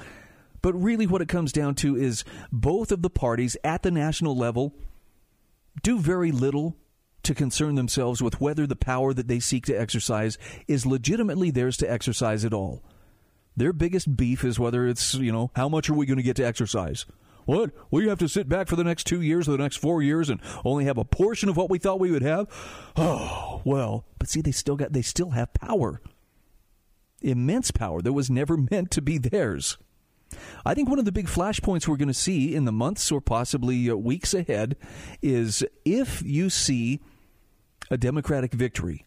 But 0.62 0.74
really, 0.74 1.06
what 1.06 1.22
it 1.22 1.28
comes 1.28 1.52
down 1.52 1.76
to 1.76 1.96
is 1.96 2.24
both 2.52 2.92
of 2.92 3.02
the 3.02 3.10
parties 3.10 3.56
at 3.64 3.84
the 3.84 3.92
national 3.92 4.36
level 4.36 4.74
do 5.84 6.00
very 6.00 6.32
little 6.32 6.78
to 7.24 7.36
concern 7.36 7.76
themselves 7.76 8.22
with 8.22 8.40
whether 8.40 8.66
the 8.66 8.76
power 8.76 9.14
that 9.14 9.28
they 9.28 9.40
seek 9.40 9.66
to 9.66 9.80
exercise 9.80 10.38
is 10.68 10.86
legitimately 10.86 11.52
theirs 11.52 11.78
to 11.78 11.92
exercise 11.92 12.46
at 12.46 12.54
all. 12.54 12.84
Their 13.58 13.74
biggest 13.74 14.16
beef 14.16 14.44
is 14.44 14.60
whether 14.60 14.88
it's, 14.88 15.14
you 15.16 15.32
know, 15.32 15.52
how 15.56 15.70
much 15.70 15.90
are 15.90 15.94
we 15.94 16.06
going 16.06 16.18
to 16.18 16.24
get 16.24 16.36
to 16.38 16.46
exercise? 16.46 17.06
What? 17.46 17.72
We 17.92 18.08
have 18.08 18.20
to 18.20 18.28
sit 18.28 18.50
back 18.50 18.68
for 18.68 18.76
the 18.76 18.84
next 18.84 19.06
two 19.06 19.22
years 19.22 19.48
or 19.48 19.52
the 19.52 19.64
next 19.64 19.78
four 19.78 20.02
years 20.02 20.30
and 20.30 20.42
only 20.64 20.86
have 20.86 20.98
a 20.98 21.06
portion 21.06 21.48
of 21.48 21.58
what 21.58 21.70
we 21.70 21.78
thought 21.78 22.00
we 22.00 22.12
would 22.12 22.24
have? 22.24 22.48
Oh, 22.98 23.62
well, 23.66 24.06
but 24.20 24.30
see, 24.30 24.42
they 24.42 24.52
still 24.52 24.76
got, 24.76 24.94
they 24.94 25.02
still 25.02 25.32
have 25.32 25.54
power. 25.54 26.02
Immense 27.22 27.72
power 27.72 28.02
that 28.02 28.14
was 28.14 28.30
never 28.30 28.58
meant 28.72 28.90
to 28.92 29.02
be 29.02 29.18
theirs. 29.18 29.78
I 30.66 30.74
think 30.74 30.90
one 30.90 31.00
of 31.00 31.06
the 31.06 31.12
big 31.12 31.28
flashpoints 31.28 31.88
we're 31.88 31.98
going 31.98 32.08
to 32.08 32.14
see 32.14 32.56
in 32.56 32.66
the 32.66 32.72
months 32.72 33.12
or 33.12 33.22
possibly 33.22 33.90
uh, 33.90 33.96
weeks 33.96 34.34
ahead 34.34 34.76
is 35.22 35.64
if 35.84 36.22
you 36.24 36.50
see 36.50 37.02
a 37.92 37.98
Democratic 37.98 38.54
victory 38.54 39.06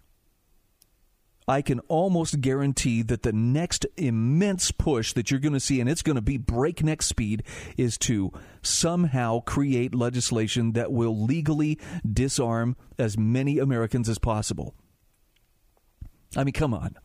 I 1.49 1.63
can 1.63 1.81
almost 1.89 2.43
guarantee 2.43 3.01
that 3.03 3.23
the 3.23 3.33
next 3.33 3.87
immense 3.97 4.71
push 4.71 5.15
that 5.15 5.31
you're 5.31 5.41
going 5.41 5.55
to 5.55 5.61
see, 5.61 5.81
and 5.81 5.89
it's 5.89 6.03
going 6.03 6.17
to 6.17 6.23
be 6.23 6.37
breakneck 6.37 7.01
speed, 7.01 7.43
is 7.79 7.97
to 7.99 8.33
somehow 8.61 9.41
create 9.41 9.95
legislation 9.95 10.73
that 10.73 10.93
will 10.93 11.25
legally 11.25 11.79
disarm 12.07 12.77
as 12.99 13.17
many 13.17 13.59
Americans 13.59 14.11
as 14.11 14.19
possible. 14.19 14.75
I 16.37 16.45
mean, 16.45 16.53
come 16.53 16.75
on. 16.75 16.97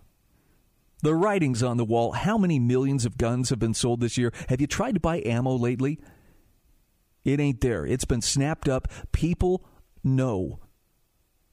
The 1.03 1.15
writing's 1.15 1.63
on 1.63 1.77
the 1.77 1.85
wall. 1.85 2.11
How 2.11 2.37
many 2.37 2.59
millions 2.59 3.05
of 3.05 3.17
guns 3.17 3.49
have 3.49 3.59
been 3.59 3.73
sold 3.73 4.01
this 4.01 4.17
year? 4.17 4.33
Have 4.49 4.59
you 4.59 4.67
tried 4.67 4.95
to 4.95 4.99
buy 4.99 5.21
ammo 5.25 5.55
lately? 5.55 5.99
It 7.23 7.39
ain't 7.39 7.61
there. 7.61 7.85
It's 7.85 8.05
been 8.05 8.21
snapped 8.21 8.67
up. 8.67 8.89
People 9.13 9.65
know 10.03 10.59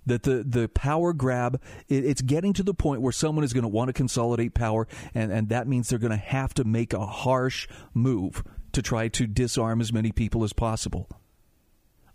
that 0.06 0.22
the, 0.22 0.44
the 0.46 0.68
power 0.68 1.12
grab 1.12 1.60
it, 1.88 2.04
it's 2.04 2.22
getting 2.22 2.52
to 2.52 2.62
the 2.62 2.74
point 2.74 3.02
where 3.02 3.12
someone 3.12 3.44
is 3.44 3.52
going 3.52 3.62
to 3.62 3.68
want 3.68 3.88
to 3.88 3.92
consolidate 3.92 4.54
power 4.54 4.86
and, 5.14 5.32
and 5.32 5.48
that 5.48 5.66
means 5.66 5.88
they're 5.88 5.98
going 5.98 6.10
to 6.10 6.16
have 6.16 6.54
to 6.54 6.64
make 6.64 6.92
a 6.92 7.06
harsh 7.06 7.68
move 7.94 8.42
to 8.72 8.82
try 8.82 9.08
to 9.08 9.26
disarm 9.26 9.80
as 9.80 9.92
many 9.92 10.12
people 10.12 10.44
as 10.44 10.52
possible 10.52 11.08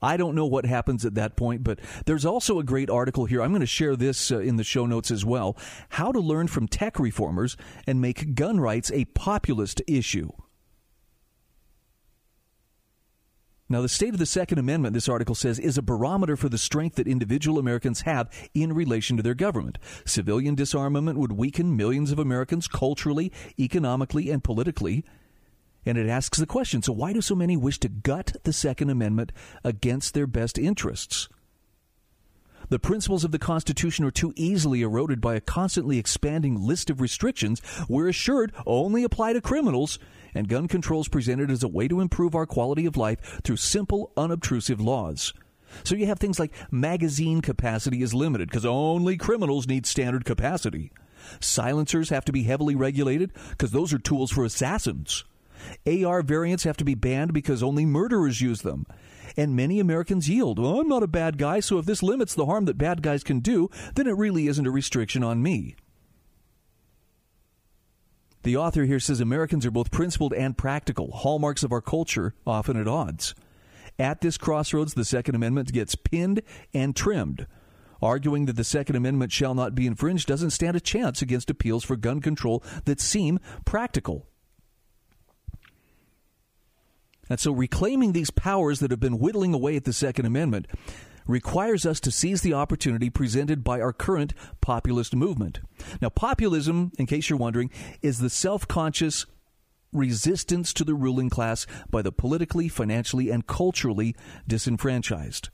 I 0.02 0.18
don't 0.18 0.36
know 0.36 0.46
what 0.46 0.66
happens 0.66 1.04
at 1.04 1.16
that 1.16 1.36
point, 1.36 1.64
but 1.64 1.80
there's 2.06 2.26
also 2.26 2.60
a 2.60 2.64
great 2.64 2.90
article 2.90 3.26
here. 3.26 3.42
I'm 3.42 3.52
going 3.52 3.62
to 3.62 3.66
share 3.66 3.96
this 3.96 4.32
uh, 4.32 4.40
in 4.40 4.58
the 4.58 4.64
show 4.64 4.86
notes 4.86 5.10
as 5.10 5.26
well. 5.26 5.58
How 5.90 6.12
to 6.12 6.20
learn 6.20 6.48
from 6.48 6.68
tech 6.68 7.00
reformers 7.00 7.58
and 7.88 8.00
make 8.00 8.36
gun 8.36 8.60
rights 8.60 8.92
a 8.92 9.06
populist 9.06 9.82
issue. 9.88 10.30
Now, 13.68 13.82
the 13.82 13.90
state 13.90 14.14
of 14.14 14.20
the 14.20 14.28
Second 14.28 14.60
Amendment, 14.60 14.94
this 14.94 15.10
article 15.10 15.34
says, 15.34 15.58
is 15.58 15.76
a 15.76 15.82
barometer 15.82 16.38
for 16.38 16.50
the 16.50 16.58
strength 16.58 16.98
that 16.98 17.08
individual 17.08 17.58
Americans 17.58 18.02
have 18.02 18.30
in 18.54 18.74
relation 18.74 19.18
to 19.18 19.24
their 19.24 19.34
government. 19.34 19.80
Civilian 20.06 20.54
disarmament 20.54 21.18
would 21.18 21.32
weaken 21.32 21.76
millions 21.76 22.12
of 22.12 22.20
Americans 22.20 22.68
culturally, 22.68 23.32
economically, 23.60 24.30
and 24.30 24.44
politically. 24.44 25.04
And 25.84 25.98
it 25.98 26.08
asks 26.08 26.38
the 26.38 26.46
question 26.46 26.84
so, 26.84 26.94
why 26.94 27.12
do 27.12 27.22
so 27.22 27.34
many 27.34 27.58
wish 27.58 27.80
to 27.80 27.90
gut 27.90 28.36
the 28.44 28.54
Second 28.54 28.92
Amendment 28.92 29.32
against 29.64 30.14
their 30.14 30.28
best 30.28 30.60
interests? 30.60 31.28
The 32.70 32.80
principles 32.80 33.24
of 33.24 33.32
the 33.32 33.40
Constitution 33.40 34.06
are 34.06 34.12
too 34.12 34.34
easily 34.36 34.82
eroded 34.82 35.22
by 35.22 35.36
a 35.36 35.42
constantly 35.42 36.00
expanding 36.00 36.60
list 36.60 36.90
of 36.90 37.02
restrictions 37.02 37.62
we're 37.88 38.10
assured 38.10 38.54
only 38.66 39.04
apply 39.04 39.34
to 39.34 39.42
criminals, 39.42 40.00
and 40.36 40.48
gun 40.48 40.68
control 40.68 41.02
is 41.02 41.08
presented 41.08 41.50
as 41.50 41.64
a 41.64 41.68
way 41.68 41.88
to 41.88 42.02
improve 42.02 42.36
our 42.36 42.46
quality 42.46 42.86
of 42.86 42.98
life 42.98 43.42
through 43.44 43.58
simple, 43.58 44.12
unobtrusive 44.16 44.80
laws. 44.80 45.34
So 45.84 45.96
you 45.96 46.06
have 46.06 46.20
things 46.20 46.40
like 46.40 46.54
magazine 46.72 47.42
capacity 47.42 48.02
is 48.02 48.14
limited 48.14 48.50
because 48.50 48.66
only 48.66 49.18
criminals 49.18 49.68
need 49.68 49.86
standard 49.86 50.26
capacity. 50.26 50.92
Silencers 51.40 52.10
have 52.10 52.26
to 52.26 52.32
be 52.32 52.44
heavily 52.44 52.76
regulated 52.76 53.34
because 53.50 53.72
those 53.72 53.94
are 53.94 54.00
tools 54.00 54.32
for 54.32 54.44
assassins. 54.46 55.24
AR 55.88 56.22
variants 56.22 56.64
have 56.64 56.78
to 56.78 56.86
be 56.86 56.96
banned 56.96 57.34
because 57.34 57.64
only 57.64 57.86
murderers 57.86 58.42
use 58.42 58.62
them. 58.62 58.86
And 59.38 59.56
many 59.56 59.80
Americans 59.80 60.30
yield. 60.30 60.60
Well, 60.60 60.80
I'm 60.80 60.88
not 60.88 61.04
a 61.04 61.08
bad 61.08 61.38
guy, 61.38 61.60
so 61.60 61.78
if 61.78 61.86
this 61.86 62.04
limits 62.04 62.36
the 62.36 62.46
harm 62.46 62.66
that 62.66 62.78
bad 62.78 63.02
guys 63.02 63.24
can 63.24 63.40
do, 63.40 63.70
then 63.96 64.08
it 64.08 64.16
really 64.16 64.48
isn't 64.48 64.68
a 64.68 64.72
restriction 64.72 65.24
on 65.24 65.42
me. 65.42 65.76
The 68.46 68.58
author 68.58 68.84
here 68.84 69.00
says 69.00 69.20
Americans 69.22 69.66
are 69.66 69.72
both 69.72 69.90
principled 69.90 70.32
and 70.32 70.56
practical, 70.56 71.10
hallmarks 71.12 71.64
of 71.64 71.72
our 71.72 71.82
culture, 71.82 72.36
often 72.46 72.78
at 72.78 72.88
odds. 72.88 73.34
At 73.98 74.22
this 74.22 74.38
crossroads, 74.38 74.94
the 74.94 75.04
Second 75.04 75.34
Amendment 75.34 75.74
gets 75.74 75.96
pinned 75.96 76.44
and 76.72 76.96
trimmed. 76.96 77.48
Arguing 78.04 78.46
that 78.46 78.56
the 78.56 78.64
Second 78.64 78.98
Amendment 78.98 79.32
shall 79.32 79.56
not 79.56 79.74
be 79.74 79.88
infringed 79.88 80.28
doesn't 80.28 80.52
stand 80.52 80.78
a 80.78 80.80
chance 80.80 81.24
against 81.24 81.50
appeals 81.50 81.84
for 81.84 81.96
gun 81.96 82.22
control 82.22 82.64
that 82.86 83.02
seem 83.02 83.40
practical. 83.66 84.28
And 87.28 87.40
so 87.40 87.52
reclaiming 87.52 88.12
these 88.12 88.30
powers 88.30 88.80
that 88.80 88.92
have 88.92 89.00
been 89.00 89.18
whittling 89.18 89.56
away 89.56 89.76
at 89.76 89.86
the 89.86 89.94
Second 89.94 90.28
Amendment 90.28 90.68
requires 91.28 91.86
us 91.86 92.00
to 92.02 92.12
seize 92.12 92.42
the 92.42 92.54
opportunity 92.54 93.10
presented 93.10 93.64
by 93.64 93.82
our 93.82 93.94
current 93.94 94.34
populist 94.62 95.16
movement. 95.16 95.60
Now, 96.02 96.10
populism, 96.10 96.92
in 96.98 97.06
case 97.06 97.30
you're 97.30 97.40
wondering, 97.40 97.72
is 98.02 98.20
the 98.20 98.30
self 98.30 98.68
conscious 98.68 99.26
resistance 99.92 100.74
to 100.74 100.84
the 100.84 100.94
ruling 100.94 101.30
class 101.30 101.66
by 101.90 102.02
the 102.02 102.12
politically, 102.12 102.68
financially, 102.68 103.30
and 103.30 103.48
culturally 103.48 104.16
disenfranchised. 104.48 105.50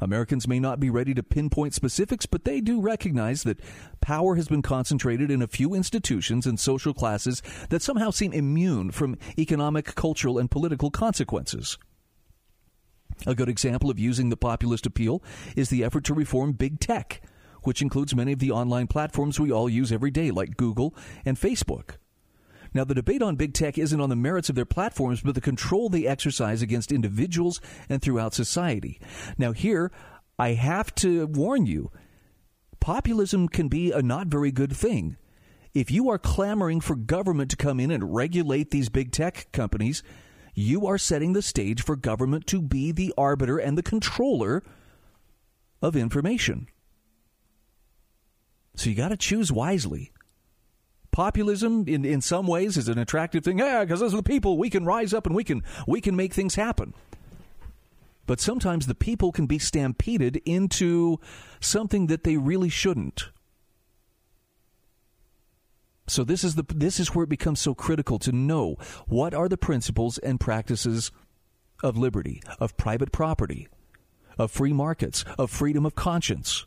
Americans 0.00 0.46
may 0.46 0.60
not 0.60 0.80
be 0.80 0.90
ready 0.90 1.14
to 1.14 1.22
pinpoint 1.22 1.74
specifics, 1.74 2.26
but 2.26 2.44
they 2.44 2.60
do 2.60 2.80
recognize 2.80 3.44
that 3.44 3.60
power 4.00 4.34
has 4.34 4.48
been 4.48 4.62
concentrated 4.62 5.30
in 5.30 5.40
a 5.40 5.46
few 5.46 5.74
institutions 5.74 6.46
and 6.46 6.58
social 6.58 6.92
classes 6.92 7.42
that 7.70 7.82
somehow 7.82 8.10
seem 8.10 8.32
immune 8.32 8.90
from 8.90 9.16
economic, 9.38 9.94
cultural, 9.94 10.38
and 10.38 10.50
political 10.50 10.90
consequences. 10.90 11.78
A 13.26 13.34
good 13.34 13.48
example 13.48 13.90
of 13.90 13.98
using 13.98 14.28
the 14.28 14.36
populist 14.36 14.86
appeal 14.86 15.22
is 15.56 15.70
the 15.70 15.84
effort 15.84 16.04
to 16.04 16.14
reform 16.14 16.52
big 16.52 16.80
tech, 16.80 17.20
which 17.62 17.82
includes 17.82 18.14
many 18.14 18.32
of 18.32 18.38
the 18.38 18.50
online 18.50 18.86
platforms 18.86 19.40
we 19.40 19.52
all 19.52 19.68
use 19.68 19.92
every 19.92 20.10
day, 20.10 20.30
like 20.30 20.56
Google 20.56 20.94
and 21.24 21.36
Facebook. 21.36 21.96
Now, 22.74 22.84
the 22.84 22.94
debate 22.94 23.22
on 23.22 23.36
big 23.36 23.54
tech 23.54 23.78
isn't 23.78 24.00
on 24.00 24.10
the 24.10 24.16
merits 24.16 24.48
of 24.48 24.54
their 24.54 24.66
platforms, 24.66 25.22
but 25.22 25.34
the 25.34 25.40
control 25.40 25.88
they 25.88 26.06
exercise 26.06 26.62
against 26.62 26.92
individuals 26.92 27.60
and 27.88 28.02
throughout 28.02 28.34
society. 28.34 29.00
Now, 29.38 29.52
here, 29.52 29.90
I 30.38 30.50
have 30.50 30.94
to 30.96 31.26
warn 31.26 31.66
you 31.66 31.90
populism 32.80 33.48
can 33.48 33.68
be 33.68 33.90
a 33.90 34.02
not 34.02 34.28
very 34.28 34.52
good 34.52 34.72
thing. 34.74 35.16
If 35.74 35.90
you 35.90 36.08
are 36.10 36.18
clamoring 36.18 36.80
for 36.80 36.94
government 36.94 37.50
to 37.50 37.56
come 37.56 37.80
in 37.80 37.90
and 37.90 38.14
regulate 38.14 38.70
these 38.70 38.88
big 38.88 39.12
tech 39.12 39.48
companies, 39.52 40.02
you 40.58 40.88
are 40.88 40.98
setting 40.98 41.34
the 41.34 41.42
stage 41.42 41.84
for 41.84 41.94
government 41.94 42.44
to 42.48 42.60
be 42.60 42.90
the 42.90 43.14
arbiter 43.16 43.58
and 43.58 43.78
the 43.78 43.82
controller 43.82 44.64
of 45.80 45.94
information. 45.94 46.66
So 48.74 48.90
you 48.90 48.96
got 48.96 49.10
to 49.10 49.16
choose 49.16 49.52
wisely. 49.52 50.10
Populism, 51.12 51.84
in, 51.86 52.04
in 52.04 52.20
some 52.20 52.48
ways, 52.48 52.76
is 52.76 52.88
an 52.88 52.98
attractive 52.98 53.44
thing. 53.44 53.60
Yeah, 53.60 53.84
because 53.84 54.02
as 54.02 54.12
the 54.12 54.22
people, 54.22 54.58
we 54.58 54.68
can 54.68 54.84
rise 54.84 55.14
up 55.14 55.26
and 55.26 55.34
we 55.34 55.44
can 55.44 55.62
we 55.86 56.00
can 56.00 56.16
make 56.16 56.34
things 56.34 56.56
happen. 56.56 56.92
But 58.26 58.40
sometimes 58.40 58.86
the 58.86 58.94
people 58.96 59.30
can 59.30 59.46
be 59.46 59.58
stampeded 59.58 60.42
into 60.44 61.20
something 61.60 62.08
that 62.08 62.24
they 62.24 62.36
really 62.36 62.68
shouldn't. 62.68 63.28
So 66.08 66.24
this 66.24 66.42
is 66.42 66.54
the 66.54 66.64
this 66.68 66.98
is 66.98 67.14
where 67.14 67.24
it 67.24 67.28
becomes 67.28 67.60
so 67.60 67.74
critical 67.74 68.18
to 68.20 68.32
know 68.32 68.76
what 69.06 69.34
are 69.34 69.48
the 69.48 69.58
principles 69.58 70.18
and 70.18 70.40
practices 70.40 71.12
of 71.82 71.96
liberty, 71.96 72.42
of 72.58 72.76
private 72.76 73.12
property, 73.12 73.68
of 74.38 74.50
free 74.50 74.72
markets, 74.72 75.24
of 75.38 75.50
freedom 75.50 75.84
of 75.86 75.94
conscience. 75.94 76.66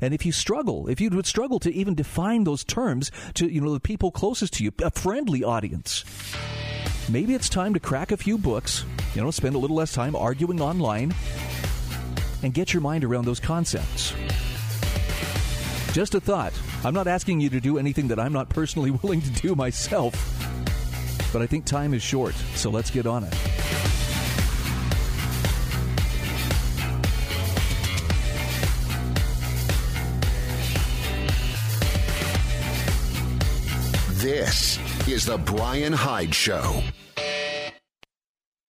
And 0.00 0.14
if 0.14 0.24
you 0.24 0.32
struggle, 0.32 0.88
if 0.88 1.00
you 1.00 1.10
would 1.10 1.26
struggle 1.26 1.58
to 1.60 1.72
even 1.72 1.94
define 1.94 2.44
those 2.44 2.64
terms 2.64 3.10
to 3.34 3.50
you 3.50 3.60
know 3.60 3.72
the 3.72 3.80
people 3.80 4.10
closest 4.10 4.54
to 4.54 4.64
you, 4.64 4.72
a 4.82 4.90
friendly 4.90 5.42
audience, 5.42 6.04
maybe 7.08 7.34
it's 7.34 7.48
time 7.48 7.74
to 7.74 7.80
crack 7.80 8.12
a 8.12 8.16
few 8.16 8.36
books, 8.38 8.84
you 9.14 9.22
know, 9.22 9.30
spend 9.30 9.54
a 9.54 9.58
little 9.58 9.76
less 9.76 9.92
time 9.92 10.14
arguing 10.14 10.60
online 10.60 11.14
and 12.42 12.52
get 12.52 12.72
your 12.72 12.82
mind 12.82 13.04
around 13.04 13.24
those 13.24 13.40
concepts. 13.40 14.14
Just 15.94 16.16
a 16.16 16.20
thought. 16.20 16.52
I'm 16.82 16.92
not 16.92 17.06
asking 17.06 17.40
you 17.40 17.48
to 17.50 17.60
do 17.60 17.78
anything 17.78 18.08
that 18.08 18.18
I'm 18.18 18.32
not 18.32 18.48
personally 18.48 18.90
willing 19.02 19.20
to 19.20 19.30
do 19.30 19.54
myself. 19.54 20.12
But 21.32 21.40
I 21.40 21.46
think 21.46 21.66
time 21.66 21.94
is 21.94 22.02
short, 22.02 22.34
so 22.56 22.68
let's 22.68 22.90
get 22.90 23.06
on 23.06 23.22
it. 23.22 23.30
This 34.14 34.80
is 35.06 35.26
the 35.26 35.38
Bryan 35.38 35.92
Hyde 35.92 36.34
Show. 36.34 36.82